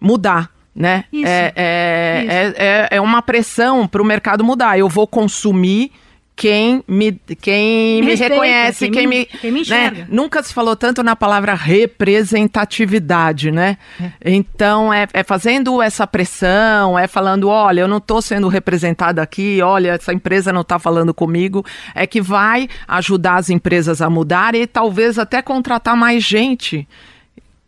mudar. 0.00 0.50
Né? 0.74 1.06
Isso, 1.12 1.26
É, 1.26 1.52
é, 1.56 2.20
isso. 2.22 2.30
é, 2.32 2.66
é- 2.66 2.88
é 2.98 3.00
uma 3.00 3.20
pressão 3.20 3.88
para 3.88 4.00
o 4.00 4.04
mercado 4.04 4.44
mudar. 4.44 4.78
Eu 4.78 4.88
vou 4.88 5.08
consumir 5.08 5.90
quem 6.38 6.84
me, 6.86 7.20
quem 7.40 8.00
me, 8.00 8.06
respeita, 8.10 8.34
reconhece, 8.34 8.84
quem 8.84 8.92
quem, 8.92 9.06
me- 9.08 9.18
me, 9.18 9.24
quem 9.26 9.50
me 9.50 9.68
né? 9.68 10.06
Nunca 10.08 10.40
se 10.40 10.54
falou 10.54 10.76
tanto 10.76 11.02
na 11.02 11.16
palavra 11.16 11.52
representatividade, 11.52 13.50
né? 13.50 13.76
Então, 14.24 14.94
é, 14.94 15.08
é 15.12 15.24
fazendo 15.24 15.82
essa 15.82 16.06
pressão, 16.06 16.96
é 16.96 17.08
falando, 17.08 17.48
olha, 17.48 17.80
eu 17.80 17.88
não 17.88 17.96
estou 17.96 18.22
sendo 18.22 18.46
representada 18.46 19.20
aqui, 19.20 19.60
olha, 19.60 19.94
essa 19.94 20.12
empresa 20.12 20.52
não 20.52 20.60
está 20.60 20.78
falando 20.78 21.12
comigo, 21.12 21.66
é 21.92 22.06
que 22.06 22.20
vai 22.20 22.68
ajudar 22.86 23.34
as 23.34 23.50
empresas 23.50 24.00
a 24.00 24.08
mudarem 24.08 24.62
e 24.62 24.66
talvez 24.68 25.18
até 25.18 25.42
contratar 25.42 25.96
mais 25.96 26.22
gente 26.22 26.86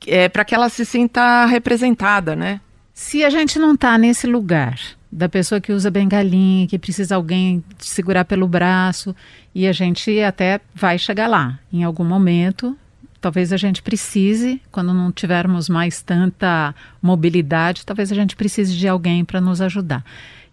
é, 0.06 0.28
para 0.28 0.44
que 0.44 0.54
ela 0.54 0.68
se 0.68 0.85
sinta 0.85 1.44
representada, 1.46 2.37
né? 2.37 2.61
Se 2.94 3.24
a 3.24 3.30
gente 3.30 3.59
não 3.59 3.74
está 3.74 3.98
nesse 3.98 4.28
lugar 4.28 4.78
da 5.11 5.29
pessoa 5.29 5.61
que 5.61 5.73
usa 5.73 5.90
bengalinha, 5.90 6.66
que 6.66 6.79
precisa 6.79 7.16
alguém 7.16 7.64
segurar 7.79 8.25
pelo 8.25 8.46
braço, 8.46 9.14
e 9.55 9.66
a 9.66 9.73
gente 9.73 10.20
até 10.20 10.61
vai 10.75 10.99
chegar 10.99 11.27
lá 11.27 11.59
em 11.73 11.83
algum 11.83 12.05
momento. 12.05 12.77
Talvez 13.20 13.53
a 13.53 13.57
gente 13.57 13.83
precise, 13.83 14.62
quando 14.70 14.94
não 14.94 15.12
tivermos 15.12 15.68
mais 15.68 16.01
tanta 16.01 16.75
mobilidade, 17.03 17.85
talvez 17.85 18.11
a 18.11 18.14
gente 18.14 18.37
precise 18.37 18.77
de 18.77 18.88
alguém 18.88 19.25
para 19.25 19.40
nos 19.40 19.61
ajudar. 19.61 20.05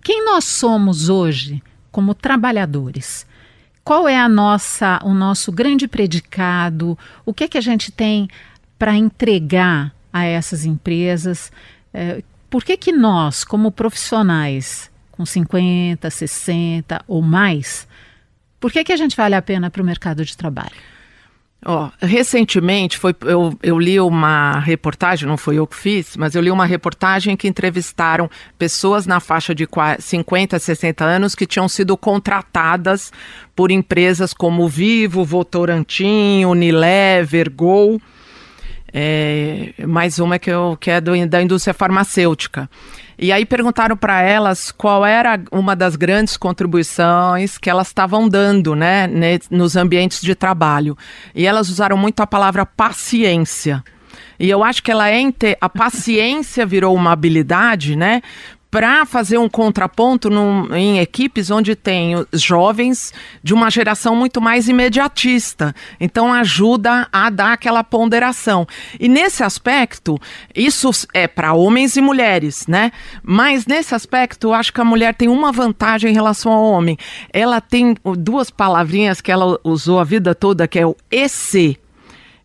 Quem 0.04 0.26
nós 0.26 0.44
somos 0.46 1.08
hoje 1.08 1.62
como 1.92 2.14
trabalhadores? 2.14 3.26
Qual 3.84 4.08
é 4.08 4.20
a 4.20 4.28
nossa, 4.28 5.00
o 5.04 5.14
nosso 5.14 5.50
grande 5.52 5.88
predicado? 5.88 6.98
O 7.26 7.34
que 7.34 7.46
é 7.46 7.48
que 7.48 7.58
a 7.58 7.62
gente 7.62 7.90
tem 7.90 8.28
para 8.78 8.96
entregar 8.96 9.94
a 10.12 10.26
essas 10.26 10.66
empresas? 10.66 11.52
É, 11.94 12.22
por 12.50 12.64
que, 12.64 12.78
que 12.78 12.92
nós, 12.92 13.44
como 13.44 13.72
profissionais, 13.72 14.90
com 15.12 15.26
50, 15.26 16.10
60 16.10 17.04
ou 17.08 17.22
mais, 17.22 17.88
por 18.60 18.72
que, 18.72 18.84
que 18.84 18.94
a 18.94 18.98
gente 18.98 19.16
vale 19.16 19.36
a 19.36 19.42
pena 19.42 19.70
para 19.70 19.82
o 19.82 19.86
mercado 19.86 20.24
de 20.24 20.36
trabalho? 20.36 20.72
Ó, 21.66 21.90
recentemente 22.00 22.98
foi, 23.00 23.16
eu, 23.22 23.58
eu 23.64 23.80
li 23.80 24.00
uma 24.00 24.60
reportagem, 24.60 25.28
não 25.28 25.38
foi 25.38 25.56
eu 25.58 25.66
que 25.66 25.76
fiz, 25.76 26.16
mas 26.16 26.36
eu 26.36 26.42
li 26.42 26.52
uma 26.52 26.68
reportagem 26.68 27.36
que 27.36 27.48
entrevistaram 27.48 28.30
pessoas 28.60 29.08
na 29.08 29.20
faixa 29.20 29.56
de 29.56 29.66
qua- 29.66 29.98
50, 30.00 30.60
60 30.60 31.04
anos 31.04 31.34
que 31.34 31.48
tinham 31.48 31.68
sido 31.68 31.98
contratadas 31.98 33.12
por 33.56 33.72
empresas 33.72 34.34
como 34.36 34.68
Vivo, 34.70 35.26
Votorantim, 35.26 36.46
Unilever, 36.46 37.52
Gol. 37.52 38.00
É, 38.94 39.74
mais 39.86 40.18
uma 40.18 40.40
que, 40.40 40.50
eu, 40.50 40.78
que 40.80 40.90
é 40.90 41.02
do- 41.02 41.28
da 41.28 41.42
indústria 41.42 41.74
farmacêutica. 41.74 42.70
E 43.20 43.32
aí 43.32 43.46
perguntaram 43.46 43.98
para 43.98 44.22
elas 44.22 44.72
qual 44.72 45.06
era 45.06 45.40
uma 45.52 45.76
das 45.76 45.96
grandes 45.96 46.38
contribuições 46.38 47.58
que 47.58 47.70
elas 47.70 47.88
estavam 47.88 48.30
dando 48.30 48.76
né, 48.76 49.08
nos 49.50 49.76
ambientes 49.76 50.22
de 50.22 50.36
trabalho. 50.36 50.98
E 51.34 51.46
elas 51.46 51.70
usaram 51.70 51.98
muito 51.98 52.22
a 52.22 52.28
palavra 52.28 52.66
paciência. 52.66 53.84
E 54.40 54.50
eu 54.50 54.64
acho 54.64 54.84
que 54.84 54.92
ela 54.92 55.10
é 55.10 55.20
a 55.60 55.68
paciência 55.68 56.66
virou 56.66 56.96
uma 56.96 57.12
habilidade, 57.12 57.96
né? 57.96 58.22
Para 58.70 59.06
fazer 59.06 59.38
um 59.38 59.48
contraponto 59.48 60.30
num- 60.30 60.76
em 60.76 61.00
equipes 61.00 61.50
onde 61.50 61.74
tem 61.76 62.26
jovens 62.34 63.14
de 63.42 63.54
uma 63.54 63.72
geração 63.72 64.14
muito 64.16 64.42
mais 64.42 64.68
imediatista. 64.68 65.74
Então 66.00 66.34
ajuda 66.34 67.08
a 67.12 67.30
dar 67.30 67.54
aquela 67.54 67.84
ponderação. 67.84 68.68
E 69.00 69.08
nesse 69.08 69.42
aspecto, 69.44 70.20
isso 70.54 70.92
é 71.14 71.28
para 71.28 71.54
homens 71.54 71.96
e 71.96 72.02
mulheres, 72.02 72.68
né? 72.68 72.92
Mas 73.24 73.66
nesse 73.66 73.96
aspecto, 73.96 74.48
eu 74.48 74.54
acho 74.54 74.74
que 74.74 74.82
a 74.82 74.86
mulher 74.86 75.16
tem 75.16 75.30
uma 75.30 75.52
vantagem 75.52 76.12
em 76.12 76.14
relação 76.14 76.52
ao 76.52 76.64
homem. 76.66 76.98
Ela 77.32 77.62
tem 77.62 77.96
duas 78.18 78.50
palavrinhas 78.50 79.22
que 79.22 79.32
ela 79.32 79.58
usou 79.64 80.00
a 80.00 80.04
vida 80.04 80.36
toda, 80.36 80.68
que 80.68 80.78
é 80.78 80.86
o 80.86 80.96
EC. 81.10 81.78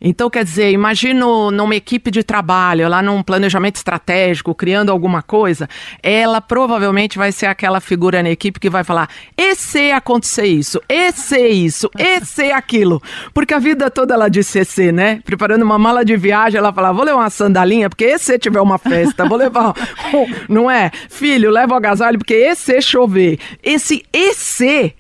Então, 0.02 0.28
quer 0.28 0.42
dizer, 0.42 0.72
imagino 0.72 1.52
numa 1.52 1.76
equipe 1.76 2.10
de 2.10 2.24
trabalho, 2.24 2.88
lá 2.88 3.00
num 3.00 3.22
planejamento 3.22 3.76
estratégico, 3.76 4.52
criando 4.52 4.90
alguma 4.90 5.22
coisa, 5.22 5.68
ela 6.02 6.40
provavelmente 6.40 7.16
vai 7.16 7.30
ser 7.30 7.46
aquela 7.46 7.80
figura 7.80 8.20
na 8.20 8.30
equipe 8.30 8.58
que 8.58 8.68
vai 8.68 8.82
falar: 8.82 9.08
e 9.38 9.54
se 9.54 9.92
acontecer 9.92 10.46
isso, 10.46 10.80
e 10.88 11.12
se 11.12 11.48
isso, 11.48 11.88
e 11.96 12.24
se 12.24 12.50
aquilo. 12.50 13.00
Porque 13.32 13.54
a 13.54 13.60
vida 13.60 13.88
toda 13.90 14.14
ela 14.14 14.28
disse 14.28 14.58
EC, 14.58 14.92
né? 14.92 15.20
Preparando 15.24 15.62
uma 15.62 15.78
mala 15.78 16.04
de 16.04 16.16
viagem, 16.16 16.58
ela 16.58 16.72
fala: 16.72 16.92
vou 16.92 17.04
levar 17.04 17.20
uma 17.20 17.30
sandalinha, 17.30 17.88
porque 17.88 18.04
e 18.04 18.18
se 18.18 18.38
tiver 18.38 18.60
uma 18.60 18.78
festa, 18.78 19.24
vou 19.24 19.38
levar. 19.38 19.72
Não 20.48 20.68
é? 20.68 20.90
Filho, 21.08 21.50
leva 21.50 21.74
o 21.74 21.76
agasalho, 21.76 22.18
porque 22.18 22.34
e 22.34 22.54
se 22.56 22.82
chover. 22.82 23.38
Esse 23.62 24.04
EC 24.12 24.96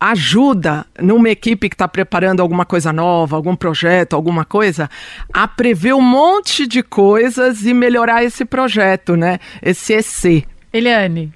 ajuda 0.00 0.86
numa 1.00 1.28
equipe 1.28 1.68
que 1.68 1.74
está 1.74 1.88
preparando 1.88 2.40
alguma 2.40 2.64
coisa 2.64 2.92
nova, 2.92 3.36
algum 3.36 3.56
projeto, 3.56 4.14
alguma 4.14 4.44
coisa, 4.44 4.88
a 5.32 5.48
prever 5.48 5.94
um 5.94 6.02
monte 6.02 6.66
de 6.66 6.82
coisas 6.82 7.64
e 7.66 7.74
melhorar 7.74 8.22
esse 8.22 8.44
projeto, 8.44 9.16
né? 9.16 9.38
Esse 9.60 9.94
EC. 9.94 10.46
Eliane, 10.72 11.32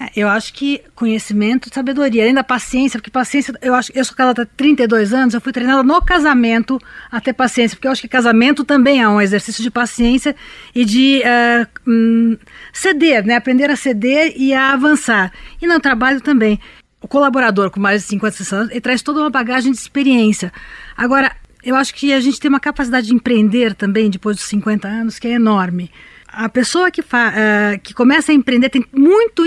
É, 0.00 0.10
Eu 0.14 0.28
acho 0.28 0.54
que 0.54 0.80
conhecimento 0.94 1.68
e 1.68 1.74
sabedoria, 1.74 2.22
além 2.22 2.32
da 2.32 2.44
paciência, 2.44 2.98
porque 2.98 3.10
paciência, 3.10 3.52
eu 3.60 3.74
acho 3.74 3.90
eu 3.94 4.04
sou 4.04 4.16
casada 4.16 4.42
há 4.42 4.46
32 4.46 5.12
anos, 5.12 5.34
eu 5.34 5.40
fui 5.40 5.52
treinada 5.52 5.82
no 5.82 6.00
casamento 6.00 6.78
a 7.10 7.20
ter 7.20 7.32
paciência, 7.32 7.76
porque 7.76 7.88
eu 7.88 7.92
acho 7.92 8.02
que 8.02 8.08
casamento 8.08 8.64
também 8.64 9.02
é 9.02 9.08
um 9.08 9.20
exercício 9.20 9.62
de 9.62 9.70
paciência 9.70 10.34
e 10.74 10.84
de 10.84 11.20
eh, 11.22 11.66
hum, 11.86 12.38
ceder, 12.72 13.26
né? 13.26 13.34
Aprender 13.36 13.70
a 13.70 13.76
ceder 13.76 14.32
e 14.36 14.54
a 14.54 14.72
avançar. 14.72 15.32
E 15.60 15.66
no 15.66 15.80
trabalho 15.80 16.20
também. 16.20 16.60
O 17.00 17.06
colaborador 17.06 17.70
com 17.70 17.78
mais 17.80 18.02
de 18.02 18.08
50, 18.08 18.36
60 18.36 18.56
anos, 18.56 18.70
ele 18.70 18.80
traz 18.80 19.02
toda 19.02 19.20
uma 19.20 19.30
bagagem 19.30 19.70
de 19.70 19.78
experiência. 19.78 20.52
Agora, 20.96 21.34
eu 21.62 21.76
acho 21.76 21.94
que 21.94 22.12
a 22.12 22.20
gente 22.20 22.40
tem 22.40 22.48
uma 22.48 22.60
capacidade 22.60 23.06
de 23.06 23.14
empreender 23.14 23.74
também 23.74 24.10
depois 24.10 24.36
dos 24.36 24.46
50 24.46 24.88
anos 24.88 25.18
que 25.18 25.28
é 25.28 25.32
enorme. 25.32 25.90
A 26.30 26.48
pessoa 26.48 26.90
que, 26.90 27.00
fa, 27.00 27.32
eh, 27.34 27.78
que 27.82 27.94
começa 27.94 28.30
a 28.30 28.34
empreender 28.34 28.68
tem 28.68 28.84
muito, 28.92 29.42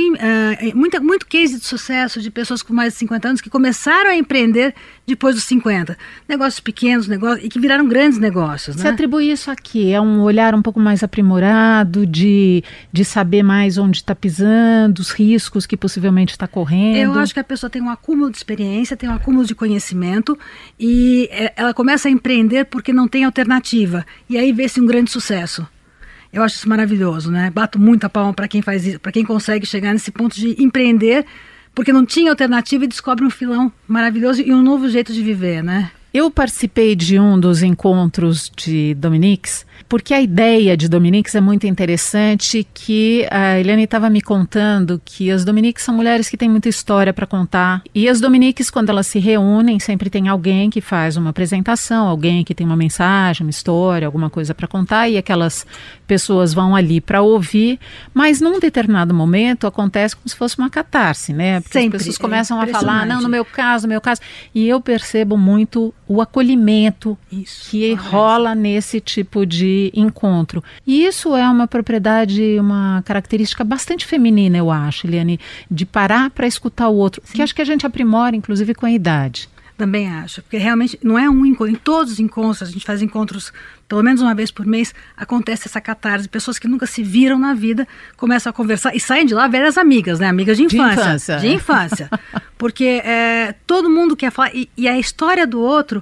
muita, 0.73 0.99
muito 0.99 1.27
case 1.27 1.59
de 1.59 1.65
sucesso 1.65 2.19
de 2.19 2.31
pessoas 2.31 2.63
com 2.63 2.73
mais 2.73 2.93
de 2.93 2.99
50 2.99 3.27
anos 3.27 3.41
que 3.41 3.51
começaram 3.51 4.09
a 4.09 4.15
empreender 4.15 4.73
depois 5.05 5.35
dos 5.35 5.43
50. 5.43 5.95
Negócios 6.27 6.59
pequenos, 6.59 7.07
negócios, 7.07 7.45
e 7.45 7.49
que 7.49 7.59
viraram 7.59 7.87
grandes 7.87 8.17
negócios. 8.17 8.75
você 8.75 8.83
Né? 8.83 8.89
atribui 8.89 9.31
isso 9.31 9.51
aqui? 9.51 9.91
É 9.91 10.01
um 10.01 10.21
olhar 10.21 10.55
um 10.55 10.61
pouco 10.61 10.79
mais 10.79 11.03
aprimorado, 11.03 12.05
de, 12.05 12.63
de 12.91 13.05
saber 13.05 13.43
mais 13.43 13.77
onde 13.77 13.97
está 13.97 14.15
pisando, 14.15 15.01
os 15.01 15.11
riscos 15.11 15.65
que 15.65 15.77
possivelmente 15.77 16.31
está 16.31 16.47
correndo? 16.47 16.97
Eu 16.97 17.13
acho 17.19 17.33
que 17.33 17.39
a 17.39 17.43
pessoa 17.43 17.69
tem 17.69 17.81
um 17.81 17.89
acúmulo 17.89 18.31
de 18.31 18.37
experiência, 18.37 18.97
tem 18.97 19.07
um 19.07 19.13
acúmulo 19.13 19.45
de 19.45 19.53
conhecimento 19.53 20.37
e 20.79 21.29
ela 21.55 21.73
começa 21.73 22.07
a 22.07 22.11
empreender 22.11 22.65
porque 22.65 22.91
não 22.91 23.07
tem 23.07 23.23
alternativa. 23.23 24.05
E 24.27 24.37
aí 24.37 24.51
vê-se 24.51 24.81
um 24.81 24.85
grande 24.85 25.11
sucesso. 25.11 25.67
Eu 26.33 26.43
acho 26.43 26.55
isso 26.55 26.69
maravilhoso, 26.69 27.31
né? 27.31 27.49
Bato 27.49 27.79
muita 27.79 28.09
palma 28.09 28.33
para 28.33 28.47
quem 28.47 28.61
faz 28.61 28.85
isso, 28.85 28.99
para 28.99 29.11
quem 29.11 29.25
consegue 29.25 29.65
chegar 29.65 29.91
nesse 29.93 30.11
ponto 30.11 30.35
de 30.35 30.61
empreender 30.61 31.25
porque 31.73 31.93
não 31.93 32.05
tinha 32.05 32.31
alternativa 32.31 32.83
e 32.83 32.87
descobre 32.87 33.25
um 33.25 33.29
filão 33.29 33.71
maravilhoso 33.87 34.41
e 34.41 34.53
um 34.53 34.61
novo 34.61 34.89
jeito 34.89 35.13
de 35.13 35.21
viver, 35.21 35.63
né? 35.63 35.91
Eu 36.13 36.29
participei 36.29 36.95
de 36.95 37.17
um 37.17 37.39
dos 37.39 37.63
encontros 37.63 38.51
de 38.55 38.93
Dominiques, 38.95 39.65
porque 39.87 40.13
a 40.13 40.21
ideia 40.21 40.75
de 40.75 40.87
Dominiques 40.87 41.35
é 41.35 41.41
muito 41.41 41.67
interessante, 41.67 42.67
que 42.73 43.27
a 43.29 43.59
Eliane 43.59 43.83
estava 43.83 44.09
me 44.09 44.21
contando 44.21 45.01
que 45.03 45.31
as 45.31 45.43
Dominiques 45.45 45.83
são 45.83 45.95
mulheres 45.95 46.29
que 46.29 46.37
têm 46.37 46.49
muita 46.49 46.69
história 46.69 47.13
para 47.13 47.25
contar. 47.25 47.81
E 47.93 48.07
as 48.07 48.19
Dominiques, 48.19 48.69
quando 48.69 48.89
elas 48.89 49.07
se 49.07 49.19
reúnem, 49.19 49.79
sempre 49.79 50.09
tem 50.09 50.27
alguém 50.27 50.69
que 50.69 50.81
faz 50.81 51.17
uma 51.17 51.29
apresentação, 51.29 52.07
alguém 52.07 52.43
que 52.43 52.53
tem 52.53 52.65
uma 52.65 52.75
mensagem, 52.75 53.45
uma 53.45 53.51
história, 53.51 54.05
alguma 54.05 54.29
coisa 54.29 54.53
para 54.53 54.67
contar, 54.67 55.09
e 55.09 55.17
aquelas 55.17 55.65
pessoas 56.07 56.53
vão 56.53 56.75
ali 56.75 56.99
para 56.99 57.21
ouvir, 57.21 57.79
mas 58.13 58.41
num 58.41 58.59
determinado 58.59 59.13
momento 59.13 59.65
acontece 59.65 60.15
como 60.15 60.27
se 60.27 60.35
fosse 60.35 60.57
uma 60.57 60.69
catarse, 60.69 61.33
né? 61.33 61.61
Porque 61.61 61.79
Sempre, 61.79 61.97
as 61.97 62.03
pessoas 62.03 62.19
é 62.19 62.21
começam 62.21 62.61
a 62.61 62.67
falar, 62.67 63.05
não, 63.05 63.21
no 63.21 63.29
meu 63.29 63.45
caso, 63.45 63.87
no 63.87 63.89
meu 63.89 64.01
caso, 64.01 64.21
e 64.53 64.67
eu 64.67 64.81
percebo 64.81 65.37
muito 65.37 65.93
o 66.07 66.21
acolhimento 66.21 67.17
Isso. 67.31 67.69
que 67.69 67.93
rola 67.93 68.53
nesse 68.53 68.99
tipo 68.99 69.45
de 69.45 69.70
encontro. 69.93 70.63
E 70.85 71.05
isso 71.05 71.35
é 71.35 71.47
uma 71.47 71.67
propriedade, 71.67 72.57
uma 72.59 73.01
característica 73.05 73.63
bastante 73.63 74.05
feminina, 74.05 74.57
eu 74.57 74.71
acho, 74.71 75.07
Eliane, 75.07 75.39
de 75.69 75.85
parar 75.85 76.29
para 76.29 76.47
escutar 76.47 76.89
o 76.89 76.95
outro, 76.95 77.21
que 77.21 77.41
acho 77.41 77.55
que 77.55 77.61
a 77.61 77.65
gente 77.65 77.85
aprimora, 77.85 78.35
inclusive, 78.35 78.73
com 78.73 78.85
a 78.85 78.91
idade. 78.91 79.49
Também 79.77 80.07
acho, 80.07 80.43
porque 80.43 80.57
realmente 80.57 80.99
não 81.01 81.17
é 81.17 81.27
um 81.27 81.43
encontro, 81.43 81.73
em 81.73 81.77
todos 81.77 82.13
os 82.13 82.19
encontros, 82.19 82.61
a 82.61 82.71
gente 82.71 82.85
faz 82.85 83.01
encontros 83.01 83.51
pelo 83.87 84.03
menos 84.03 84.21
uma 84.21 84.33
vez 84.33 84.51
por 84.51 84.65
mês, 84.65 84.93
acontece 85.17 85.67
essa 85.67 85.81
catarse, 85.81 86.29
pessoas 86.29 86.57
que 86.57 86.65
nunca 86.65 86.85
se 86.85 87.03
viram 87.03 87.37
na 87.37 87.53
vida 87.53 87.85
começam 88.15 88.49
a 88.49 88.53
conversar 88.53 88.95
e 88.95 89.01
saem 89.01 89.25
de 89.25 89.33
lá 89.33 89.49
velhas 89.49 89.77
amigas, 89.77 90.17
né? 90.17 90.27
Amigas 90.29 90.55
de 90.55 90.65
De 90.65 90.77
infância. 90.77 91.01
infância, 91.01 91.37
De 91.39 91.47
infância. 91.47 92.09
porque 92.57 93.01
é, 93.03 93.53
todo 93.67 93.89
mundo 93.89 94.15
quer 94.15 94.31
falar, 94.31 94.55
e, 94.55 94.69
e 94.77 94.87
a 94.87 94.97
história 94.97 95.45
do 95.45 95.59
outro 95.59 96.01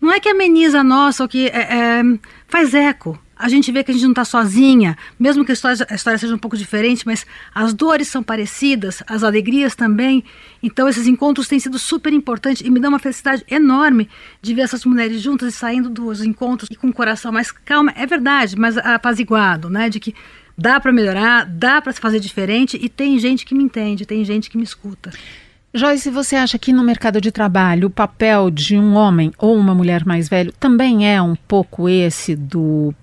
não 0.00 0.10
é 0.12 0.20
que 0.20 0.28
ameniza 0.28 0.80
a 0.80 0.84
nossa 0.84 1.24
ou 1.24 1.28
que 1.28 1.48
é, 1.48 2.00
é, 2.00 2.02
faz 2.48 2.74
eco. 2.74 3.18
a 3.40 3.48
gente 3.48 3.70
vê 3.70 3.84
que 3.84 3.92
a 3.92 3.94
gente 3.94 4.02
não 4.02 4.10
está 4.10 4.24
sozinha, 4.24 4.98
mesmo 5.16 5.44
que 5.44 5.52
a 5.52 5.54
história, 5.54 5.86
a 5.88 5.94
história, 5.94 6.18
seja 6.18 6.34
um 6.34 6.38
pouco 6.38 6.56
diferente, 6.56 7.06
mas 7.06 7.24
as 7.54 7.72
dores 7.72 8.08
são 8.08 8.20
parecidas, 8.20 9.00
as 9.06 9.22
alegrias 9.22 9.76
também. 9.76 10.24
Então, 10.60 10.88
esses 10.88 11.06
encontros 11.06 11.46
têm 11.46 11.60
sido 11.60 11.78
super 11.78 12.12
importantes 12.12 12.66
e 12.66 12.70
me 12.70 12.80
dá 12.80 12.88
uma 12.88 12.98
felicidade 12.98 13.44
enorme 13.48 14.08
de 14.42 14.54
ver 14.54 14.62
essas 14.62 14.84
mulheres 14.84 15.20
juntas 15.20 15.54
e 15.54 15.56
saindo 15.56 15.88
dos 15.88 16.20
encontros 16.20 16.68
e 16.68 16.74
com 16.74 16.88
o 16.88 16.92
coração 16.92 17.30
mais 17.30 17.52
calmo. 17.52 17.92
É 17.94 18.06
verdade, 18.06 18.56
mas 18.58 18.76
apaziguado, 18.76 19.70
né? 19.70 19.88
De 19.88 20.00
que 20.00 20.12
dá 20.56 20.80
para 20.80 20.90
melhorar, 20.90 21.46
dá 21.46 21.80
para 21.80 21.92
se 21.92 22.00
fazer 22.00 22.18
diferente 22.18 22.76
e 22.80 22.88
tem 22.88 23.16
gente 23.20 23.46
que 23.46 23.54
me 23.54 23.62
entende, 23.62 24.04
tem 24.04 24.24
gente 24.24 24.50
que 24.50 24.58
me 24.58 24.64
escuta. 24.64 25.12
Joyce, 25.74 26.10
você 26.10 26.34
acha 26.34 26.58
que 26.58 26.72
no 26.72 26.82
mercado 26.82 27.20
de 27.20 27.30
trabalho 27.30 27.88
o 27.88 27.90
papel 27.90 28.50
de 28.50 28.78
um 28.78 28.94
homem 28.94 29.30
ou 29.36 29.54
uma 29.54 29.74
mulher 29.74 30.04
mais 30.04 30.26
velho 30.26 30.50
também 30.52 31.06
é 31.06 31.20
um 31.20 31.36
pouco 31.36 31.88
esse 31.88 32.34
do 32.34 32.94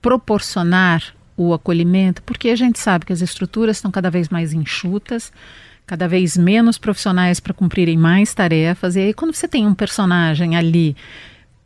proporcionar 0.00 1.14
o 1.36 1.52
acolhimento? 1.52 2.22
Porque 2.22 2.50
a 2.50 2.56
gente 2.56 2.78
sabe 2.78 3.06
que 3.06 3.12
as 3.12 3.22
estruturas 3.22 3.76
estão 3.76 3.90
cada 3.90 4.08
vez 4.08 4.28
mais 4.28 4.52
enxutas, 4.52 5.32
cada 5.84 6.06
vez 6.06 6.36
menos 6.36 6.78
profissionais 6.78 7.40
para 7.40 7.52
cumprirem 7.52 7.98
mais 7.98 8.32
tarefas. 8.32 8.94
E 8.94 9.00
aí, 9.00 9.12
quando 9.12 9.34
você 9.34 9.48
tem 9.48 9.66
um 9.66 9.74
personagem 9.74 10.56
ali 10.56 10.96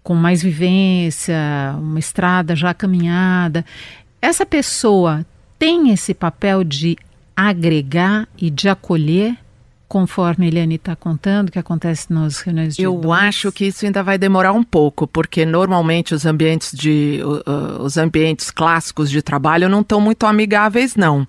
com 0.03 0.14
mais 0.14 0.42
vivência, 0.42 1.37
uma 1.79 1.99
estrada 1.99 2.57
já 2.57 2.73
caminhada, 2.73 3.62
essa 4.23 4.47
pessoa 4.47 5.25
tem 5.59 5.90
esse 5.90 6.14
papel 6.14 6.64
de 6.64 6.97
agregar 7.37 8.27
e 8.38 8.49
de 8.49 8.71
acolher 8.71 9.37
conforme 9.88 10.46
a 10.46 10.49
Eliane 10.49 10.75
está 10.77 10.96
contando, 10.96 11.51
que 11.53 11.59
acontece 11.59 12.12
nas 12.12 12.40
reuniões 12.40 12.77
de 12.77 12.83
Eu 12.83 12.94
dois. 12.96 13.20
acho 13.20 13.53
que 13.53 13.66
isso 13.66 13.85
ainda 13.85 14.03
vai 14.03 14.18
demorar 14.18 14.53
um 14.53 14.62
pouco, 14.62 15.07
porque 15.07 15.46
normalmente 15.46 16.14
os 16.14 16.27
ambientes 16.27 16.77
de 16.77 17.20
uh, 17.25 17.83
os 17.83 17.96
ambientes 17.96 18.51
clássicos 18.51 19.11
de 19.11 19.22
trabalho 19.22 19.68
não 19.68 19.81
estão 19.81 20.01
muito 20.01 20.27
amigáveis, 20.27 20.96
não, 20.96 21.27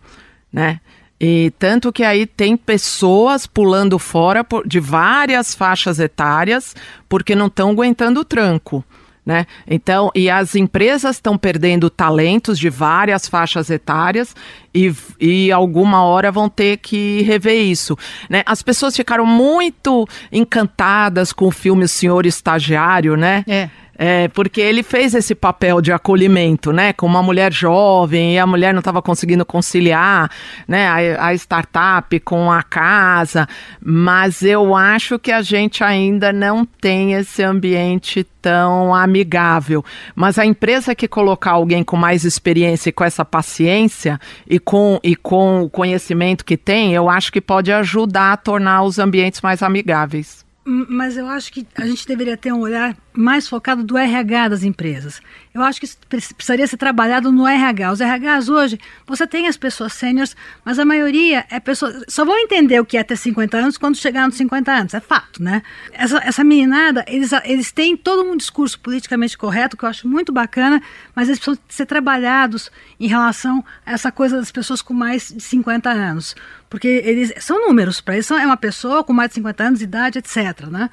né? 0.52 0.80
E 1.20 1.52
tanto 1.58 1.92
que 1.92 2.04
aí 2.04 2.28
tem 2.28 2.56
pessoas 2.56 3.48
pulando 3.48 3.98
fora 3.98 4.46
de 4.66 4.80
várias 4.80 5.56
faixas 5.56 6.00
etárias 6.00 6.76
porque 7.10 7.34
não 7.36 7.48
estão 7.48 7.72
aguentando 7.72 8.20
o 8.20 8.26
tranco. 8.26 8.84
Né? 9.28 9.46
Então, 9.70 10.10
e 10.16 10.30
as 10.30 10.56
empresas 10.56 11.18
estão 11.18 11.38
perdendo 11.38 11.90
talentos 11.90 12.58
de 12.58 12.70
várias 12.70 13.28
faixas 13.28 13.70
etárias 13.70 14.34
e, 14.74 14.90
e 15.20 15.52
alguma 15.52 16.02
hora 16.02 16.32
vão 16.32 16.48
ter 16.48 16.78
que 16.78 17.24
rever 17.24 17.62
isso. 17.62 17.98
Né? 18.30 18.42
As 18.46 18.64
pessoas 18.64 18.96
ficaram 18.96 19.26
muito 19.26 20.08
encantadas 20.32 21.34
com 21.34 21.48
o 21.48 21.52
filme 21.52 21.84
O 21.84 21.90
Senhor 21.90 22.26
Estagiário, 22.26 23.18
né? 23.18 23.44
É. 23.50 23.70
É, 23.98 24.28
porque 24.28 24.62
ele 24.62 24.84
fez 24.84 25.16
esse 25.16 25.34
papel 25.34 25.82
de 25.82 25.92
acolhimento, 25.92 26.72
né? 26.72 26.94
Com 26.94 27.08
uma 27.08 27.24
mulher 27.24 27.52
jovem 27.52 28.36
e 28.36 28.40
a 28.40 28.46
mulher 28.46 28.72
não 28.74 28.80
estava 28.80 29.02
conseguindo 29.02 29.44
conciliar, 29.44 30.30
né? 30.68 31.16
A, 31.18 31.28
a, 31.28 31.34
startup 31.34 32.20
com 32.20 32.52
a 32.52 32.62
casa. 32.62 33.48
Mas 33.82 34.44
eu 34.44 34.76
acho 34.76 35.18
que 35.18 35.32
a 35.32 35.42
gente 35.42 35.84
ainda 35.84 36.32
não 36.32 36.64
tem 36.64 37.14
esse 37.14 37.42
ambiente 37.42 38.24
tão 38.40 38.94
amigável. 38.94 39.84
Mas 40.16 40.38
a 40.38 40.46
empresa 40.46 40.94
que 40.94 41.08
colocar 41.08 41.52
alguém 41.52 41.84
com 41.84 41.98
mais 41.98 42.24
experiência 42.24 42.90
e 42.90 42.94
com 42.94 43.04
essa 43.04 43.26
paciência 43.26 44.20
e 44.48 44.60
com, 44.60 45.00
e 45.04 45.16
com 45.16 45.64
o 45.64 45.70
conhecimento 45.70 46.46
que 46.46 46.56
tem, 46.56 46.94
eu 46.94 47.10
acho 47.10 47.32
que 47.32 47.42
pode 47.42 47.72
ajudar 47.72 48.34
a 48.34 48.38
tornar 48.38 48.84
os 48.84 49.00
ambientes 49.00 49.42
mais 49.42 49.64
amigáveis. 49.64 50.46
Mas 50.70 51.16
eu 51.16 51.28
acho 51.28 51.52
que 51.54 51.66
a 51.78 51.86
gente 51.86 52.06
deveria 52.06 52.36
ter 52.36 52.52
um 52.52 52.60
olhar 52.60 52.94
mais 53.18 53.48
focado 53.48 53.84
do 53.84 53.98
RH 53.98 54.50
das 54.50 54.64
empresas. 54.64 55.22
Eu 55.54 55.64
acho 55.64 55.82
que 55.82 55.88
precisaria 56.08 56.68
ser 56.68 56.78
trabalhado 56.78 57.32
no 57.32 57.48
RH. 57.48 57.92
Os 57.92 58.00
RHs 58.00 58.48
hoje, 58.48 58.80
você 59.08 59.26
tem 59.26 59.48
as 59.48 59.58
pessoas 59.58 59.94
sêniores, 59.94 60.36
mas 60.64 60.78
a 60.78 60.86
maioria 60.86 61.46
é 61.50 61.60
pessoas. 61.60 62.04
Só 62.08 62.24
vão 62.24 62.38
entender 62.38 62.80
o 62.80 62.86
que 62.86 62.96
é 62.96 63.04
ter 63.04 63.18
50 63.18 63.58
anos 63.58 63.78
quando 63.78 63.96
chegar 63.96 64.28
nos 64.28 64.38
50 64.38 64.72
anos. 64.72 64.94
É 64.94 65.00
fato, 65.00 65.42
né? 65.42 65.64
Essa, 65.92 66.20
essa 66.20 66.44
meninada, 66.44 67.04
eles, 67.08 67.32
eles 67.44 67.72
têm 67.72 67.98
todo 67.98 68.24
um 68.24 68.38
discurso 68.38 68.80
politicamente 68.80 69.36
correto, 69.36 69.76
que 69.76 69.84
eu 69.84 69.90
acho 69.90 70.08
muito 70.08 70.32
bacana, 70.32 70.82
mas 71.16 71.28
eles 71.28 71.40
precisam 71.40 71.60
ser 71.68 71.88
trabalhados 71.88 72.72
em 73.00 73.08
relação 73.08 73.66
a 73.86 73.94
essa 73.94 74.12
coisa 74.12 74.38
das 74.38 74.52
pessoas 74.52 74.82
com 74.82 74.94
mais 74.94 75.30
de 75.30 75.42
50 75.42 75.90
anos. 75.90 76.36
Porque 76.70 76.88
eles 76.88 77.34
são 77.40 77.68
números, 77.68 78.00
para 78.00 78.14
eles 78.14 78.30
é 78.30 78.46
uma 78.46 78.58
pessoa 78.58 79.04
com 79.04 79.14
mais 79.14 79.30
de 79.30 79.36
50 79.36 79.64
anos 79.64 79.80
de 79.80 79.86
idade, 79.86 80.20
etc. 80.20 80.68
Né? 80.70 80.90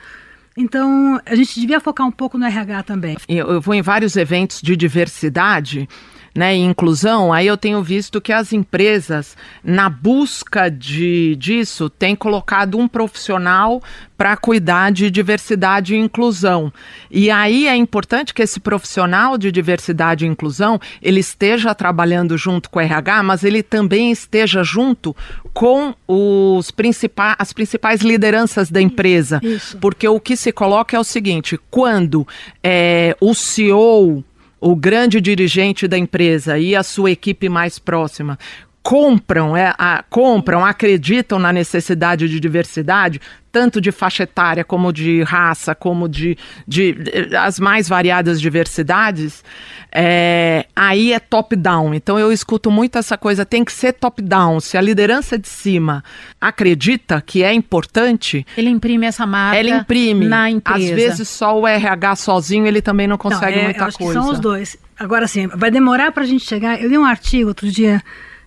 Então, 0.56 1.20
a 1.26 1.34
gente 1.34 1.58
devia 1.60 1.80
focar 1.80 2.06
um 2.06 2.12
pouco 2.12 2.38
no 2.38 2.46
RH 2.46 2.84
também. 2.84 3.16
Eu, 3.28 3.48
eu 3.48 3.60
vou 3.60 3.74
em 3.74 3.82
vários 3.82 4.16
eventos 4.16 4.60
de 4.62 4.76
diversidade 4.76 5.88
né, 6.34 6.56
e 6.56 6.60
inclusão, 6.60 7.32
aí 7.32 7.46
eu 7.46 7.56
tenho 7.56 7.80
visto 7.82 8.20
que 8.20 8.32
as 8.32 8.52
empresas, 8.52 9.36
na 9.62 9.88
busca 9.88 10.68
de, 10.68 11.36
disso, 11.36 11.88
têm 11.88 12.16
colocado 12.16 12.76
um 12.76 12.88
profissional 12.88 13.80
para 14.18 14.36
cuidar 14.36 14.90
de 14.90 15.10
diversidade 15.10 15.94
e 15.94 15.98
inclusão. 15.98 16.72
E 17.10 17.30
aí 17.30 17.68
é 17.68 17.76
importante 17.76 18.34
que 18.34 18.42
esse 18.42 18.58
profissional 18.58 19.38
de 19.38 19.52
diversidade 19.52 20.24
e 20.24 20.28
inclusão 20.28 20.80
ele 21.00 21.20
esteja 21.20 21.74
trabalhando 21.74 22.36
junto 22.36 22.68
com 22.68 22.78
o 22.78 22.82
RH, 22.82 23.22
mas 23.22 23.44
ele 23.44 23.62
também 23.62 24.10
esteja 24.10 24.64
junto 24.64 25.14
com 25.52 25.94
os 26.08 26.70
principais, 26.70 27.36
as 27.38 27.52
principais 27.52 28.00
lideranças 28.00 28.70
da 28.70 28.80
empresa. 28.80 29.40
Isso. 29.42 29.78
Porque 29.78 30.08
o 30.08 30.18
que 30.18 30.36
se 30.36 30.50
coloca 30.50 30.96
é 30.96 31.00
o 31.00 31.04
seguinte: 31.04 31.58
quando 31.70 32.26
é, 32.62 33.16
o 33.20 33.34
CEO 33.34 34.24
o 34.64 34.74
grande 34.74 35.20
dirigente 35.20 35.86
da 35.86 35.98
empresa 35.98 36.58
e 36.58 36.74
a 36.74 36.82
sua 36.82 37.10
equipe 37.10 37.50
mais 37.50 37.78
próxima 37.78 38.38
compram, 38.84 39.56
é, 39.56 39.74
a, 39.78 40.04
compram, 40.10 40.62
acreditam 40.62 41.38
na 41.38 41.50
necessidade 41.50 42.28
de 42.28 42.38
diversidade, 42.38 43.18
tanto 43.50 43.80
de 43.80 43.90
faixa 43.90 44.24
etária 44.24 44.62
como 44.62 44.92
de 44.92 45.22
raça, 45.22 45.74
como 45.74 46.06
de, 46.06 46.36
de, 46.68 46.94
as 47.40 47.58
mais 47.58 47.88
variadas 47.88 48.38
diversidades, 48.38 49.42
é, 49.90 50.66
aí 50.76 51.14
é 51.14 51.18
top-down. 51.18 51.94
Então 51.94 52.18
eu 52.18 52.30
escuto 52.30 52.70
muito 52.70 52.98
essa 52.98 53.16
coisa, 53.16 53.46
tem 53.46 53.64
que 53.64 53.72
ser 53.72 53.94
top-down. 53.94 54.60
Se 54.60 54.76
a 54.76 54.82
liderança 54.82 55.38
de 55.38 55.48
cima 55.48 56.04
acredita 56.38 57.22
que 57.22 57.42
é 57.42 57.54
importante. 57.54 58.46
Ele 58.54 58.68
imprime 58.68 59.06
essa 59.06 59.24
marca. 59.24 59.58
Ela 59.58 59.70
imprime. 59.78 60.26
Na 60.26 60.50
empresa. 60.50 60.84
Às 60.84 60.90
vezes 60.90 61.28
só 61.30 61.58
o 61.58 61.66
RH 61.66 62.16
sozinho 62.16 62.66
ele 62.66 62.82
também 62.82 63.06
não 63.06 63.16
consegue 63.16 63.56
não, 63.56 63.62
é, 63.62 63.64
muita 63.64 63.92
coisa. 63.92 64.20
São 64.20 64.30
os 64.30 64.38
dois. 64.38 64.76
Agora 64.98 65.26
sim, 65.26 65.46
vai 65.46 65.70
demorar 65.70 66.12
para 66.12 66.22
a 66.22 66.26
gente 66.26 66.44
chegar. 66.44 66.82
Eu 66.82 66.90
li 66.90 66.98
um 66.98 67.06
artigo 67.06 67.48
outro 67.48 67.70
dia 67.70 68.02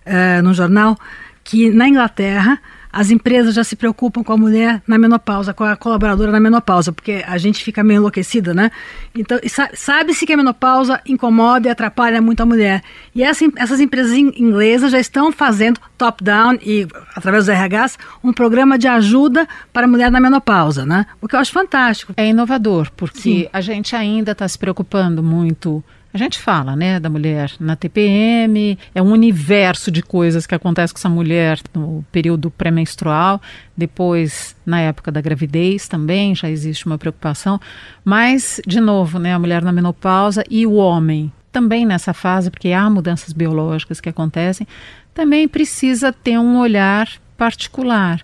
uh, 0.08 0.42
no 0.42 0.54
jornal 0.54 0.96
que 1.44 1.70
na 1.70 1.88
Inglaterra 1.88 2.60
as 2.92 3.10
empresas 3.10 3.54
já 3.54 3.62
se 3.62 3.76
preocupam 3.76 4.22
com 4.24 4.32
a 4.32 4.36
mulher 4.36 4.82
na 4.86 4.98
menopausa, 4.98 5.52
com 5.52 5.64
a 5.64 5.76
colaboradora 5.76 6.32
na 6.32 6.40
menopausa, 6.40 6.92
porque 6.92 7.22
a 7.26 7.36
gente 7.38 7.62
fica 7.62 7.84
meio 7.84 7.98
enlouquecida, 7.98 8.54
né? 8.54 8.70
Então, 9.14 9.38
sabe-se 9.74 10.26
que 10.26 10.32
a 10.32 10.36
menopausa 10.36 11.00
incomoda 11.06 11.68
e 11.68 11.70
atrapalha 11.70 12.20
muito 12.20 12.42
a 12.42 12.46
mulher. 12.46 12.82
E 13.14 13.22
essa, 13.22 13.44
essas 13.56 13.80
empresas 13.80 14.12
inglesas 14.12 14.90
já 14.90 14.98
estão 14.98 15.30
fazendo 15.30 15.80
top-down 15.96 16.58
e, 16.62 16.86
através 17.14 17.46
dos 17.46 17.54
RHs, 17.54 17.98
um 18.24 18.32
programa 18.32 18.78
de 18.78 18.88
ajuda 18.88 19.46
para 19.72 19.86
a 19.86 19.88
mulher 19.88 20.10
na 20.10 20.20
menopausa, 20.20 20.86
né? 20.86 21.06
O 21.20 21.28
que 21.28 21.36
eu 21.36 21.40
acho 21.40 21.52
fantástico. 21.52 22.14
É 22.16 22.28
inovador, 22.28 22.90
porque 22.96 23.20
Sim. 23.20 23.48
a 23.52 23.60
gente 23.60 23.94
ainda 23.94 24.32
está 24.32 24.48
se 24.48 24.58
preocupando 24.58 25.22
muito 25.22 25.84
a 26.12 26.16
gente 26.16 26.38
fala, 26.38 26.74
né, 26.74 26.98
da 26.98 27.10
mulher 27.10 27.52
na 27.60 27.76
TPM, 27.76 28.78
é 28.94 29.02
um 29.02 29.12
universo 29.12 29.90
de 29.90 30.02
coisas 30.02 30.46
que 30.46 30.54
acontece 30.54 30.92
com 30.92 30.98
essa 30.98 31.08
mulher 31.08 31.60
no 31.74 32.04
período 32.10 32.50
pré-menstrual, 32.50 33.40
depois 33.76 34.56
na 34.64 34.80
época 34.80 35.12
da 35.12 35.20
gravidez 35.20 35.86
também 35.86 36.34
já 36.34 36.48
existe 36.48 36.86
uma 36.86 36.96
preocupação, 36.96 37.60
mas 38.04 38.60
de 38.66 38.80
novo, 38.80 39.18
né, 39.18 39.34
a 39.34 39.38
mulher 39.38 39.62
na 39.62 39.72
menopausa 39.72 40.42
e 40.50 40.66
o 40.66 40.74
homem 40.74 41.30
também 41.52 41.84
nessa 41.84 42.14
fase, 42.14 42.50
porque 42.50 42.72
há 42.72 42.88
mudanças 42.88 43.32
biológicas 43.32 44.00
que 44.00 44.08
acontecem, 44.08 44.66
também 45.12 45.46
precisa 45.48 46.12
ter 46.12 46.38
um 46.38 46.58
olhar 46.58 47.08
particular. 47.36 48.22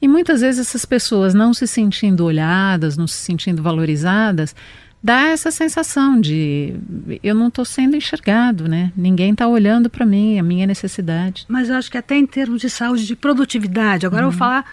E 0.00 0.06
muitas 0.06 0.42
vezes 0.42 0.68
essas 0.68 0.84
pessoas 0.84 1.32
não 1.32 1.54
se 1.54 1.66
sentindo 1.66 2.24
olhadas, 2.24 2.96
não 2.96 3.06
se 3.06 3.16
sentindo 3.16 3.62
valorizadas, 3.62 4.54
dá 5.04 5.26
essa 5.26 5.50
sensação 5.50 6.18
de 6.18 6.74
eu 7.22 7.34
não 7.34 7.48
estou 7.48 7.66
sendo 7.66 7.94
enxergado, 7.94 8.66
né? 8.66 8.90
Ninguém 8.96 9.32
está 9.32 9.46
olhando 9.46 9.90
para 9.90 10.06
mim, 10.06 10.38
a 10.38 10.42
minha 10.42 10.66
necessidade. 10.66 11.44
Mas 11.46 11.68
eu 11.68 11.76
acho 11.76 11.90
que 11.90 11.98
até 11.98 12.16
em 12.16 12.26
termos 12.26 12.62
de 12.62 12.70
saúde, 12.70 13.06
de 13.06 13.14
produtividade, 13.14 14.06
agora 14.06 14.22
uhum. 14.22 14.28
eu 14.28 14.32
vou 14.32 14.46
uhum. 14.46 14.50
falar, 14.50 14.64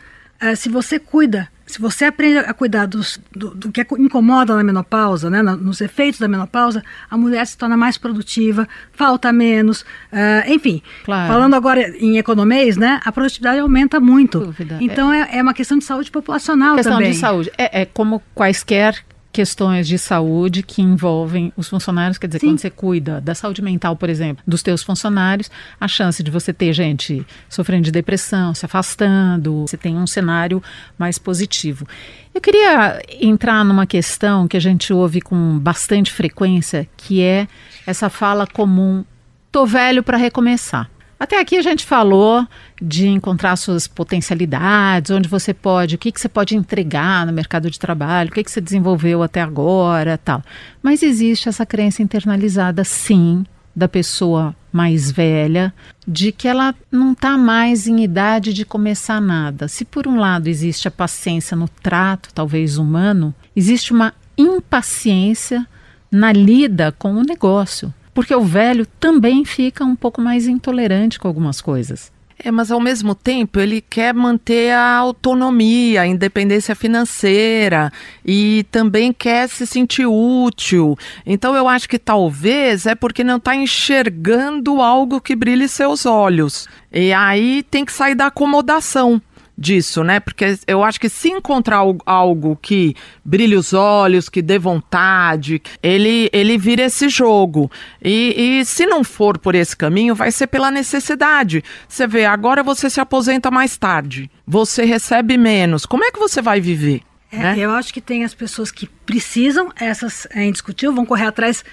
uh, 0.41 0.55
se 0.55 0.69
você 0.69 0.97
cuida, 0.97 1.49
se 1.65 1.81
você 1.81 2.05
aprende 2.05 2.37
a 2.37 2.53
cuidar 2.53 2.85
dos, 2.85 3.19
do, 3.35 3.53
do, 3.53 3.71
que 3.73 3.85
incomoda 3.99 4.55
na 4.55 4.63
menopausa, 4.63 5.29
né, 5.29 5.41
nos 5.41 5.81
efeitos 5.81 6.21
da 6.21 6.29
menopausa, 6.29 6.81
a 7.09 7.17
mulher 7.17 7.45
se 7.45 7.57
torna 7.57 7.75
mais 7.75 7.97
produtiva, 7.97 8.65
falta 8.93 9.33
menos, 9.33 9.81
uh, 9.81 10.49
enfim. 10.49 10.81
Claro. 11.03 11.33
Falando 11.33 11.55
agora 11.55 11.89
em 11.97 12.17
economês, 12.17 12.77
né, 12.77 13.01
a 13.03 13.11
produtividade 13.11 13.59
aumenta 13.59 13.99
muito. 13.99 14.55
Então 14.79 15.11
é, 15.11 15.27
é 15.33 15.41
uma 15.41 15.53
questão 15.53 15.77
de 15.77 15.83
saúde 15.83 16.09
populacional 16.09 16.75
questão 16.75 16.93
também. 16.93 17.09
Questão 17.09 17.31
de 17.31 17.45
saúde. 17.47 17.51
É, 17.57 17.81
é 17.81 17.85
como 17.85 18.21
quaisquer 18.33 19.03
questões 19.31 19.87
de 19.87 19.97
saúde 19.97 20.61
que 20.61 20.81
envolvem 20.81 21.53
os 21.55 21.69
funcionários, 21.69 22.17
quer 22.17 22.27
dizer, 22.27 22.39
Sim. 22.39 22.47
quando 22.47 22.59
você 22.59 22.69
cuida 22.69 23.21
da 23.21 23.33
saúde 23.33 23.61
mental, 23.61 23.95
por 23.95 24.09
exemplo, 24.09 24.43
dos 24.45 24.61
teus 24.61 24.83
funcionários, 24.83 25.49
a 25.79 25.87
chance 25.87 26.21
de 26.21 26.29
você 26.29 26.51
ter 26.51 26.73
gente 26.73 27.25
sofrendo 27.49 27.83
de 27.83 27.91
depressão, 27.91 28.53
se 28.53 28.65
afastando, 28.65 29.61
você 29.61 29.77
tem 29.77 29.97
um 29.97 30.07
cenário 30.07 30.61
mais 30.97 31.17
positivo. 31.17 31.87
Eu 32.33 32.41
queria 32.41 33.01
entrar 33.19 33.63
numa 33.63 33.85
questão 33.85 34.47
que 34.47 34.57
a 34.57 34.61
gente 34.61 34.93
ouve 34.93 35.21
com 35.21 35.57
bastante 35.59 36.11
frequência, 36.11 36.87
que 36.97 37.21
é 37.21 37.47
essa 37.85 38.09
fala 38.09 38.45
comum: 38.45 39.03
tô 39.51 39.65
velho 39.65 40.03
para 40.03 40.17
recomeçar. 40.17 40.89
Até 41.21 41.39
aqui 41.39 41.55
a 41.55 41.61
gente 41.61 41.85
falou 41.85 42.47
de 42.81 43.07
encontrar 43.07 43.55
suas 43.55 43.87
potencialidades, 43.87 45.11
onde 45.11 45.29
você 45.29 45.53
pode, 45.53 45.93
o 45.93 45.97
que, 45.99 46.11
que 46.11 46.19
você 46.19 46.27
pode 46.27 46.55
entregar 46.55 47.27
no 47.27 47.31
mercado 47.31 47.69
de 47.69 47.77
trabalho, 47.77 48.31
o 48.31 48.33
que, 48.33 48.43
que 48.43 48.49
você 48.49 48.59
desenvolveu 48.59 49.21
até 49.21 49.39
agora, 49.39 50.17
tal. 50.17 50.41
Mas 50.81 51.03
existe 51.03 51.47
essa 51.47 51.63
crença 51.63 52.01
internalizada, 52.01 52.83
sim, 52.83 53.45
da 53.75 53.87
pessoa 53.87 54.55
mais 54.73 55.11
velha, 55.11 55.71
de 56.07 56.31
que 56.31 56.47
ela 56.47 56.73
não 56.91 57.11
está 57.11 57.37
mais 57.37 57.85
em 57.85 58.03
idade 58.03 58.51
de 58.51 58.65
começar 58.65 59.21
nada. 59.21 59.67
Se 59.67 59.85
por 59.85 60.07
um 60.07 60.17
lado 60.17 60.47
existe 60.47 60.87
a 60.87 60.91
paciência 60.91 61.55
no 61.55 61.67
trato, 61.67 62.29
talvez 62.33 62.79
humano, 62.79 63.31
existe 63.55 63.93
uma 63.93 64.11
impaciência 64.35 65.67
na 66.11 66.31
lida 66.31 66.91
com 66.91 67.13
o 67.13 67.21
negócio 67.21 67.93
porque 68.13 68.35
o 68.35 68.43
velho 68.43 68.85
também 68.99 69.45
fica 69.45 69.83
um 69.83 69.95
pouco 69.95 70.21
mais 70.21 70.47
intolerante 70.47 71.19
com 71.19 71.27
algumas 71.27 71.61
coisas. 71.61 72.11
É, 72.43 72.49
mas 72.49 72.71
ao 72.71 72.79
mesmo 72.79 73.13
tempo 73.13 73.59
ele 73.59 73.81
quer 73.81 74.15
manter 74.15 74.71
a 74.71 74.95
autonomia, 74.95 76.01
a 76.01 76.07
independência 76.07 76.73
financeira 76.75 77.93
e 78.25 78.65
também 78.71 79.13
quer 79.13 79.47
se 79.47 79.67
sentir 79.67 80.07
útil. 80.07 80.97
Então 81.23 81.55
eu 81.55 81.67
acho 81.67 81.87
que 81.87 81.99
talvez 81.99 82.87
é 82.87 82.95
porque 82.95 83.23
não 83.23 83.37
está 83.37 83.55
enxergando 83.55 84.81
algo 84.81 85.21
que 85.21 85.35
brilhe 85.35 85.67
seus 85.67 86.05
olhos. 86.07 86.67
E 86.91 87.13
aí 87.13 87.63
tem 87.69 87.85
que 87.85 87.93
sair 87.93 88.15
da 88.15 88.25
acomodação 88.27 89.21
disso, 89.57 90.03
né? 90.03 90.19
Porque 90.19 90.57
eu 90.67 90.83
acho 90.83 90.99
que 90.99 91.09
se 91.09 91.29
encontrar 91.29 91.81
algo 92.05 92.57
que 92.61 92.95
brilhe 93.23 93.55
os 93.55 93.73
olhos, 93.73 94.29
que 94.29 94.41
dê 94.41 94.57
vontade, 94.57 95.61
ele, 95.81 96.29
ele 96.33 96.57
vira 96.57 96.83
esse 96.83 97.09
jogo. 97.09 97.71
E, 98.03 98.59
e 98.59 98.65
se 98.65 98.85
não 98.85 99.03
for 99.03 99.37
por 99.37 99.55
esse 99.55 99.75
caminho, 99.75 100.15
vai 100.15 100.31
ser 100.31 100.47
pela 100.47 100.71
necessidade. 100.71 101.63
Você 101.87 102.07
vê, 102.07 102.25
agora 102.25 102.63
você 102.63 102.89
se 102.89 102.99
aposenta 102.99 103.51
mais 103.51 103.77
tarde, 103.77 104.29
você 104.45 104.85
recebe 104.85 105.37
menos. 105.37 105.85
Como 105.85 106.03
é 106.03 106.11
que 106.11 106.19
você 106.19 106.41
vai 106.41 106.59
viver? 106.59 107.01
É, 107.31 107.37
né? 107.37 107.55
Eu 107.57 107.71
acho 107.71 107.93
que 107.93 108.01
tem 108.01 108.25
as 108.25 108.33
pessoas 108.33 108.71
que 108.71 108.87
precisam, 109.05 109.71
essas 109.79 110.27
é 110.31 110.43
indiscutível, 110.43 110.93
vão 110.93 111.05
correr 111.05 111.27
atrás 111.27 111.63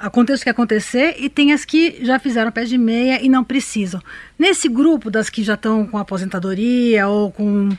aconteça 0.00 0.40
o 0.40 0.44
que 0.44 0.50
acontecer, 0.50 1.16
e 1.18 1.28
tem 1.28 1.52
as 1.52 1.64
que 1.64 1.98
já 2.02 2.18
fizeram 2.18 2.50
pé 2.50 2.64
de 2.64 2.78
meia 2.78 3.22
e 3.22 3.28
não 3.28 3.44
precisam. 3.44 4.00
Nesse 4.38 4.68
grupo 4.68 5.10
das 5.10 5.28
que 5.28 5.42
já 5.42 5.54
estão 5.54 5.86
com 5.86 5.98
aposentadoria 5.98 7.06
ou 7.08 7.30
com. 7.30 7.68
Uh, 7.68 7.78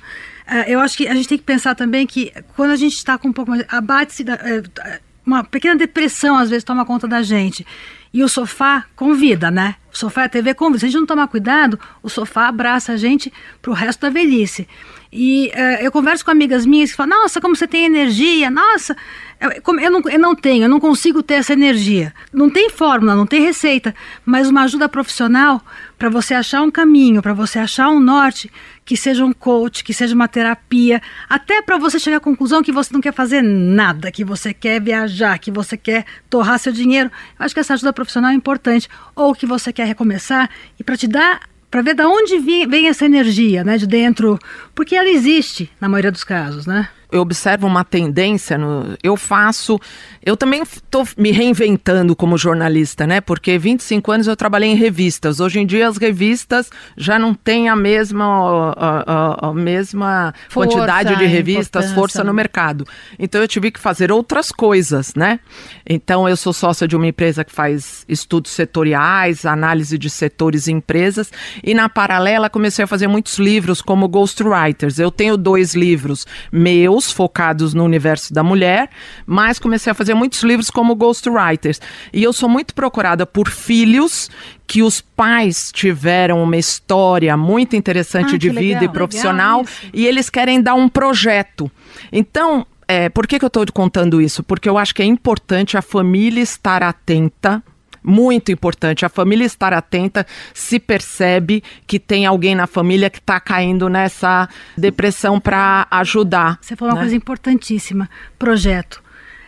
eu 0.68 0.80
acho 0.80 0.96
que 0.98 1.08
a 1.08 1.14
gente 1.16 1.28
tem 1.28 1.38
que 1.38 1.44
pensar 1.44 1.74
também 1.74 2.06
que 2.06 2.32
quando 2.56 2.72
a 2.72 2.76
gente 2.76 2.94
está 2.94 3.18
com 3.18 3.30
um 3.30 3.34
pouco 3.34 3.52
mais. 3.52 3.66
abate-se. 3.68 4.24
Uh, 4.24 5.14
uma 5.26 5.42
pequena 5.42 5.76
depressão 5.76 6.38
às 6.38 6.50
vezes 6.50 6.64
toma 6.64 6.86
conta 6.86 7.08
da 7.08 7.22
gente. 7.22 7.66
E 8.14 8.22
o 8.24 8.28
sofá 8.28 8.86
convida, 8.96 9.50
né? 9.50 9.76
O 9.92 9.98
sofá 9.98 10.24
e 10.24 10.26
a 10.26 10.30
TV 10.30 10.54
convida. 10.54 10.80
Se 10.80 10.86
a 10.86 10.90
gente 10.90 11.00
não 11.00 11.08
tomar 11.08 11.28
cuidado, 11.28 11.80
o 12.04 12.10
sofá 12.10 12.48
abraça 12.48 12.92
a 12.92 12.98
gente 12.98 13.32
para 13.62 13.72
o 13.72 13.74
resto 13.74 14.02
da 14.02 14.10
velhice. 14.10 14.68
E 15.16 15.52
uh, 15.54 15.84
eu 15.84 15.92
converso 15.92 16.26
com 16.26 16.32
amigas 16.32 16.66
minhas 16.66 16.90
que 16.90 16.98
falam: 16.98 17.22
Nossa, 17.22 17.40
como 17.40 17.56
você 17.56 17.68
tem 17.68 17.86
energia! 17.86 18.50
Nossa, 18.50 18.98
eu, 19.40 19.80
eu, 19.80 19.92
não, 19.92 20.02
eu 20.10 20.20
não 20.20 20.34
tenho, 20.34 20.64
eu 20.64 20.70
não 20.70 20.80
consigo 20.80 21.22
ter 21.22 21.36
essa 21.36 21.54
energia. 21.54 22.12
Não 22.34 22.50
tem 22.50 22.68
fórmula, 22.72 23.14
não 23.14 23.28
tem 23.28 23.40
receita, 23.40 23.94
mas 24.26 24.50
uma 24.50 24.64
ajuda 24.64 24.90
profissional 24.90 25.62
para 26.00 26.10
você 26.10 26.34
achar 26.34 26.64
um 26.64 26.72
caminho, 26.72 27.22
para 27.22 27.32
você 27.32 27.60
achar 27.60 27.90
um 27.90 28.00
norte, 28.00 28.52
que 28.84 28.98
seja 28.98 29.24
um 29.24 29.32
coach, 29.32 29.84
que 29.84 29.94
seja 29.94 30.16
uma 30.16 30.28
terapia, 30.28 31.00
até 31.30 31.62
para 31.62 31.78
você 31.78 32.00
chegar 32.00 32.18
à 32.18 32.20
conclusão 32.20 32.64
que 32.64 32.72
você 32.72 32.92
não 32.92 33.00
quer 33.00 33.14
fazer 33.14 33.44
nada, 33.44 34.12
que 34.12 34.24
você 34.24 34.52
quer 34.52 34.82
viajar, 34.82 35.38
que 35.38 35.52
você 35.52 35.78
quer 35.78 36.06
torrar 36.28 36.58
seu 36.58 36.74
dinheiro. 36.74 37.12
Eu 37.38 37.46
acho 37.46 37.54
que 37.54 37.60
essa 37.60 37.76
ajuda 37.76 37.94
profissional 37.94 38.32
é 38.32 38.34
importante. 38.34 38.90
Ou 39.16 39.36
que 39.36 39.46
você 39.46 39.72
quer 39.72 39.86
recomeçar 39.86 40.50
e 40.80 40.84
para 40.84 40.98
te 40.98 41.08
dar 41.08 41.53
para 41.74 41.82
ver 41.82 41.96
de 41.96 42.06
onde 42.06 42.38
vem 42.38 42.88
essa 42.88 43.04
energia, 43.04 43.64
né, 43.64 43.80
de 43.80 43.88
dentro, 43.88 44.38
porque 44.76 44.96
ela 44.96 45.10
existe 45.10 45.72
na 45.82 45.90
maioria 45.90 46.12
dos 46.12 46.24
casos, 46.24 46.68
né? 46.68 46.88
Eu 47.14 47.22
observo 47.22 47.68
uma 47.68 47.84
tendência, 47.84 48.58
no, 48.58 48.98
eu 49.04 49.16
faço, 49.16 49.80
eu 50.26 50.36
também 50.36 50.64
estou 50.64 51.08
me 51.16 51.32
reinventando 51.32 52.16
como 52.16 52.40
jornalista, 52.40 53.06
né? 53.06 53.22
Porque 53.22 53.56
25 53.56 54.12
anos 54.12 54.28
eu 54.28 54.36
trabalhei 54.36 54.72
em 54.72 54.76
revistas. 54.76 55.40
Hoje 55.40 55.60
em 55.60 55.66
dia 55.66 55.88
as 55.88 55.98
revistas 55.98 56.72
já 56.98 57.20
não 57.20 57.36
têm 57.36 57.70
a 57.70 57.76
mesma, 57.76 58.74
a, 58.76 59.04
a, 59.06 59.50
a 59.50 59.54
mesma 59.54 60.34
força, 60.50 60.72
quantidade 60.72 61.16
de 61.16 61.26
revistas, 61.26 61.92
força 61.92 62.24
no 62.24 62.34
mercado. 62.34 62.84
Então 63.20 63.40
eu 63.40 63.48
tive 63.48 63.70
que 63.70 63.80
fazer 63.80 64.12
outras 64.12 64.52
coisas, 64.52 65.14
né? 65.14 65.40
Então 65.88 66.28
eu 66.28 66.36
sou 66.36 66.52
sócia 66.52 66.88
de 66.88 66.96
uma 66.96 67.06
empresa 67.06 67.44
que 67.44 67.52
faz 67.52 68.06
estudos 68.10 68.52
setoriais, 68.52 69.46
análise 69.46 70.00
de 70.00 70.10
setores 70.10 70.66
e 70.66 70.72
empresas, 70.72 71.32
e 71.64 71.76
na 71.76 71.88
paralela 71.88 72.50
comecei 72.50 72.86
a 72.86 72.88
fazer 72.88 73.08
muitos 73.08 73.38
livros 73.38 73.84
como 73.84 74.08
ghostwriters. 74.08 74.98
Eu 74.98 75.12
tenho 75.12 75.38
dois 75.38 75.76
livros 75.76 76.26
meus 76.52 77.03
focados 77.12 77.74
no 77.74 77.84
universo 77.84 78.34
da 78.34 78.44
mulher, 78.44 78.90
mas 79.26 79.60
comecei 79.60 79.92
a 79.92 79.94
fazer 79.94 80.14
muitos 80.14 80.42
livros 80.44 80.70
como 80.70 80.96
ghostwriters. 80.96 81.82
E 82.12 82.24
eu 82.24 82.34
sou 82.34 82.50
muito 82.50 82.74
procurada 82.74 83.26
por 83.26 83.50
filhos 83.50 84.30
que 84.66 84.82
os 84.82 85.02
pais 85.02 85.72
tiveram 85.72 86.42
uma 86.42 86.58
história 86.58 87.36
muito 87.36 87.76
interessante 87.76 88.36
ah, 88.36 88.38
de 88.38 88.50
vida 88.50 88.80
legal, 88.80 88.84
e 88.84 88.90
profissional 88.90 89.66
e 89.94 90.06
eles 90.06 90.30
querem 90.30 90.62
dar 90.62 90.74
um 90.74 90.88
projeto. 90.88 91.70
Então, 92.12 92.66
é, 92.88 93.10
por 93.10 93.28
que, 93.28 93.40
que 93.40 93.46
eu 93.46 93.48
estou 93.48 93.66
contando 93.74 94.22
isso? 94.22 94.44
Porque 94.44 94.70
eu 94.70 94.78
acho 94.78 94.94
que 94.94 95.02
é 95.02 95.06
importante 95.06 95.78
a 95.78 95.82
família 95.82 96.42
estar 96.42 96.84
atenta 96.84 97.64
muito 98.04 98.52
importante. 98.52 99.06
A 99.06 99.10
família 99.10 99.46
estar 99.46 99.74
atenta 99.74 100.26
se 100.54 100.80
percebe 100.80 101.64
que 101.88 102.00
tem 102.00 102.26
alguém 102.26 102.56
na 102.56 102.68
família 102.68 103.10
que 103.10 103.20
está 103.20 103.40
caindo 103.40 103.88
nessa 103.90 104.50
depressão 104.78 105.40
para 105.40 105.88
ajudar. 105.90 106.58
Você 106.62 106.76
falou 106.76 106.94
né? 106.94 107.00
uma 107.00 107.04
coisa 107.04 107.16
importantíssima: 107.16 108.10
projeto. 108.38 109.02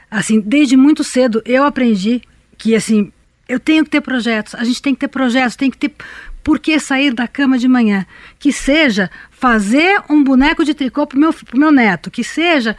Assim, 0.10 0.39
desde 0.39 0.78
muito 0.78 1.04
cedo 1.04 1.41
eu 1.46 1.63
aprendi 1.63 2.22
que 2.58 2.76
assim 2.76 3.12
eu 3.48 3.60
tenho 3.60 3.84
que 3.84 3.89
ter 3.89 4.02
projetos, 4.02 4.56
a 4.56 4.63
gente 4.63 4.82
tem 4.82 4.94
que 4.94 5.02
ter 5.02 5.08
projetos, 5.08 5.56
tem 5.56 5.70
que 5.70 5.78
ter 5.78 5.94
por 6.45 6.60
que 6.60 6.79
sair 6.79 7.12
da 7.12 7.27
cama 7.27 7.58
de 7.58 7.67
manhã? 7.67 8.05
Que 8.38 8.53
seja 8.53 9.10
fazer 9.31 9.99
um 10.08 10.23
boneco 10.23 10.63
de 10.63 10.75
tricô 10.75 11.08
para 11.08 11.17
o 11.17 11.19
meu, 11.19 11.36
meu 11.55 11.71
neto, 11.71 12.12
que 12.12 12.23
seja 12.23 12.77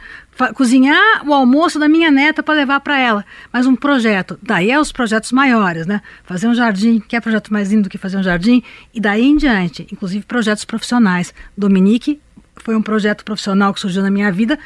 cozinhar 0.55 1.27
o 1.27 1.33
almoço 1.33 1.77
da 1.77 1.89
minha 1.89 2.09
neta 2.09 2.41
para 2.41 2.55
levar 2.55 2.79
para 2.79 2.97
ela, 2.97 3.25
mas 3.51 3.65
um 3.65 3.75
projeto. 3.75 4.39
Daí 4.41 4.71
é 4.71 4.79
os 4.79 4.93
projetos 4.93 5.33
maiores, 5.33 5.85
né? 5.85 6.01
Fazer 6.23 6.47
um 6.47 6.55
jardim, 6.55 7.01
que 7.01 7.17
é 7.17 7.19
projeto 7.19 7.51
mais 7.51 7.69
lindo 7.69 7.83
do 7.83 7.89
que 7.89 7.97
fazer 7.97 8.15
um 8.15 8.23
jardim, 8.23 8.63
e 8.93 9.01
daí 9.01 9.25
em 9.25 9.35
diante, 9.35 9.85
inclusive 9.91 10.23
projetos 10.23 10.63
profissionais. 10.63 11.33
Dominique 11.57 12.21
foi 12.63 12.73
um 12.73 12.81
projeto 12.81 13.25
profissional 13.25 13.73
que 13.73 13.81
surgiu 13.81 14.01
na 14.01 14.09
minha 14.09 14.31
vida, 14.31 14.57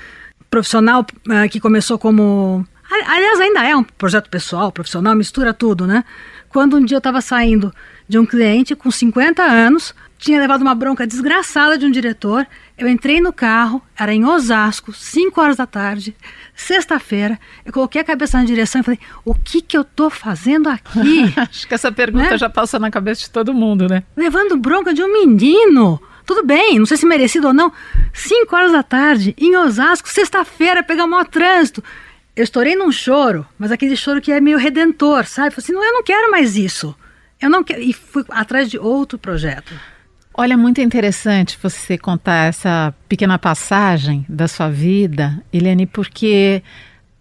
profissional 0.47 1.01
uh, 1.01 1.49
que 1.49 1.59
começou 1.59 1.97
como 1.97 2.67
Aliás, 2.91 3.39
ainda 3.39 3.63
é 3.65 3.75
um 3.75 3.83
projeto 3.83 4.29
pessoal, 4.29 4.69
profissional, 4.71 5.15
mistura 5.15 5.53
tudo, 5.53 5.87
né? 5.87 6.03
Quando 6.49 6.75
um 6.75 6.83
dia 6.83 6.95
eu 6.95 6.99
estava 6.99 7.21
saindo 7.21 7.73
de 8.11 8.19
um 8.19 8.25
cliente 8.25 8.75
com 8.75 8.91
50 8.91 9.41
anos, 9.41 9.95
tinha 10.17 10.37
levado 10.37 10.61
uma 10.61 10.75
bronca 10.75 11.07
desgraçada 11.07 11.77
de 11.77 11.85
um 11.85 11.89
diretor. 11.89 12.45
Eu 12.77 12.89
entrei 12.89 13.21
no 13.21 13.31
carro, 13.31 13.81
era 13.97 14.13
em 14.13 14.25
Osasco, 14.25 14.91
5 14.91 15.39
horas 15.39 15.55
da 15.55 15.65
tarde, 15.65 16.13
sexta-feira. 16.53 17.39
Eu 17.65 17.71
coloquei 17.71 18.01
a 18.01 18.03
cabeça 18.03 18.37
na 18.37 18.43
direção 18.43 18.81
e 18.81 18.83
falei: 18.83 18.99
o 19.23 19.33
que, 19.33 19.61
que 19.61 19.77
eu 19.77 19.85
tô 19.85 20.09
fazendo 20.09 20.67
aqui? 20.67 21.33
Acho 21.39 21.65
que 21.65 21.73
essa 21.73 21.89
pergunta 21.89 22.31
né? 22.31 22.37
já 22.37 22.49
passa 22.49 22.77
na 22.77 22.91
cabeça 22.91 23.21
de 23.21 23.29
todo 23.29 23.53
mundo, 23.53 23.87
né? 23.87 24.03
Levando 24.15 24.57
bronca 24.57 24.93
de 24.93 25.01
um 25.01 25.13
menino. 25.13 25.99
Tudo 26.25 26.45
bem, 26.45 26.79
não 26.79 26.85
sei 26.85 26.97
se 26.97 27.05
merecido 27.05 27.47
ou 27.47 27.53
não. 27.53 27.71
5 28.13 28.53
horas 28.53 28.73
da 28.73 28.83
tarde, 28.83 29.33
em 29.37 29.55
Osasco, 29.55 30.09
sexta-feira, 30.09 30.83
pegar 30.83 31.05
o 31.05 31.07
maior 31.07 31.25
trânsito 31.25 31.81
eu 32.35 32.43
estourei 32.43 32.75
num 32.75 32.91
choro, 32.91 33.45
mas 33.59 33.71
aquele 33.71 33.95
choro 33.95 34.21
que 34.21 34.31
é 34.31 34.39
meio 34.39 34.57
redentor, 34.57 35.25
sabe? 35.25 35.51
Falei 35.51 35.63
assim, 35.63 35.73
não, 35.73 35.83
eu 35.83 35.93
não 35.93 36.03
quero 36.03 36.31
mais 36.31 36.55
isso. 36.55 36.95
Eu 37.41 37.49
não 37.49 37.63
quero. 37.63 37.81
E 37.81 37.91
fui 37.91 38.23
atrás 38.29 38.69
de 38.69 38.77
outro 38.77 39.17
projeto. 39.17 39.73
Olha, 40.33 40.55
muito 40.55 40.79
interessante 40.79 41.57
você 41.61 41.97
contar 41.97 42.47
essa 42.47 42.93
pequena 43.09 43.37
passagem 43.37 44.25
da 44.29 44.47
sua 44.47 44.69
vida, 44.69 45.43
Eliane, 45.51 45.85
porque 45.85 46.63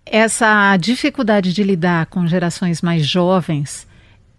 essa 0.06 0.76
dificuldade 0.76 1.52
de 1.52 1.62
lidar 1.62 2.06
com 2.06 2.26
gerações 2.26 2.80
mais 2.80 3.04
jovens 3.04 3.88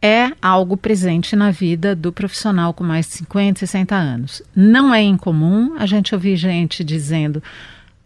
é 0.02 0.32
algo 0.42 0.78
presente 0.78 1.36
na 1.36 1.52
vida 1.52 1.96
do 1.96 2.12
profissional 2.12 2.74
com 2.74 2.84
mais 2.84 3.06
de 3.08 3.14
50, 3.14 3.60
60 3.60 3.96
anos. 3.96 4.42
Não 4.56 4.94
é 4.94 5.02
incomum 5.02 5.76
a 5.78 5.86
gente 5.86 6.16
ouvir 6.16 6.36
gente 6.38 6.84
dizendo: 6.84 7.44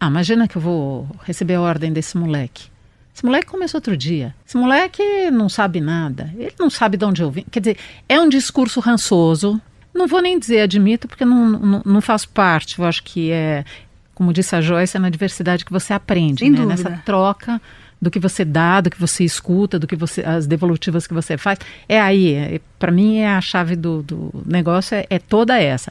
Ah, 0.00 0.08
imagina 0.08 0.48
que 0.48 0.56
eu 0.56 0.62
vou 0.62 1.08
receber 1.24 1.54
a 1.54 1.60
ordem 1.60 1.92
desse 1.92 2.18
moleque. 2.18 2.75
Esse 3.16 3.24
moleque 3.24 3.46
começou 3.46 3.78
outro 3.78 3.96
dia. 3.96 4.34
Esse 4.46 4.58
moleque 4.58 5.30
não 5.30 5.48
sabe 5.48 5.80
nada. 5.80 6.30
Ele 6.36 6.52
não 6.60 6.68
sabe 6.68 6.98
de 6.98 7.04
onde 7.06 7.22
eu 7.22 7.30
vim. 7.30 7.46
Quer 7.50 7.60
dizer, 7.60 7.78
é 8.06 8.20
um 8.20 8.28
discurso 8.28 8.78
rançoso. 8.78 9.58
Não 9.94 10.06
vou 10.06 10.20
nem 10.20 10.38
dizer 10.38 10.60
admito, 10.60 11.08
porque 11.08 11.24
não, 11.24 11.48
não, 11.48 11.82
não 11.82 12.00
faço 12.02 12.28
parte. 12.28 12.78
Eu 12.78 12.84
acho 12.84 13.02
que 13.02 13.30
é, 13.30 13.64
como 14.14 14.34
disse 14.34 14.54
a 14.54 14.60
Joyce, 14.60 14.98
é 14.98 15.00
na 15.00 15.08
diversidade 15.08 15.64
que 15.64 15.72
você 15.72 15.94
aprende, 15.94 16.40
Sem 16.40 16.50
né? 16.50 16.58
dúvida. 16.58 16.90
Nessa 16.90 17.02
troca 17.06 17.58
do 18.00 18.10
que 18.10 18.18
você 18.18 18.44
dá, 18.44 18.82
do 18.82 18.90
que 18.90 19.00
você 19.00 19.24
escuta, 19.24 19.78
do 19.78 19.86
que 19.86 19.96
você, 19.96 20.20
as 20.20 20.46
devolutivas 20.46 21.06
que 21.06 21.14
você 21.14 21.38
faz. 21.38 21.58
É 21.88 21.98
aí, 21.98 22.34
é, 22.34 22.60
para 22.78 22.92
mim 22.92 23.16
é 23.16 23.30
a 23.30 23.40
chave 23.40 23.76
do, 23.76 24.02
do 24.02 24.44
negócio 24.44 24.94
é, 24.94 25.06
é 25.08 25.18
toda 25.18 25.58
essa. 25.58 25.90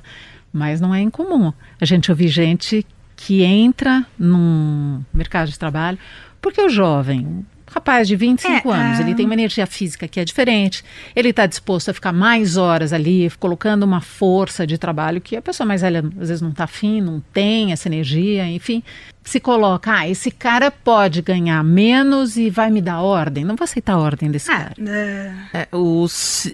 Mas 0.54 0.80
não 0.80 0.94
é 0.94 1.02
incomum. 1.02 1.52
A 1.82 1.86
gente 1.86 2.12
ouvir 2.12 2.28
gente 2.28 2.86
que 3.16 3.42
entra 3.42 4.06
num 4.20 5.02
mercado 5.12 5.50
de 5.50 5.58
trabalho, 5.58 5.98
porque 6.46 6.62
o 6.62 6.70
jovem, 6.70 7.44
rapaz 7.68 8.08
de 8.08 8.16
25 8.16 8.72
É, 8.72 8.76
anos, 8.76 9.00
ah. 9.00 9.02
ele 9.02 9.16
tem 9.16 9.26
uma 9.26 9.34
energia 9.34 9.66
física 9.66 10.08
que 10.08 10.20
é 10.20 10.24
diferente, 10.26 10.84
ele 11.16 11.30
está 11.30 11.46
disposto 11.48 11.90
a 11.90 11.94
ficar 11.94 12.14
mais 12.14 12.56
horas 12.56 12.94
ali, 12.94 13.30
colocando 13.40 13.82
uma 13.84 14.00
força 14.00 14.66
de 14.68 14.78
trabalho 14.78 15.20
que 15.20 15.36
a 15.36 15.42
pessoa 15.42 15.66
mais 15.66 15.82
velha 15.82 16.04
às 16.22 16.28
vezes 16.30 16.42
não 16.42 16.52
está 16.52 16.66
afim, 16.66 17.02
não 17.02 17.20
tem 17.34 17.72
essa 17.72 17.88
energia, 17.90 18.48
enfim. 18.48 18.84
Se 19.24 19.40
coloca, 19.40 19.92
ah, 19.92 20.08
esse 20.08 20.30
cara 20.30 20.70
pode 20.70 21.24
ganhar 21.24 21.64
menos 21.64 22.38
e 22.38 22.48
vai 22.52 22.70
me 22.70 22.80
dar 22.80 23.02
ordem. 23.02 23.44
Não 23.44 23.56
vou 23.56 23.64
aceitar 23.64 23.94
a 23.94 23.98
ordem 23.98 24.30
desse 24.30 24.52
Ah, 24.52 24.58
cara. 24.60 24.76
é, 24.88 25.34
É, 25.52 25.68
o, 25.76 26.06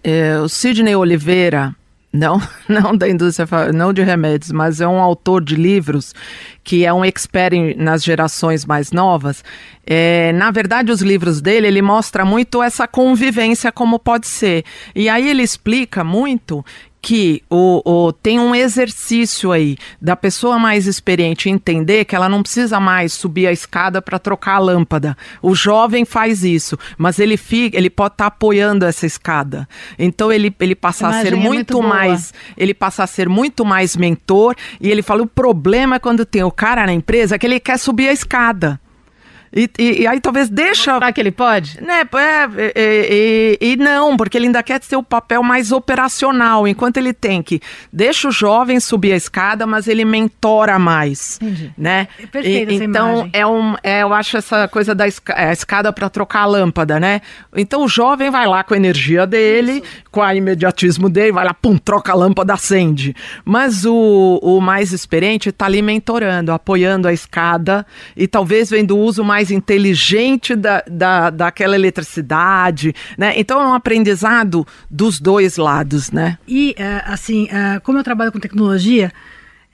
é, 0.06 0.40
o 0.40 0.48
Sidney 0.48 0.96
Oliveira, 0.96 1.76
não, 2.14 2.42
não 2.68 2.96
da 2.96 3.08
indústria, 3.08 3.48
não 3.74 3.94
de 3.94 4.02
remédios, 4.04 4.52
mas 4.52 4.82
é 4.82 4.88
um 4.88 5.00
autor 5.00 5.44
de 5.44 5.56
livros 5.56 6.14
que 6.64 6.86
é 6.86 6.94
um 6.94 7.04
expert 7.04 7.54
em- 7.54 7.74
nas 7.76 8.04
gerações 8.04 8.66
mais 8.66 8.92
novas. 8.92 9.44
É, 9.86 10.32
na 10.34 10.52
verdade, 10.52 10.92
os 10.92 11.02
livros 11.02 11.42
dele, 11.42 11.68
ele 11.68 11.82
mostra 11.82 12.24
muito 12.24 12.62
essa 12.62 12.88
convivência 12.88 13.72
como 13.72 13.98
pode 13.98 14.28
ser. 14.28 14.64
E 14.96 15.10
aí 15.10 15.30
ele 15.30 15.42
explica 15.44 16.04
muito 16.04 16.64
que 17.02 17.42
o, 17.50 17.82
o- 17.84 18.14
tem 18.14 18.40
um 18.40 18.54
exercício 18.54 19.52
aí 19.52 19.76
da 20.02 20.16
pessoa 20.16 20.60
mais 20.60 20.86
experiente 20.88 21.50
entender 21.50 22.06
que 22.06 22.16
ela 22.16 22.30
não 22.30 22.44
precisa 22.44 22.80
mais 22.80 23.14
subir 23.14 23.48
a 23.48 23.52
escada 23.52 24.02
para 24.02 24.20
trocar 24.20 24.56
a 24.56 24.60
lâmpada. 24.60 25.18
O 25.42 25.56
jovem 25.56 26.06
faz 26.06 26.44
isso, 26.44 26.78
mas 26.98 27.18
ele 27.20 27.38
fica, 27.38 27.78
ele 27.78 27.90
pode 27.90 28.14
estar 28.14 28.28
apoiando 28.28 28.86
essa 28.86 29.06
escada. 29.06 29.68
Então 29.98 30.32
ele, 30.32 30.54
ele 30.60 30.76
passa 30.76 31.08
a 31.08 31.12
ser 31.22 31.28
imagem 31.30 31.40
é 31.40 31.48
muito, 31.50 31.74
muito 31.74 31.88
mais, 31.88 32.34
ele 32.58 32.74
passa 32.74 33.04
a 33.04 33.08
ser 33.08 33.30
muito 33.30 33.64
mais 33.66 33.96
mentor 33.96 34.56
e 34.80 34.90
ele 34.90 35.02
fala 35.02 35.24
o 35.24 35.28
problema 35.28 35.96
é 35.96 36.00
quando 36.00 36.26
tem 36.26 36.44
o 36.44 36.52
cara 36.52 36.86
na 36.86 36.94
empresa 36.94 37.38
que 37.40 37.46
ele 37.46 37.60
quer 37.60 37.78
subir 37.80 38.10
a 38.10 38.14
escada. 38.14 38.81
E, 39.54 39.70
e- 39.78 40.02
e 40.04 40.08
aí 40.08 40.20
talvez 40.22 40.48
deixa 40.50 40.94
Será 40.94 41.12
que 41.12 41.20
ele 41.20 41.32
pode? 41.32 41.78
né, 41.82 42.02
é, 42.14 42.72
e, 42.76 43.58
e- 43.62 43.72
e 43.74 43.76
não, 43.76 44.16
porque 44.16 44.38
ele 44.38 44.46
ainda 44.46 44.64
quer 44.64 44.80
ter 44.80 44.96
o 44.96 45.04
papel 45.04 45.44
mais 45.44 45.72
operacional, 45.72 46.68
enquanto 46.68 46.98
ele 46.98 47.14
tem 47.14 47.42
que 47.44 47.60
deixa 47.92 48.28
o 48.30 48.32
jovem 48.32 48.80
subir 48.80 49.12
a 49.14 49.16
escada, 49.16 49.68
mas 49.68 49.88
ele 49.88 50.06
mentora 50.06 50.80
mais, 50.80 51.38
Entendi. 51.42 51.74
né? 51.78 52.08
É 52.18 52.26
perfeita 52.28 52.74
essa 52.74 52.84
então 52.84 53.12
imagem. 53.14 53.30
é 53.34 53.46
um, 53.46 53.76
é, 53.84 54.04
eu 54.04 54.14
acho 54.14 54.38
essa 54.38 54.68
coisa 54.68 54.96
da 54.96 55.08
esca- 55.08 55.34
é, 55.38 55.52
escada 55.52 55.92
para 55.92 56.10
trocar 56.10 56.42
a 56.42 56.46
lâmpada, 56.46 57.00
né? 57.00 57.22
Então 57.56 57.84
o 57.84 57.88
jovem 57.90 58.30
vai 58.30 58.48
lá 58.48 58.64
com 58.64 58.74
a 58.74 58.78
energia 58.78 59.28
dele, 59.28 59.84
com 60.12 60.22
o 60.22 60.32
imediatismo 60.32 61.10
dele, 61.10 61.32
vai 61.34 61.44
lá, 61.46 61.54
pum, 61.54 61.78
troca 61.78 62.12
a 62.12 62.16
lâmpada, 62.16 62.54
acende. 62.54 63.14
Mas 63.44 63.86
o, 63.86 64.40
o 64.42 64.62
mais 64.62 64.92
experiente 64.94 65.50
está 65.50 65.66
ali 65.66 65.82
mentorando, 65.82 66.52
apoiando 66.52 67.08
a 67.08 67.14
escada 67.14 67.86
e 68.16 68.28
talvez 68.28 68.70
vendo 68.70 68.96
o 68.96 69.00
uso 69.00 69.24
mais 69.24 69.41
inteligente 69.50 70.56
da, 70.56 70.84
da, 70.88 71.30
daquela 71.30 71.76
eletricidade, 71.76 72.94
né? 73.18 73.34
Então 73.38 73.60
é 73.62 73.66
um 73.66 73.74
aprendizado 73.74 74.68
dos 74.90 75.20
dois 75.20 75.58
lados, 75.58 76.12
né? 76.12 76.38
E, 76.48 76.76
eh, 76.78 77.02
assim, 77.06 77.48
eh, 77.50 77.80
como 77.80 77.98
eu 77.98 78.04
trabalho 78.04 78.32
com 78.32 78.40
tecnologia, 78.40 79.12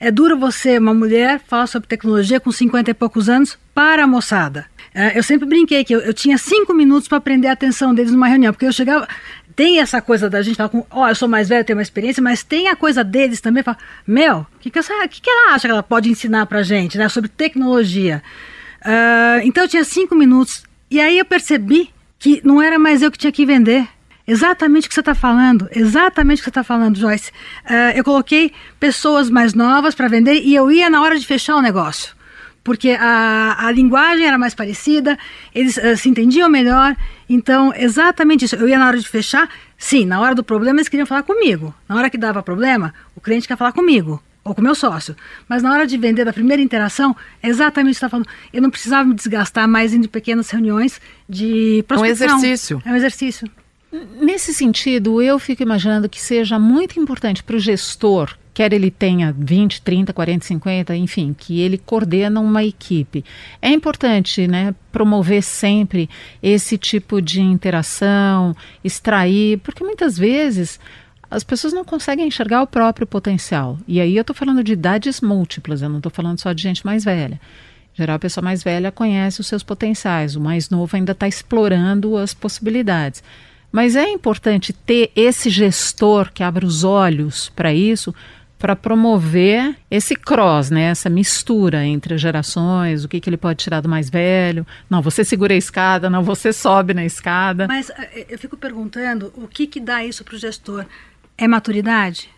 é 0.00 0.10
duro 0.10 0.38
você, 0.38 0.78
uma 0.78 0.94
mulher, 0.94 1.40
falar 1.46 1.66
sobre 1.66 1.88
tecnologia 1.88 2.38
com 2.38 2.52
50 2.52 2.90
e 2.90 2.94
poucos 2.94 3.28
anos 3.28 3.58
para 3.74 4.04
a 4.04 4.06
moçada. 4.06 4.66
Eh, 4.94 5.18
eu 5.18 5.22
sempre 5.22 5.46
brinquei 5.46 5.84
que 5.84 5.94
eu, 5.94 6.00
eu 6.00 6.14
tinha 6.14 6.38
cinco 6.38 6.72
minutos 6.72 7.08
para 7.08 7.20
prender 7.20 7.50
a 7.50 7.54
atenção 7.54 7.94
deles 7.94 8.12
numa 8.12 8.28
reunião, 8.28 8.52
porque 8.52 8.66
eu 8.66 8.72
chegava. 8.72 9.08
Tem 9.56 9.80
essa 9.80 10.00
coisa 10.00 10.30
da 10.30 10.40
gente 10.40 10.56
falar 10.56 10.68
com, 10.68 10.86
ó, 10.88 11.08
eu 11.08 11.16
sou 11.16 11.28
mais 11.28 11.48
velho, 11.48 11.64
tenho 11.64 11.76
mais 11.76 11.88
experiência, 11.88 12.22
mas 12.22 12.44
tem 12.44 12.68
a 12.68 12.76
coisa 12.76 13.02
deles 13.02 13.40
também, 13.40 13.64
fala, 13.64 13.76
meu, 14.06 14.38
o 14.38 14.46
que, 14.60 14.70
que, 14.70 14.80
que, 14.80 15.20
que 15.20 15.30
ela 15.30 15.54
acha 15.54 15.66
que 15.66 15.72
ela 15.72 15.82
pode 15.82 16.08
ensinar 16.08 16.46
pra 16.46 16.62
gente, 16.62 16.96
né, 16.96 17.08
sobre 17.08 17.28
tecnologia? 17.28 18.22
Ah, 18.90 19.40
então 19.44 19.64
eu 19.64 19.68
tinha 19.68 19.84
cinco 19.84 20.14
minutos, 20.14 20.62
e 20.90 20.98
aí 20.98 21.18
eu 21.18 21.24
percebi 21.26 21.90
que 22.18 22.40
não 22.42 22.62
era 22.62 22.78
mais 22.78 23.02
eu 23.02 23.10
que 23.10 23.18
tinha 23.18 23.30
que 23.30 23.44
vender. 23.44 23.86
Exatamente 24.26 24.86
o 24.86 24.88
que 24.88 24.94
você 24.94 25.00
está 25.00 25.14
falando, 25.14 25.68
exatamente 25.72 26.38
o 26.38 26.40
que 26.40 26.44
você 26.44 26.50
está 26.50 26.64
falando, 26.64 26.98
Joyce. 26.98 27.30
Ah, 27.66 27.92
eu 27.94 28.02
coloquei 28.02 28.50
pessoas 28.80 29.28
mais 29.28 29.52
novas 29.52 29.94
para 29.94 30.08
vender 30.08 30.40
e 30.42 30.54
eu 30.54 30.70
ia 30.70 30.88
na 30.88 31.02
hora 31.02 31.18
de 31.18 31.26
fechar 31.26 31.56
o 31.56 31.60
negócio. 31.60 32.16
Porque 32.64 32.96
a, 32.98 33.66
a 33.66 33.70
linguagem 33.70 34.26
era 34.26 34.38
mais 34.38 34.54
parecida, 34.54 35.18
eles 35.54 35.76
ah, 35.76 35.94
se 35.94 36.08
entendiam 36.08 36.48
melhor. 36.48 36.96
Então, 37.28 37.74
exatamente 37.76 38.46
isso. 38.46 38.56
Eu 38.56 38.68
ia 38.70 38.78
na 38.78 38.86
hora 38.86 38.98
de 38.98 39.06
fechar, 39.06 39.50
sim, 39.76 40.06
na 40.06 40.18
hora 40.18 40.34
do 40.34 40.42
problema 40.42 40.78
eles 40.78 40.88
queriam 40.88 41.06
falar 41.06 41.24
comigo. 41.24 41.74
Na 41.86 41.96
hora 41.96 42.08
que 42.08 42.16
dava 42.16 42.42
problema, 42.42 42.94
o 43.14 43.20
cliente 43.20 43.46
quer 43.46 43.58
falar 43.58 43.72
comigo 43.72 44.22
ou 44.48 44.54
com 44.54 44.60
o 44.62 44.64
meu 44.64 44.74
sócio. 44.74 45.14
Mas 45.48 45.62
na 45.62 45.70
hora 45.72 45.86
de 45.86 45.96
vender, 45.98 46.24
da 46.24 46.32
primeira 46.32 46.62
interação, 46.62 47.14
é 47.42 47.48
exatamente 47.48 47.92
o 47.92 47.94
que 47.94 48.00
você 48.00 48.06
está 48.06 48.08
falando. 48.08 48.28
Eu 48.52 48.62
não 48.62 48.70
precisava 48.70 49.04
me 49.06 49.14
desgastar 49.14 49.68
mais 49.68 49.92
indo 49.92 50.06
em 50.06 50.08
pequenas 50.08 50.50
reuniões 50.50 51.00
de 51.28 51.84
prospecção. 51.86 52.38
exercício. 52.38 52.82
É 52.84 52.90
um 52.90 52.96
exercício. 52.96 53.50
Nesse 54.20 54.52
sentido, 54.52 55.20
eu 55.22 55.38
fico 55.38 55.62
imaginando 55.62 56.08
que 56.08 56.20
seja 56.20 56.58
muito 56.58 56.98
importante 56.98 57.42
para 57.42 57.56
o 57.56 57.58
gestor, 57.58 58.36
quer 58.52 58.72
ele 58.72 58.90
tenha 58.90 59.34
20, 59.38 59.80
30, 59.80 60.12
40, 60.12 60.44
50, 60.44 60.96
enfim, 60.96 61.34
que 61.36 61.60
ele 61.60 61.78
coordena 61.78 62.40
uma 62.40 62.64
equipe. 62.64 63.24
É 63.62 63.70
importante 63.70 64.46
né, 64.46 64.74
promover 64.92 65.42
sempre 65.42 66.08
esse 66.42 66.76
tipo 66.76 67.22
de 67.22 67.40
interação, 67.40 68.54
extrair, 68.84 69.58
porque 69.60 69.82
muitas 69.82 70.18
vezes 70.18 70.78
as 71.30 71.44
pessoas 71.44 71.72
não 71.72 71.84
conseguem 71.84 72.26
enxergar 72.26 72.62
o 72.62 72.66
próprio 72.66 73.06
potencial. 73.06 73.78
E 73.86 74.00
aí 74.00 74.16
eu 74.16 74.22
estou 74.22 74.34
falando 74.34 74.64
de 74.64 74.72
idades 74.72 75.20
múltiplas, 75.20 75.82
eu 75.82 75.88
não 75.88 75.98
estou 75.98 76.10
falando 76.10 76.40
só 76.40 76.52
de 76.52 76.62
gente 76.62 76.84
mais 76.84 77.04
velha. 77.04 77.40
Em 77.94 77.98
geral, 77.98 78.16
a 78.16 78.20
pessoa 78.20 78.44
mais 78.44 78.62
velha 78.62 78.92
conhece 78.92 79.40
os 79.40 79.46
seus 79.46 79.62
potenciais, 79.62 80.36
o 80.36 80.40
mais 80.40 80.70
novo 80.70 80.96
ainda 80.96 81.12
está 81.12 81.26
explorando 81.28 82.16
as 82.16 82.32
possibilidades. 82.32 83.22
Mas 83.70 83.96
é 83.96 84.08
importante 84.08 84.72
ter 84.72 85.10
esse 85.14 85.50
gestor 85.50 86.32
que 86.32 86.42
abra 86.42 86.64
os 86.64 86.84
olhos 86.84 87.50
para 87.54 87.74
isso, 87.74 88.14
para 88.58 88.74
promover 88.74 89.76
esse 89.90 90.16
cross, 90.16 90.70
né? 90.70 90.84
essa 90.84 91.08
mistura 91.08 91.84
entre 91.84 92.14
as 92.14 92.20
gerações, 92.20 93.04
o 93.04 93.08
que, 93.08 93.20
que 93.20 93.30
ele 93.30 93.36
pode 93.36 93.62
tirar 93.62 93.80
do 93.80 93.88
mais 93.88 94.10
velho. 94.10 94.66
Não, 94.90 95.00
você 95.00 95.24
segura 95.24 95.54
a 95.54 95.56
escada, 95.56 96.10
não, 96.10 96.24
você 96.24 96.52
sobe 96.52 96.92
na 96.92 97.04
escada. 97.04 97.68
Mas 97.68 97.90
eh, 97.90 98.26
eu 98.28 98.38
fico 98.38 98.56
perguntando 98.56 99.32
o 99.36 99.46
que, 99.46 99.66
que 99.66 99.78
dá 99.78 100.04
isso 100.04 100.24
para 100.24 100.34
o 100.34 100.38
gestor? 100.38 100.86
É 101.38 101.46
maturidade? 101.46 102.28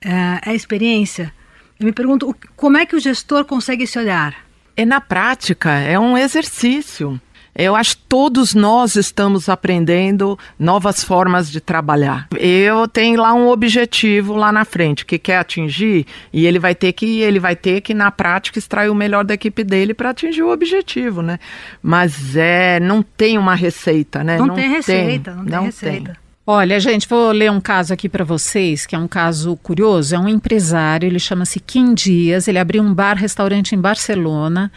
É, 0.00 0.50
é 0.50 0.54
experiência? 0.54 1.32
Eu 1.80 1.86
me 1.86 1.92
pergunto 1.92 2.36
como 2.54 2.76
é 2.76 2.84
que 2.84 2.94
o 2.94 3.00
gestor 3.00 3.46
consegue 3.46 3.84
esse 3.84 3.98
olhar? 3.98 4.36
É 4.76 4.84
na 4.84 5.00
prática, 5.00 5.70
é 5.70 5.98
um 5.98 6.16
exercício. 6.16 7.20
Eu 7.54 7.76
acho 7.76 7.98
que 7.98 8.04
todos 8.08 8.54
nós 8.54 8.96
estamos 8.96 9.48
aprendendo 9.48 10.38
novas 10.58 11.04
formas 11.04 11.50
de 11.50 11.60
trabalhar. 11.60 12.28
Eu 12.38 12.88
tenho 12.88 13.20
lá 13.20 13.34
um 13.34 13.48
objetivo 13.48 14.34
lá 14.34 14.50
na 14.50 14.64
frente 14.64 15.04
que 15.04 15.18
quer 15.18 15.36
atingir 15.36 16.06
e 16.32 16.46
ele 16.46 16.58
vai 16.58 16.74
ter 16.74 16.94
que 16.94 17.20
ele 17.20 17.38
vai 17.38 17.54
ter 17.54 17.82
que 17.82 17.92
na 17.92 18.10
prática 18.10 18.58
extrair 18.58 18.88
o 18.88 18.94
melhor 18.94 19.24
da 19.24 19.34
equipe 19.34 19.64
dele 19.64 19.92
para 19.92 20.10
atingir 20.10 20.42
o 20.42 20.50
objetivo, 20.50 21.20
né? 21.20 21.38
Mas 21.82 22.36
é 22.36 22.80
não 22.80 23.02
tem 23.02 23.36
uma 23.36 23.54
receita, 23.54 24.24
né? 24.24 24.38
Não 24.38 24.54
tem 24.54 24.70
receita, 24.70 25.34
não 25.34 25.44
tem 25.44 25.62
receita. 25.64 26.21
Olha, 26.44 26.80
gente, 26.80 27.08
vou 27.08 27.30
ler 27.30 27.52
um 27.52 27.60
caso 27.60 27.94
aqui 27.94 28.08
para 28.08 28.24
vocês, 28.24 28.84
que 28.84 28.96
é 28.96 28.98
um 28.98 29.06
caso 29.06 29.56
curioso. 29.58 30.16
É 30.16 30.18
um 30.18 30.28
empresário, 30.28 31.06
ele 31.06 31.20
chama-se 31.20 31.60
Kim 31.60 31.94
Dias. 31.94 32.48
Ele 32.48 32.58
abriu 32.58 32.82
um 32.82 32.92
bar-restaurante 32.92 33.76
em 33.76 33.80
Barcelona 33.80 34.72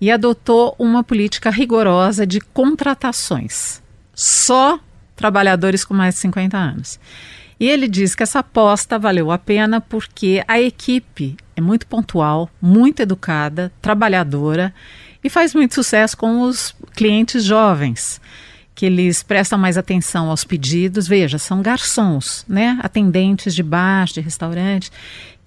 e 0.00 0.10
adotou 0.10 0.74
uma 0.78 1.04
política 1.04 1.50
rigorosa 1.50 2.26
de 2.26 2.40
contratações. 2.40 3.82
Só 4.14 4.80
trabalhadores 5.14 5.84
com 5.84 5.92
mais 5.92 6.14
de 6.14 6.22
50 6.22 6.56
anos. 6.56 6.98
E 7.58 7.68
ele 7.68 7.86
diz 7.86 8.14
que 8.14 8.22
essa 8.22 8.38
aposta 8.38 8.98
valeu 8.98 9.30
a 9.30 9.36
pena 9.36 9.78
porque 9.78 10.42
a 10.48 10.58
equipe 10.58 11.36
é 11.54 11.60
muito 11.60 11.86
pontual, 11.86 12.48
muito 12.62 13.00
educada, 13.00 13.70
trabalhadora 13.82 14.72
e 15.22 15.28
faz 15.28 15.52
muito 15.52 15.74
sucesso 15.74 16.16
com 16.16 16.40
os 16.40 16.74
clientes 16.94 17.44
jovens 17.44 18.18
que 18.74 18.86
eles 18.86 19.22
prestam 19.22 19.58
mais 19.58 19.76
atenção 19.76 20.30
aos 20.30 20.44
pedidos. 20.44 21.06
Veja, 21.06 21.38
são 21.38 21.62
garçons, 21.62 22.44
né? 22.48 22.78
Atendentes 22.82 23.54
de 23.54 23.62
bar, 23.62 24.06
de 24.06 24.20
restaurante, 24.20 24.90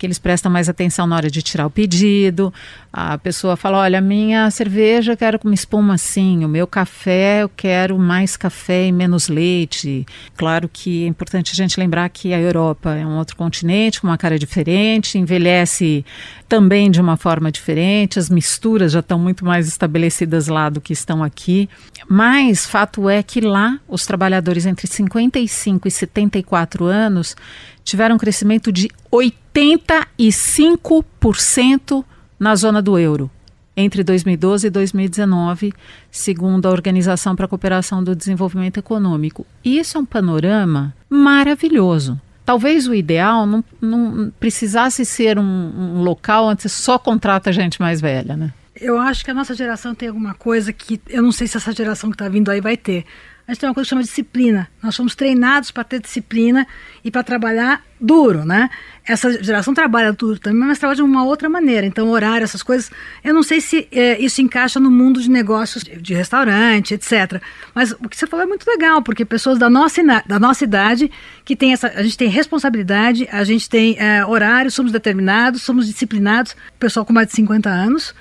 que 0.04 0.08
eles 0.08 0.20
prestam 0.20 0.52
mais 0.52 0.68
atenção 0.68 1.08
na 1.08 1.16
hora 1.16 1.32
de 1.32 1.42
tirar 1.42 1.66
o 1.66 1.70
pedido. 1.70 2.54
A 2.92 3.18
pessoa 3.18 3.56
fala: 3.56 3.78
olha, 3.78 4.02
minha 4.02 4.52
cerveja 4.52 5.14
eu 5.14 5.18
quero 5.18 5.40
com 5.40 5.50
espuma 5.54 5.94
assim, 5.94 6.44
o 6.44 6.50
meu 6.50 6.68
café 6.68 7.44
eu 7.44 7.48
quero 7.48 7.98
mais 7.98 8.36
café 8.36 8.88
e 8.88 8.92
menos 8.92 9.30
leite. 9.30 10.06
Claro 10.36 10.68
que 10.68 11.06
é 11.06 11.08
importante 11.08 11.54
a 11.54 11.56
gente 11.56 11.80
lembrar 11.80 12.10
que 12.10 12.34
a 12.34 12.40
Europa 12.40 12.94
é 12.94 13.06
um 13.06 13.18
outro 13.18 13.38
continente 13.38 14.02
com 14.02 14.08
uma 14.08 14.18
cara 14.18 14.38
diferente, 14.38 15.18
envelhece 15.18 16.04
também 16.50 16.92
de 16.92 17.00
uma 17.00 17.16
forma 17.16 17.50
diferente, 17.50 18.20
as 18.20 18.30
misturas 18.30 18.92
já 18.92 19.00
estão 19.00 19.18
muito 19.18 19.46
mais 19.46 19.70
estabelecidas 19.70 20.50
lá 20.50 20.70
do 20.70 20.82
que 20.82 20.92
estão 20.92 21.24
aqui. 21.24 21.70
Mas 22.10 22.68
fato 22.68 23.10
é 23.10 23.24
que 23.24 23.40
lá 23.40 23.80
os 23.88 24.06
trabalhadores 24.06 24.66
entre 24.66 24.86
55 24.86 25.88
e 25.88 25.92
74 25.92 26.86
anos 26.86 27.36
tiveram 27.84 28.16
um 28.16 28.20
crescimento 28.20 28.72
de 28.72 28.90
85% 29.12 32.06
na 32.40 32.56
zona 32.56 32.82
do 32.82 32.98
euro 32.98 33.30
entre 33.76 34.04
2012 34.04 34.68
e 34.68 34.70
2019, 34.70 35.74
segundo 36.12 36.68
a 36.68 36.72
Organização 36.72 37.36
para 37.36 37.46
a 37.46 37.48
Cooperação 37.48 38.04
do 38.04 38.16
Desenvolvimento 38.16 38.78
Econômico. 38.78 39.46
E 39.64 39.80
isso 39.80 39.98
é 39.98 40.02
um 40.02 40.06
panorama 40.06 40.94
maravilhoso. 41.10 42.20
Talvez 42.46 42.88
o 42.88 42.94
ideal 42.94 43.46
não, 43.46 43.64
não 43.82 44.32
precisasse 44.40 45.06
ser 45.06 45.40
um, 45.40 45.44
um 45.44 46.04
local 46.04 46.48
onde 46.48 46.62
você 46.62 46.70
só 46.70 47.00
contrata 47.00 47.54
gente 47.54 47.82
mais 47.82 48.02
velha, 48.02 48.36
né? 48.36 48.54
Eu 48.80 49.00
acho 49.00 49.24
que 49.24 49.32
a 49.32 49.34
nossa 49.34 49.54
geração 49.54 49.96
tem 49.96 50.10
alguma 50.10 50.34
coisa 50.34 50.74
que 50.74 51.00
eu 51.08 51.22
não 51.22 51.32
sei 51.32 51.48
se 51.48 51.58
essa 51.58 51.72
geração 51.72 52.10
que 52.10 52.16
está 52.16 52.28
vindo 52.28 52.50
aí 52.50 52.60
vai 52.60 52.76
ter 52.76 53.06
a 53.46 53.52
gente 53.52 53.60
tem 53.60 53.70
uma 53.70 53.74
coisa 53.74 53.86
que 53.86 53.90
chama 53.90 54.04
disciplina. 54.04 54.70
Nós 54.82 54.96
somos 54.96 55.16
treinados 55.16 55.70
para 55.70 55.84
ter 55.84 56.00
disciplina 56.00 56.66
e 57.04 57.12
para 57.12 57.24
trabalhar 57.24 57.84
duro, 58.00 58.46
né? 58.46 58.70
Essa 59.06 59.44
geração 59.44 59.74
trabalha 59.74 60.14
duro 60.14 60.40
também, 60.40 60.66
mas 60.66 60.80
trabalha 60.80 60.96
de 60.96 61.02
uma 61.02 61.26
outra 61.26 61.50
maneira. 61.50 61.86
Então, 61.86 62.10
horário, 62.10 62.46
essas 62.46 62.64
coisas, 62.64 62.90
eu 63.22 63.34
não 63.34 63.44
sei 63.44 63.60
se 63.60 63.86
é, 63.92 64.18
isso 64.18 64.42
encaixa 64.42 64.80
no 64.80 64.90
mundo 64.90 65.22
de 65.22 65.30
negócios 65.30 65.84
de 65.84 66.14
restaurante, 66.14 66.94
etc. 66.94 67.42
Mas 67.76 67.92
o 67.92 68.08
que 68.08 68.16
você 68.16 68.26
falou 68.26 68.46
é 68.46 68.48
muito 68.48 68.66
legal, 68.66 69.02
porque 69.02 69.26
pessoas 69.26 69.60
da 69.60 69.70
nossa, 69.70 70.02
da 70.26 70.40
nossa 70.40 70.64
idade, 70.64 71.12
que 71.44 71.54
tem 71.54 71.74
essa. 71.74 71.88
A 71.88 72.02
gente 72.02 72.18
tem 72.18 72.30
responsabilidade, 72.30 73.28
a 73.30 73.44
gente 73.44 73.70
tem 73.70 73.98
é, 74.00 74.26
horário, 74.26 74.72
somos 74.72 74.94
determinados, 74.94 75.64
somos 75.64 75.86
disciplinados, 75.86 76.56
pessoal 76.80 77.06
com 77.06 77.12
mais 77.12 77.28
de 77.28 77.34
50 77.34 77.70
anos 77.70 78.16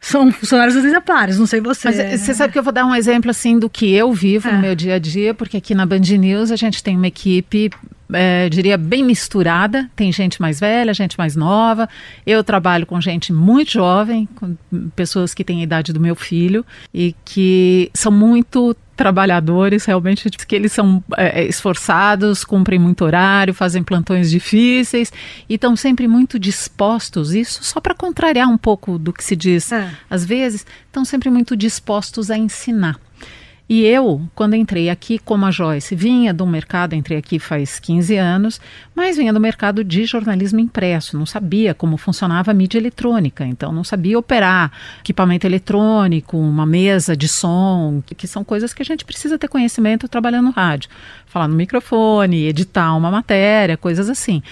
são 0.00 0.32
funcionários 0.32 0.76
exemplares, 0.76 1.38
não 1.38 1.46
sei 1.46 1.60
você. 1.60 1.88
Mas 1.88 1.98
eh, 1.98 2.16
você 2.16 2.32
sabe 2.32 2.52
que 2.52 2.58
eu 2.58 2.62
vou 2.62 2.72
dar 2.72 2.86
um 2.86 2.94
exemplo 2.94 3.30
assim 3.30 3.58
do 3.58 3.68
que 3.68 3.92
eu 3.92 4.12
vivo 4.12 4.48
é. 4.48 4.52
no 4.52 4.58
meu 4.58 4.74
dia 4.74 4.94
a 4.94 4.98
dia, 4.98 5.34
porque 5.34 5.58
aqui 5.58 5.74
na 5.74 5.84
Band 5.84 5.98
News 5.98 6.50
a 6.50 6.56
gente 6.56 6.82
tem 6.82 6.96
uma 6.96 7.08
equipe 7.08 7.70
é, 8.12 8.48
diria, 8.48 8.76
bem 8.76 9.04
misturada. 9.04 9.90
Tem 9.94 10.12
gente 10.12 10.40
mais 10.40 10.60
velha, 10.60 10.92
gente 10.94 11.18
mais 11.18 11.36
nova. 11.36 11.88
Eu 12.26 12.42
trabalho 12.42 12.86
com 12.86 13.00
gente 13.00 13.32
muito 13.32 13.72
jovem, 13.72 14.28
com 14.34 14.56
pessoas 14.94 15.34
que 15.34 15.44
têm 15.44 15.60
a 15.60 15.62
idade 15.62 15.92
do 15.92 16.00
meu 16.00 16.14
filho 16.14 16.64
e 16.92 17.14
que 17.24 17.90
são 17.94 18.12
muito 18.12 18.76
trabalhadores, 19.00 19.86
realmente, 19.86 20.28
que 20.28 20.54
eles 20.54 20.72
são 20.72 21.02
é, 21.16 21.46
esforçados, 21.46 22.44
cumprem 22.44 22.78
muito 22.78 23.02
horário, 23.02 23.54
fazem 23.54 23.82
plantões 23.82 24.30
difíceis 24.30 25.10
e 25.48 25.54
estão 25.54 25.74
sempre 25.74 26.06
muito 26.06 26.38
dispostos, 26.38 27.32
isso 27.32 27.64
só 27.64 27.80
para 27.80 27.94
contrariar 27.94 28.46
um 28.46 28.58
pouco 28.58 28.98
do 28.98 29.10
que 29.10 29.24
se 29.24 29.34
diz, 29.34 29.72
é. 29.72 29.90
às 30.10 30.22
vezes, 30.22 30.66
estão 30.84 31.02
sempre 31.02 31.30
muito 31.30 31.56
dispostos 31.56 32.30
a 32.30 32.36
ensinar. 32.36 33.00
E 33.72 33.86
eu, 33.86 34.20
quando 34.34 34.56
entrei 34.56 34.90
aqui 34.90 35.16
como 35.16 35.46
a 35.46 35.50
Joyce, 35.52 35.94
vinha 35.94 36.34
do 36.34 36.44
mercado, 36.44 36.96
entrei 36.96 37.16
aqui 37.16 37.38
faz 37.38 37.78
15 37.78 38.16
anos, 38.16 38.60
mas 38.96 39.16
vinha 39.16 39.32
do 39.32 39.38
mercado 39.38 39.84
de 39.84 40.04
jornalismo 40.06 40.58
impresso, 40.58 41.16
não 41.16 41.24
sabia 41.24 41.72
como 41.72 41.96
funcionava 41.96 42.50
a 42.50 42.54
mídia 42.54 42.78
eletrônica, 42.78 43.46
então 43.46 43.70
não 43.70 43.84
sabia 43.84 44.18
operar 44.18 44.72
equipamento 44.98 45.46
eletrônico, 45.46 46.36
uma 46.36 46.66
mesa 46.66 47.16
de 47.16 47.28
som, 47.28 48.02
que 48.16 48.26
são 48.26 48.42
coisas 48.42 48.74
que 48.74 48.82
a 48.82 48.84
gente 48.84 49.04
precisa 49.04 49.38
ter 49.38 49.46
conhecimento 49.46 50.08
trabalhando 50.08 50.46
no 50.46 50.50
rádio. 50.50 50.90
Falar 51.26 51.46
no 51.46 51.54
microfone, 51.54 52.48
editar 52.48 52.92
uma 52.96 53.08
matéria, 53.08 53.76
coisas 53.76 54.10
assim. 54.10 54.42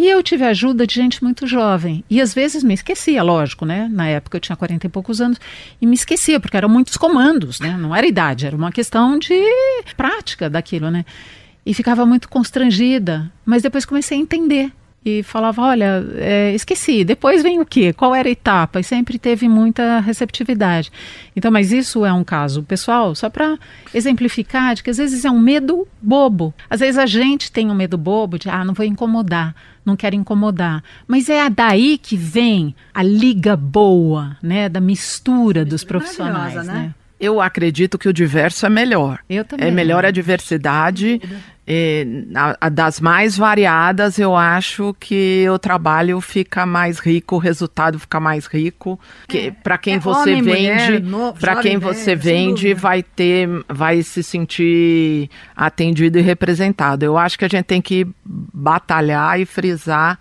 E 0.00 0.08
eu 0.08 0.22
tive 0.22 0.46
ajuda 0.46 0.86
de 0.86 0.94
gente 0.94 1.22
muito 1.22 1.46
jovem. 1.46 2.02
E 2.08 2.22
às 2.22 2.32
vezes 2.32 2.64
me 2.64 2.72
esquecia, 2.72 3.22
lógico, 3.22 3.66
né? 3.66 3.86
Na 3.92 4.06
época 4.06 4.38
eu 4.38 4.40
tinha 4.40 4.56
40 4.56 4.86
e 4.86 4.88
poucos 4.88 5.20
anos. 5.20 5.38
E 5.78 5.84
me 5.84 5.94
esquecia, 5.94 6.40
porque 6.40 6.56
eram 6.56 6.70
muitos 6.70 6.96
comandos, 6.96 7.60
né? 7.60 7.76
Não 7.76 7.94
era 7.94 8.06
idade, 8.06 8.46
era 8.46 8.56
uma 8.56 8.72
questão 8.72 9.18
de 9.18 9.38
prática 9.98 10.48
daquilo, 10.48 10.90
né? 10.90 11.04
E 11.66 11.74
ficava 11.74 12.06
muito 12.06 12.30
constrangida. 12.30 13.30
Mas 13.44 13.60
depois 13.60 13.84
comecei 13.84 14.16
a 14.16 14.20
entender 14.22 14.72
e 15.04 15.22
falava: 15.22 15.62
Olha, 15.62 16.04
é, 16.16 16.54
esqueci, 16.54 17.04
depois 17.04 17.42
vem 17.42 17.60
o 17.60 17.66
quê? 17.66 17.92
Qual 17.92 18.14
era 18.14 18.28
a 18.28 18.32
etapa? 18.32 18.80
E 18.80 18.84
sempre 18.84 19.18
teve 19.18 19.48
muita 19.48 20.00
receptividade. 20.00 20.92
Então, 21.34 21.50
mas 21.50 21.72
isso 21.72 22.04
é 22.04 22.12
um 22.12 22.24
caso 22.24 22.62
pessoal, 22.62 23.14
só 23.14 23.30
para 23.30 23.58
exemplificar 23.94 24.74
de 24.74 24.82
que 24.82 24.90
às 24.90 24.98
vezes 24.98 25.24
é 25.24 25.30
um 25.30 25.38
medo 25.38 25.86
bobo. 26.02 26.52
Às 26.68 26.80
vezes 26.80 26.98
a 26.98 27.06
gente 27.06 27.50
tem 27.50 27.70
um 27.70 27.74
medo 27.74 27.96
bobo 27.96 28.38
de, 28.38 28.48
ah, 28.50 28.64
não 28.64 28.74
vou 28.74 28.84
incomodar, 28.84 29.54
não 29.84 29.96
quero 29.96 30.16
incomodar. 30.16 30.82
Mas 31.06 31.28
é 31.28 31.48
daí 31.48 31.96
que 31.96 32.16
vem 32.16 32.74
a 32.92 33.02
liga 33.02 33.56
boa, 33.56 34.36
né? 34.42 34.68
Da 34.68 34.80
mistura 34.80 35.64
dos 35.64 35.82
profissionais, 35.82 36.54
né? 36.66 36.72
né? 36.72 36.94
Eu 37.20 37.40
acredito 37.40 37.98
que 37.98 38.08
o 38.08 38.12
diverso 38.12 38.64
é 38.64 38.70
melhor. 38.70 39.20
Eu 39.28 39.44
também. 39.44 39.68
É 39.68 39.70
melhor 39.70 40.06
a 40.06 40.10
diversidade. 40.10 41.20
É, 41.66 42.04
a, 42.34 42.56
a 42.62 42.68
das 42.68 42.98
mais 42.98 43.36
variadas, 43.36 44.18
eu 44.18 44.34
acho 44.34 44.96
que 44.98 45.46
o 45.48 45.58
trabalho 45.58 46.20
fica 46.20 46.66
mais 46.66 46.98
rico, 46.98 47.36
o 47.36 47.38
resultado 47.38 47.98
fica 47.98 48.18
mais 48.18 48.46
rico. 48.46 48.98
Que, 49.28 49.38
é, 49.38 49.50
para 49.50 49.78
quem 49.78 49.94
é 49.94 49.98
você 50.00 50.32
homem, 50.32 50.42
vende, 50.42 51.04
para 51.38 51.60
quem 51.62 51.78
você 51.78 52.16
vende, 52.16 52.74
vai 52.74 53.02
ter, 53.02 53.48
vai 53.68 54.02
se 54.02 54.22
sentir 54.22 55.30
atendido 55.54 56.18
e 56.18 56.22
representado. 56.22 57.04
Eu 57.04 57.16
acho 57.16 57.38
que 57.38 57.44
a 57.44 57.48
gente 57.48 57.66
tem 57.66 57.82
que 57.82 58.04
batalhar 58.24 59.38
e 59.38 59.44
frisar 59.44 60.18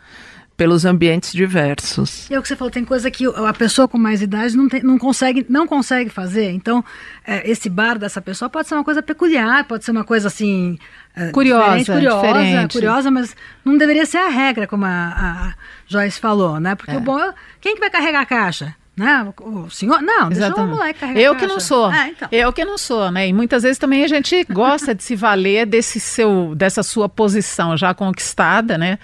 pelos 0.59 0.83
ambientes 0.83 1.31
diversos. 1.31 2.29
E 2.29 2.33
é 2.33 2.37
o 2.37 2.41
que 2.41 2.49
você 2.49 2.55
falou, 2.57 2.69
tem 2.69 2.83
coisa 2.83 3.09
que 3.09 3.25
a 3.25 3.53
pessoa 3.53 3.87
com 3.87 3.97
mais 3.97 4.21
idade 4.21 4.57
não, 4.57 4.67
tem, 4.67 4.83
não, 4.83 4.97
consegue, 4.97 5.45
não 5.47 5.65
consegue 5.65 6.09
fazer. 6.09 6.51
Então, 6.51 6.83
é, 7.25 7.49
esse 7.49 7.69
bar 7.69 7.97
dessa 7.97 8.21
pessoa 8.21 8.49
pode 8.49 8.67
ser 8.67 8.75
uma 8.75 8.83
coisa 8.83 9.01
peculiar, 9.01 9.63
pode 9.63 9.85
ser 9.85 9.91
uma 9.91 10.03
coisa 10.03 10.27
assim. 10.27 10.77
É, 11.15 11.31
curiosa, 11.31 11.93
curiosa, 11.93 12.27
diferente. 12.27 12.73
curiosa, 12.73 13.09
mas 13.09 13.33
não 13.63 13.77
deveria 13.77 14.05
ser 14.05 14.17
a 14.17 14.27
regra, 14.27 14.67
como 14.67 14.83
a, 14.83 14.89
a 14.89 15.53
Joyce 15.87 16.19
falou, 16.19 16.59
né? 16.59 16.75
Porque 16.75 16.91
é. 16.91 16.97
o 16.97 16.99
bom 16.99 17.17
é. 17.17 17.33
Quem 17.61 17.75
que 17.75 17.79
vai 17.79 17.89
carregar 17.89 18.19
a 18.19 18.25
caixa? 18.25 18.75
Né? 18.99 19.33
O 19.39 19.69
senhor? 19.69 20.01
Não, 20.01 20.27
deixa 20.27 20.53
o 20.53 20.67
moleque 20.67 20.99
carregar 20.99 21.21
Eu 21.21 21.33
que 21.37 21.47
não 21.47 21.61
sou. 21.61 21.85
Ah, 21.85 22.09
então. 22.09 22.27
Eu 22.33 22.51
que 22.51 22.65
não 22.65 22.77
sou, 22.77 23.09
né? 23.09 23.29
E 23.29 23.31
muitas 23.31 23.63
vezes 23.63 23.77
também 23.77 24.03
a 24.03 24.09
gente 24.09 24.43
gosta 24.51 24.93
de 24.93 25.01
se 25.01 25.15
valer 25.15 25.65
desse 25.65 26.01
seu, 26.01 26.53
dessa 26.53 26.83
sua 26.83 27.07
posição 27.07 27.77
já 27.77 27.93
conquistada, 27.93 28.77
né? 28.77 28.99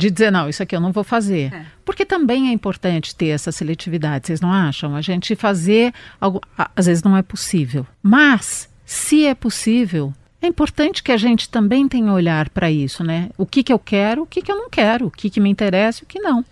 De 0.00 0.10
dizer, 0.10 0.30
não, 0.30 0.48
isso 0.48 0.62
aqui 0.62 0.74
eu 0.74 0.80
não 0.80 0.92
vou 0.92 1.04
fazer. 1.04 1.52
É. 1.52 1.64
Porque 1.84 2.04
também 2.04 2.48
é 2.48 2.52
importante 2.52 3.14
ter 3.14 3.28
essa 3.28 3.52
seletividade, 3.52 4.26
vocês 4.26 4.40
não 4.40 4.52
acham? 4.52 4.96
A 4.96 5.00
gente 5.00 5.36
fazer 5.36 5.92
algo, 6.20 6.40
às 6.74 6.86
vezes 6.86 7.02
não 7.02 7.16
é 7.16 7.22
possível. 7.22 7.86
Mas, 8.02 8.68
se 8.84 9.26
é 9.26 9.34
possível, 9.34 10.12
é 10.40 10.46
importante 10.46 11.02
que 11.02 11.12
a 11.12 11.16
gente 11.16 11.48
também 11.48 11.86
tenha 11.86 12.12
olhar 12.12 12.48
para 12.48 12.70
isso, 12.70 13.04
né? 13.04 13.28
O 13.36 13.44
que, 13.44 13.62
que 13.62 13.72
eu 13.72 13.78
quero, 13.78 14.22
o 14.22 14.26
que, 14.26 14.40
que 14.40 14.50
eu 14.50 14.56
não 14.56 14.70
quero, 14.70 15.06
o 15.06 15.10
que, 15.10 15.28
que 15.28 15.40
me 15.40 15.50
interessa 15.50 16.00
e 16.00 16.04
o 16.04 16.06
que 16.06 16.18
não. 16.18 16.44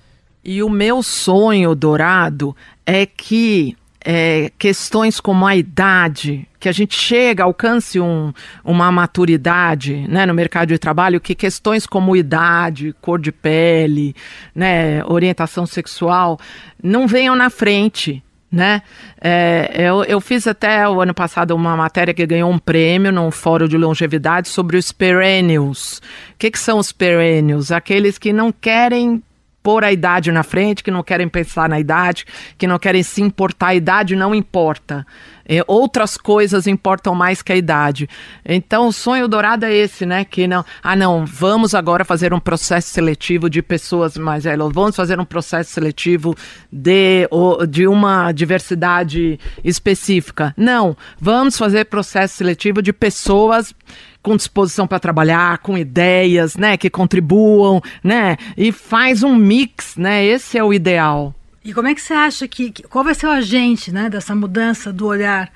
E 0.45 0.63
o 0.63 0.69
meu 0.69 1.03
sonho 1.03 1.75
dourado 1.75 2.55
é 2.85 3.07
que 3.07 3.77
é, 4.11 4.51
questões 4.59 5.21
como 5.21 5.47
a 5.47 5.55
idade, 5.55 6.49
que 6.59 6.67
a 6.67 6.73
gente 6.73 6.99
chega, 6.99 7.45
alcance 7.45 8.01
um, 8.01 8.33
uma 8.65 8.91
maturidade 8.91 10.07
né, 10.09 10.25
no 10.25 10.33
mercado 10.33 10.69
de 10.69 10.79
trabalho, 10.79 11.21
que 11.21 11.35
questões 11.35 11.87
como 11.87 12.17
idade, 12.17 12.95
cor 13.03 13.21
de 13.21 13.31
pele, 13.31 14.17
né, 14.55 15.05
orientação 15.05 15.67
sexual, 15.67 16.41
não 16.83 17.07
venham 17.07 17.37
na 17.37 17.51
frente. 17.51 18.23
Né? 18.51 18.81
É, 19.21 19.75
eu, 19.77 20.03
eu 20.05 20.23
fiz 20.23 20.47
até 20.47 20.89
o 20.89 21.03
ano 21.03 21.13
passado 21.13 21.55
uma 21.55 21.77
matéria 21.77 22.15
que 22.15 22.25
ganhou 22.25 22.51
um 22.51 22.59
prêmio 22.59 23.13
num 23.13 23.31
fórum 23.31 23.69
de 23.69 23.77
longevidade 23.77 24.49
sobre 24.49 24.79
os 24.79 24.91
perennials. 24.91 25.99
O 26.33 26.39
que, 26.39 26.51
que 26.51 26.59
são 26.59 26.79
os 26.79 26.91
perennials? 26.91 27.71
Aqueles 27.71 28.17
que 28.17 28.33
não 28.33 28.51
querem 28.51 29.23
pôr 29.69 29.85
a 29.85 29.93
idade 29.93 30.33
na 30.33 30.43
frente, 30.43 30.83
que 30.83 30.91
não 30.91 31.03
querem 31.03 31.29
pensar 31.29 31.69
na 31.69 31.79
idade, 31.79 32.25
que 32.57 32.67
não 32.67 32.79
querem 32.79 33.03
se 33.03 33.21
importar. 33.21 33.67
A 33.67 33.75
idade 33.75 34.17
não 34.17 34.35
importa. 34.35 35.07
É, 35.45 35.63
outras 35.67 36.17
coisas 36.17 36.67
importam 36.67 37.15
mais 37.15 37.43
que 37.43 37.53
a 37.53 37.57
idade. 37.57 38.09
Então, 38.47 38.89
o 38.89 38.93
sonho 38.93 39.29
dourado 39.29 39.67
é 39.67 39.75
esse, 39.75 40.07
né? 40.07 40.25
Que 40.25 40.47
não, 40.47 40.65
ah, 40.83 40.97
não, 40.97 41.27
vamos 41.27 41.75
agora 41.75 42.03
fazer 42.03 42.33
um 42.33 42.41
processo 42.41 42.89
seletivo 42.89 43.51
de 43.51 43.61
pessoas 43.61 44.17
mais 44.17 44.45
velhas, 44.45 44.73
vamos 44.73 44.97
fazer 44.97 45.21
um 45.21 45.25
processo 45.25 45.71
seletivo 45.71 46.35
de, 46.73 47.29
de 47.69 47.87
uma 47.87 48.33
diversidade 48.33 49.39
específica. 49.63 50.55
Não, 50.57 50.97
vamos 51.21 51.59
fazer 51.59 51.85
processo 51.85 52.37
seletivo 52.37 52.81
de 52.81 52.93
pessoas 52.95 53.75
com 54.23 54.37
disposição 54.37 54.87
para 54.87 54.99
trabalhar, 54.99 55.59
com 55.59 55.77
ideias, 55.79 56.57
né, 56.57 56.77
que 56.77 56.91
contribuam, 56.91 57.81
né, 58.03 58.37
e 58.57 58.73
faz 58.73 59.23
um 59.23 59.35
mix, 59.35 59.97
né? 59.97 60.25
Esse 60.25 60.59
é 60.59 60.65
o 60.65 60.73
ideal. 60.73 61.35
E 61.65 61.73
como 61.73 61.89
é 61.89 61.95
que 61.95 62.01
você 62.01 62.15
acha 62.15 62.49
que, 62.49 62.73
qual 62.89 63.05
vai 63.05 63.15
ser 63.15 63.27
o 63.27 63.31
agente, 63.31 63.93
né, 63.93 64.09
dessa 64.09 64.35
mudança 64.35 64.93
do 64.93 65.07
olhar 65.07 65.51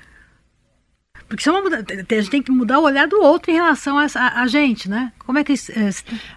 porque 1.27 1.41
isso 1.41 1.49
é 1.49 1.53
uma, 1.53 1.69
a 1.69 2.21
gente 2.21 2.29
tem 2.29 2.41
que 2.41 2.51
mudar 2.51 2.79
o 2.79 2.83
olhar 2.83 3.07
do 3.07 3.21
outro 3.21 3.51
em 3.51 3.55
relação 3.55 3.97
a, 3.97 4.05
a, 4.15 4.41
a 4.41 4.47
gente, 4.47 4.89
né? 4.89 5.11
Como 5.25 5.37
é 5.37 5.43
que. 5.43 5.53
É... 5.53 5.89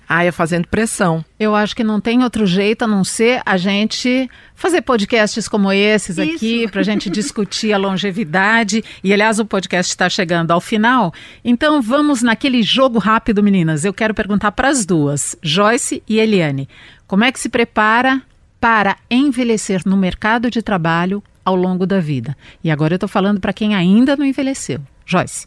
Ah, 0.09 0.24
é 0.24 0.32
fazendo 0.32 0.68
pressão. 0.68 1.24
Eu 1.39 1.55
acho 1.55 1.74
que 1.74 1.84
não 1.84 2.01
tem 2.01 2.22
outro 2.22 2.47
jeito 2.47 2.82
a 2.82 2.87
não 2.87 3.05
ser 3.05 3.43
a 3.45 3.57
gente 3.57 4.30
fazer 4.55 4.82
podcasts 4.82 5.49
como 5.49 5.72
esses 5.72 6.18
isso. 6.18 6.37
aqui, 6.37 6.68
para 6.68 6.80
a 6.80 6.84
gente 6.84 7.11
discutir 7.11 7.72
a 7.72 7.78
longevidade. 7.78 8.82
E, 9.03 9.12
aliás, 9.12 9.39
o 9.39 9.45
podcast 9.45 9.91
está 9.91 10.09
chegando 10.09 10.51
ao 10.51 10.61
final. 10.61 11.12
Então, 11.45 11.82
vamos 11.82 12.22
naquele 12.22 12.62
jogo 12.62 12.99
rápido, 12.99 13.43
meninas. 13.43 13.84
Eu 13.84 13.93
quero 13.93 14.14
perguntar 14.14 14.53
para 14.53 14.68
as 14.68 14.87
duas, 14.87 15.37
Joyce 15.43 16.03
e 16.09 16.18
Eliane. 16.18 16.68
Como 17.07 17.24
é 17.24 17.30
que 17.30 17.41
se 17.41 17.49
prepara 17.49 18.22
para 18.61 18.97
envelhecer 19.11 19.82
no 19.84 19.97
mercado 19.97 20.51
de 20.51 20.62
trabalho 20.62 21.22
ao 21.47 21.55
longo 21.55 21.86
da 21.86 22.01
vida. 22.01 22.36
E 22.62 22.72
agora 22.72 22.94
eu 22.94 22.97
estou 22.97 23.09
falando 23.09 23.40
para 23.40 23.53
quem 23.53 23.76
ainda 23.76 24.16
não 24.16 24.24
envelheceu. 24.24 24.80
Joyce. 25.07 25.47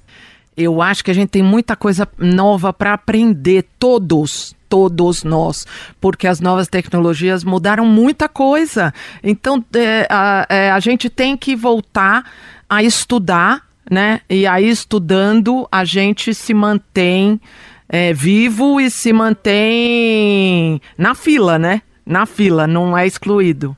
Eu 0.56 0.82
acho 0.82 1.04
que 1.04 1.12
a 1.12 1.14
gente 1.14 1.30
tem 1.30 1.44
muita 1.44 1.76
coisa 1.76 2.08
nova 2.18 2.72
para 2.72 2.94
aprender, 2.94 3.66
todos, 3.78 4.56
todos 4.68 5.24
nós, 5.24 5.66
porque 6.00 6.28
as 6.28 6.40
novas 6.40 6.68
tecnologias 6.68 7.44
mudaram 7.44 7.86
muita 7.86 8.30
coisa. 8.30 8.94
Então, 9.22 9.64
é, 9.74 10.08
a, 10.10 10.46
é, 10.50 10.72
a 10.72 10.80
gente 10.80 11.10
tem 11.10 11.36
que 11.36 11.56
voltar 11.56 12.24
a 12.70 12.82
estudar, 12.82 13.68
né? 13.90 14.22
E 14.30 14.48
aí, 14.48 14.70
estudando, 14.70 15.68
a 15.72 15.84
gente 15.84 16.34
se 16.34 16.54
mantém 16.54 17.40
é, 17.88 18.14
vivo 18.14 18.80
e 18.80 18.90
se 18.90 19.12
mantém 19.12 20.82
na 20.98 21.16
fila, 21.16 21.58
né? 21.58 21.82
Na 22.06 22.26
fila, 22.26 22.68
não 22.68 22.98
é 22.98 23.08
excluído. 23.08 23.76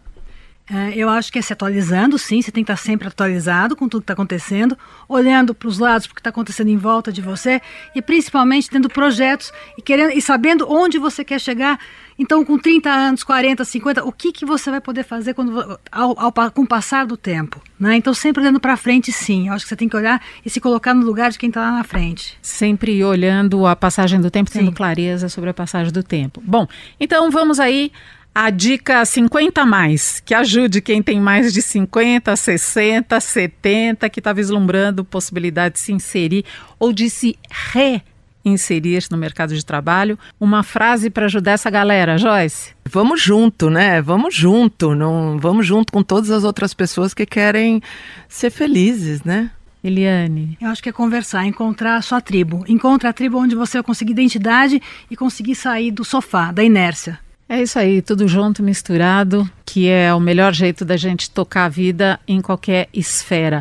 É, 0.73 0.93
eu 0.95 1.09
acho 1.09 1.29
que 1.33 1.37
é 1.37 1.41
se 1.41 1.51
atualizando, 1.51 2.17
sim, 2.17 2.41
você 2.41 2.49
tem 2.49 2.63
que 2.63 2.71
estar 2.71 2.81
sempre 2.81 3.05
atualizado 3.05 3.75
com 3.75 3.89
tudo 3.89 4.01
que 4.01 4.05
está 4.05 4.13
acontecendo, 4.13 4.77
olhando 5.07 5.53
para 5.53 5.67
os 5.67 5.77
lados, 5.77 6.07
para 6.07 6.13
o 6.13 6.15
que 6.15 6.21
está 6.21 6.29
acontecendo 6.29 6.69
em 6.69 6.77
volta 6.77 7.11
de 7.11 7.21
você 7.21 7.61
e 7.93 8.01
principalmente 8.01 8.69
tendo 8.69 8.87
projetos 8.87 9.51
e, 9.77 9.81
querendo, 9.81 10.13
e 10.13 10.21
sabendo 10.21 10.65
onde 10.71 10.97
você 10.97 11.25
quer 11.25 11.41
chegar. 11.41 11.77
Então, 12.17 12.45
com 12.45 12.57
30 12.57 12.89
anos, 12.89 13.23
40, 13.23 13.65
50, 13.65 14.05
o 14.05 14.11
que, 14.13 14.31
que 14.31 14.45
você 14.45 14.69
vai 14.69 14.79
poder 14.79 15.03
fazer 15.03 15.33
quando, 15.33 15.77
ao, 15.91 16.17
ao, 16.17 16.31
com 16.51 16.61
o 16.61 16.67
passar 16.67 17.05
do 17.05 17.17
tempo? 17.17 17.61
Né? 17.77 17.95
Então, 17.97 18.13
sempre 18.13 18.41
olhando 18.41 18.59
para 18.59 18.77
frente, 18.77 19.11
sim. 19.11 19.47
Eu 19.47 19.53
acho 19.53 19.65
que 19.65 19.69
você 19.69 19.75
tem 19.75 19.89
que 19.89 19.95
olhar 19.95 20.21
e 20.45 20.49
se 20.49 20.61
colocar 20.61 20.93
no 20.93 21.03
lugar 21.03 21.31
de 21.31 21.39
quem 21.39 21.49
está 21.49 21.61
lá 21.61 21.71
na 21.71 21.83
frente. 21.83 22.37
Sempre 22.41 23.03
olhando 23.03 23.65
a 23.65 23.75
passagem 23.75 24.21
do 24.21 24.31
tempo, 24.31 24.51
tendo 24.51 24.67
sim. 24.67 24.71
clareza 24.71 25.27
sobre 25.27 25.49
a 25.49 25.53
passagem 25.53 25.91
do 25.91 26.03
tempo. 26.03 26.41
Bom, 26.45 26.67
então 26.99 27.29
vamos 27.31 27.59
aí 27.59 27.91
a 28.33 28.49
dica 28.49 29.03
50 29.03 29.65
mais, 29.65 30.21
que 30.21 30.33
ajude 30.33 30.81
quem 30.81 31.03
tem 31.03 31.19
mais 31.19 31.53
de 31.53 31.61
50, 31.61 32.33
60, 32.33 33.19
70, 33.19 34.09
que 34.09 34.19
está 34.19 34.31
vislumbrando 34.31 35.03
possibilidade 35.03 35.73
de 35.73 35.79
se 35.81 35.91
inserir 35.91 36.45
ou 36.79 36.93
de 36.93 37.09
se 37.09 37.37
reinserir 37.73 39.03
no 39.11 39.17
mercado 39.17 39.53
de 39.53 39.65
trabalho. 39.65 40.17
Uma 40.39 40.63
frase 40.63 41.09
para 41.09 41.25
ajudar 41.25 41.51
essa 41.51 41.69
galera, 41.69 42.17
Joyce? 42.17 42.73
Vamos 42.89 43.21
junto, 43.21 43.69
né? 43.69 44.01
Vamos 44.01 44.33
junto, 44.33 44.95
não, 44.95 45.37
vamos 45.37 45.67
junto 45.67 45.91
com 45.91 46.01
todas 46.01 46.31
as 46.31 46.45
outras 46.45 46.73
pessoas 46.73 47.13
que 47.13 47.25
querem 47.25 47.81
ser 48.29 48.49
felizes, 48.49 49.23
né? 49.23 49.51
Eliane? 49.83 50.57
Eu 50.61 50.69
acho 50.69 50.81
que 50.81 50.89
é 50.89 50.91
conversar, 50.91 51.45
encontrar 51.45 51.95
a 51.95 52.01
sua 52.01 52.21
tribo. 52.21 52.63
Encontra 52.67 53.09
a 53.09 53.13
tribo 53.13 53.39
onde 53.39 53.55
você 53.55 53.79
vai 53.79 53.83
conseguir 53.83 54.11
identidade 54.11 54.81
e 55.09 55.17
conseguir 55.17 55.55
sair 55.55 55.91
do 55.91 56.05
sofá, 56.05 56.51
da 56.51 56.63
inércia. 56.63 57.19
É 57.51 57.61
isso 57.61 57.77
aí, 57.77 58.01
tudo 58.01 58.29
junto, 58.29 58.63
misturado, 58.63 59.45
que 59.65 59.89
é 59.89 60.13
o 60.13 60.21
melhor 60.21 60.53
jeito 60.53 60.85
da 60.85 60.95
gente 60.95 61.29
tocar 61.29 61.65
a 61.65 61.67
vida 61.67 62.17
em 62.25 62.39
qualquer 62.39 62.87
esfera. 62.93 63.59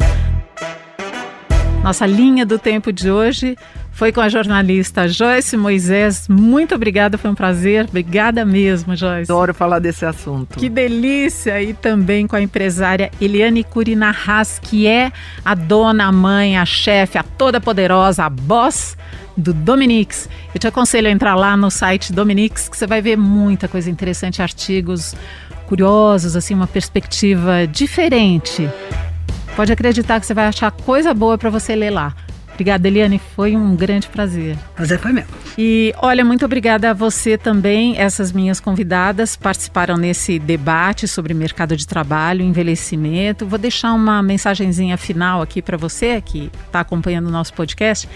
Nossa 1.83 2.07
linha 2.07 2.47
do 2.47 2.57
tempo 2.57 2.93
de 2.93 3.11
hoje 3.11 3.57
foi 3.91 4.13
com 4.13 4.21
a 4.21 4.29
jornalista 4.29 5.09
Joyce 5.09 5.57
Moisés. 5.57 6.29
Muito 6.29 6.73
obrigada, 6.73 7.19
foi 7.19 7.33
um 7.33 7.35
prazer. 7.35 7.87
Obrigada 7.89 8.45
mesmo, 8.45 8.95
Joyce. 8.95 9.33
Adoro 9.33 9.53
falar 9.53 9.81
desse 9.81 10.07
assunto. 10.07 10.57
Que 10.57 10.69
delícia! 10.69 11.61
E 11.61 11.75
também 11.75 12.29
com 12.29 12.37
a 12.37 12.41
empresária 12.41 13.11
Eliane 13.21 13.65
Curina 13.65 14.15
Haas, 14.25 14.61
que 14.61 14.87
é 14.87 15.11
a 15.45 15.57
dona, 15.57 16.05
a 16.05 16.13
mãe, 16.13 16.57
a 16.57 16.65
chefe, 16.65 17.19
a 17.19 17.25
toda 17.25 17.61
poderosa, 17.61 18.23
a 18.23 18.31
boss 18.31 18.97
do 19.41 19.53
Dominix. 19.53 20.29
Eu 20.55 20.61
te 20.61 20.69
aconselho 20.69 21.09
a 21.09 21.11
entrar 21.11 21.35
lá 21.35 21.57
no 21.57 21.71
site 21.71 22.13
Dominix, 22.13 22.69
que 22.69 22.77
você 22.77 22.87
vai 22.87 23.01
ver 23.01 23.17
muita 23.17 23.67
coisa 23.67 23.91
interessante, 23.91 24.43
artigos 24.43 25.15
curiosos, 25.67 26.37
assim, 26.37 26.55
uma 26.55 26.67
perspectiva 26.67 27.67
diferente. 27.67 28.69
Pode 29.57 29.73
acreditar 29.73 30.21
que 30.21 30.27
você 30.27 30.35
vai 30.35 30.47
achar 30.47 30.71
coisa 30.71 31.15
boa 31.15 31.39
para 31.39 31.51
você 31.51 31.75
ler 31.75 31.91
lá. 31.91 32.15
Obrigada, 32.61 32.87
Eliane, 32.89 33.19
foi 33.35 33.57
um 33.57 33.75
grande 33.75 34.07
prazer. 34.09 34.55
Prazer 34.77 34.99
foi 34.99 35.13
meu. 35.13 35.25
E 35.57 35.95
olha, 35.97 36.23
muito 36.23 36.45
obrigada 36.45 36.91
a 36.91 36.93
você 36.93 37.39
também. 37.39 37.97
Essas 37.97 38.33
minhas 38.33 38.61
convidadas 38.61 39.35
participaram 39.35 39.97
nesse 39.97 40.39
debate 40.39 41.09
sobre 41.09 41.33
mercado 41.33 41.75
de 41.75 41.87
trabalho, 41.87 42.43
envelhecimento. 42.43 43.47
Vou 43.47 43.59
deixar 43.59 43.95
uma 43.95 44.23
mensagenzinha 44.23 44.99
final 44.99 45.41
aqui 45.41 45.63
para 45.63 45.79
você 45.79 46.21
que 46.21 46.51
está 46.67 46.81
acompanhando 46.81 47.29
o 47.29 47.31
nosso 47.31 47.55
podcast 47.55 48.07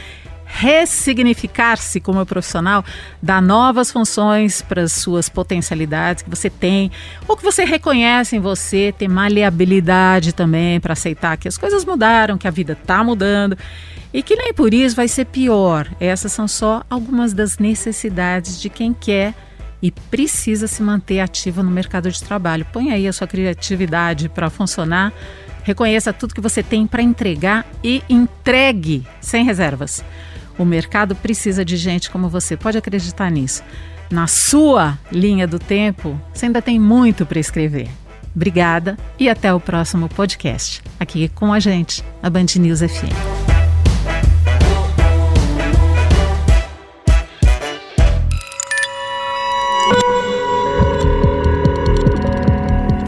ressignificar-se 0.57 1.99
como 1.99 2.25
profissional, 2.25 2.85
dar 3.21 3.43
novas 3.43 3.91
funções 3.91 4.63
para 4.63 4.83
as 4.83 4.93
suas 4.93 5.29
potencialidades 5.29 6.23
que 6.23 6.31
você 6.31 6.49
tem, 6.49 6.93
ou 7.27 7.37
que 7.37 7.43
você 7.43 7.65
reconhece 7.65 8.37
em 8.37 8.41
você, 8.41 8.95
ter 8.97 9.09
maleabilidade 9.09 10.33
também 10.33 10.79
para 10.79 10.93
aceitar 10.93 11.37
que 11.37 11.49
as 11.49 11.59
coisas 11.59 11.85
mudaram, 11.85 12.39
que 12.39 12.47
a 12.47 12.53
vida 12.53 12.75
está 12.81 13.03
mudando 13.03 13.59
e 14.13 14.23
que 14.23 14.37
nem 14.37 14.55
por 14.55 14.73
isso 14.73 14.95
vai 14.95 15.09
ser 15.09 15.25
pior. 15.25 15.89
Essas 15.99 16.31
são 16.31 16.47
só 16.47 16.85
algumas 16.89 17.33
das 17.33 17.59
necessidades 17.59 18.61
de 18.61 18.69
quem 18.69 18.95
quer 18.95 19.35
e 19.83 19.91
precisa 19.91 20.69
se 20.69 20.85
manter 20.85 21.19
ativo 21.19 21.65
no 21.65 21.71
mercado 21.71 22.09
de 22.09 22.23
trabalho. 22.23 22.65
Põe 22.73 22.93
aí 22.93 23.09
a 23.09 23.13
sua 23.13 23.27
criatividade 23.27 24.29
para 24.29 24.49
funcionar. 24.49 25.13
Reconheça 25.65 26.13
tudo 26.13 26.33
que 26.33 26.41
você 26.41 26.63
tem 26.63 26.87
para 26.87 27.03
entregar 27.03 27.67
e 27.83 28.05
entregue 28.09 29.05
sem 29.21 29.45
reservas. 29.45 30.05
O 30.59 30.65
mercado 30.65 31.15
precisa 31.15 31.65
de 31.65 31.77
gente 31.77 32.11
como 32.11 32.29
você, 32.29 32.57
pode 32.57 32.79
acreditar 32.79 33.31
nisso. 33.31 33.63
Na 34.11 34.27
sua 34.27 34.99
linha 35.11 35.47
do 35.47 35.59
tempo, 35.59 36.21
você 36.33 36.47
ainda 36.47 36.63
tem 36.63 36.79
muito 36.79 37.27
para 37.27 37.41
escrever. 37.41 37.89
Obrigada 38.35 38.97
e 39.19 39.29
até 39.29 39.53
o 39.53 39.61
próximo 39.61 40.09
podcast. 40.09 40.83
Aqui 40.99 41.29
com 41.29 41.53
a 41.53 41.61
gente, 41.61 42.05
a 42.23 42.29
Band 42.29 42.47
News 42.59 42.81
FM. 42.81 43.55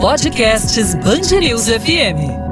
Podcasts 0.01 0.95
Band 0.95 1.41
News 1.41 1.69
FM. 1.69 2.46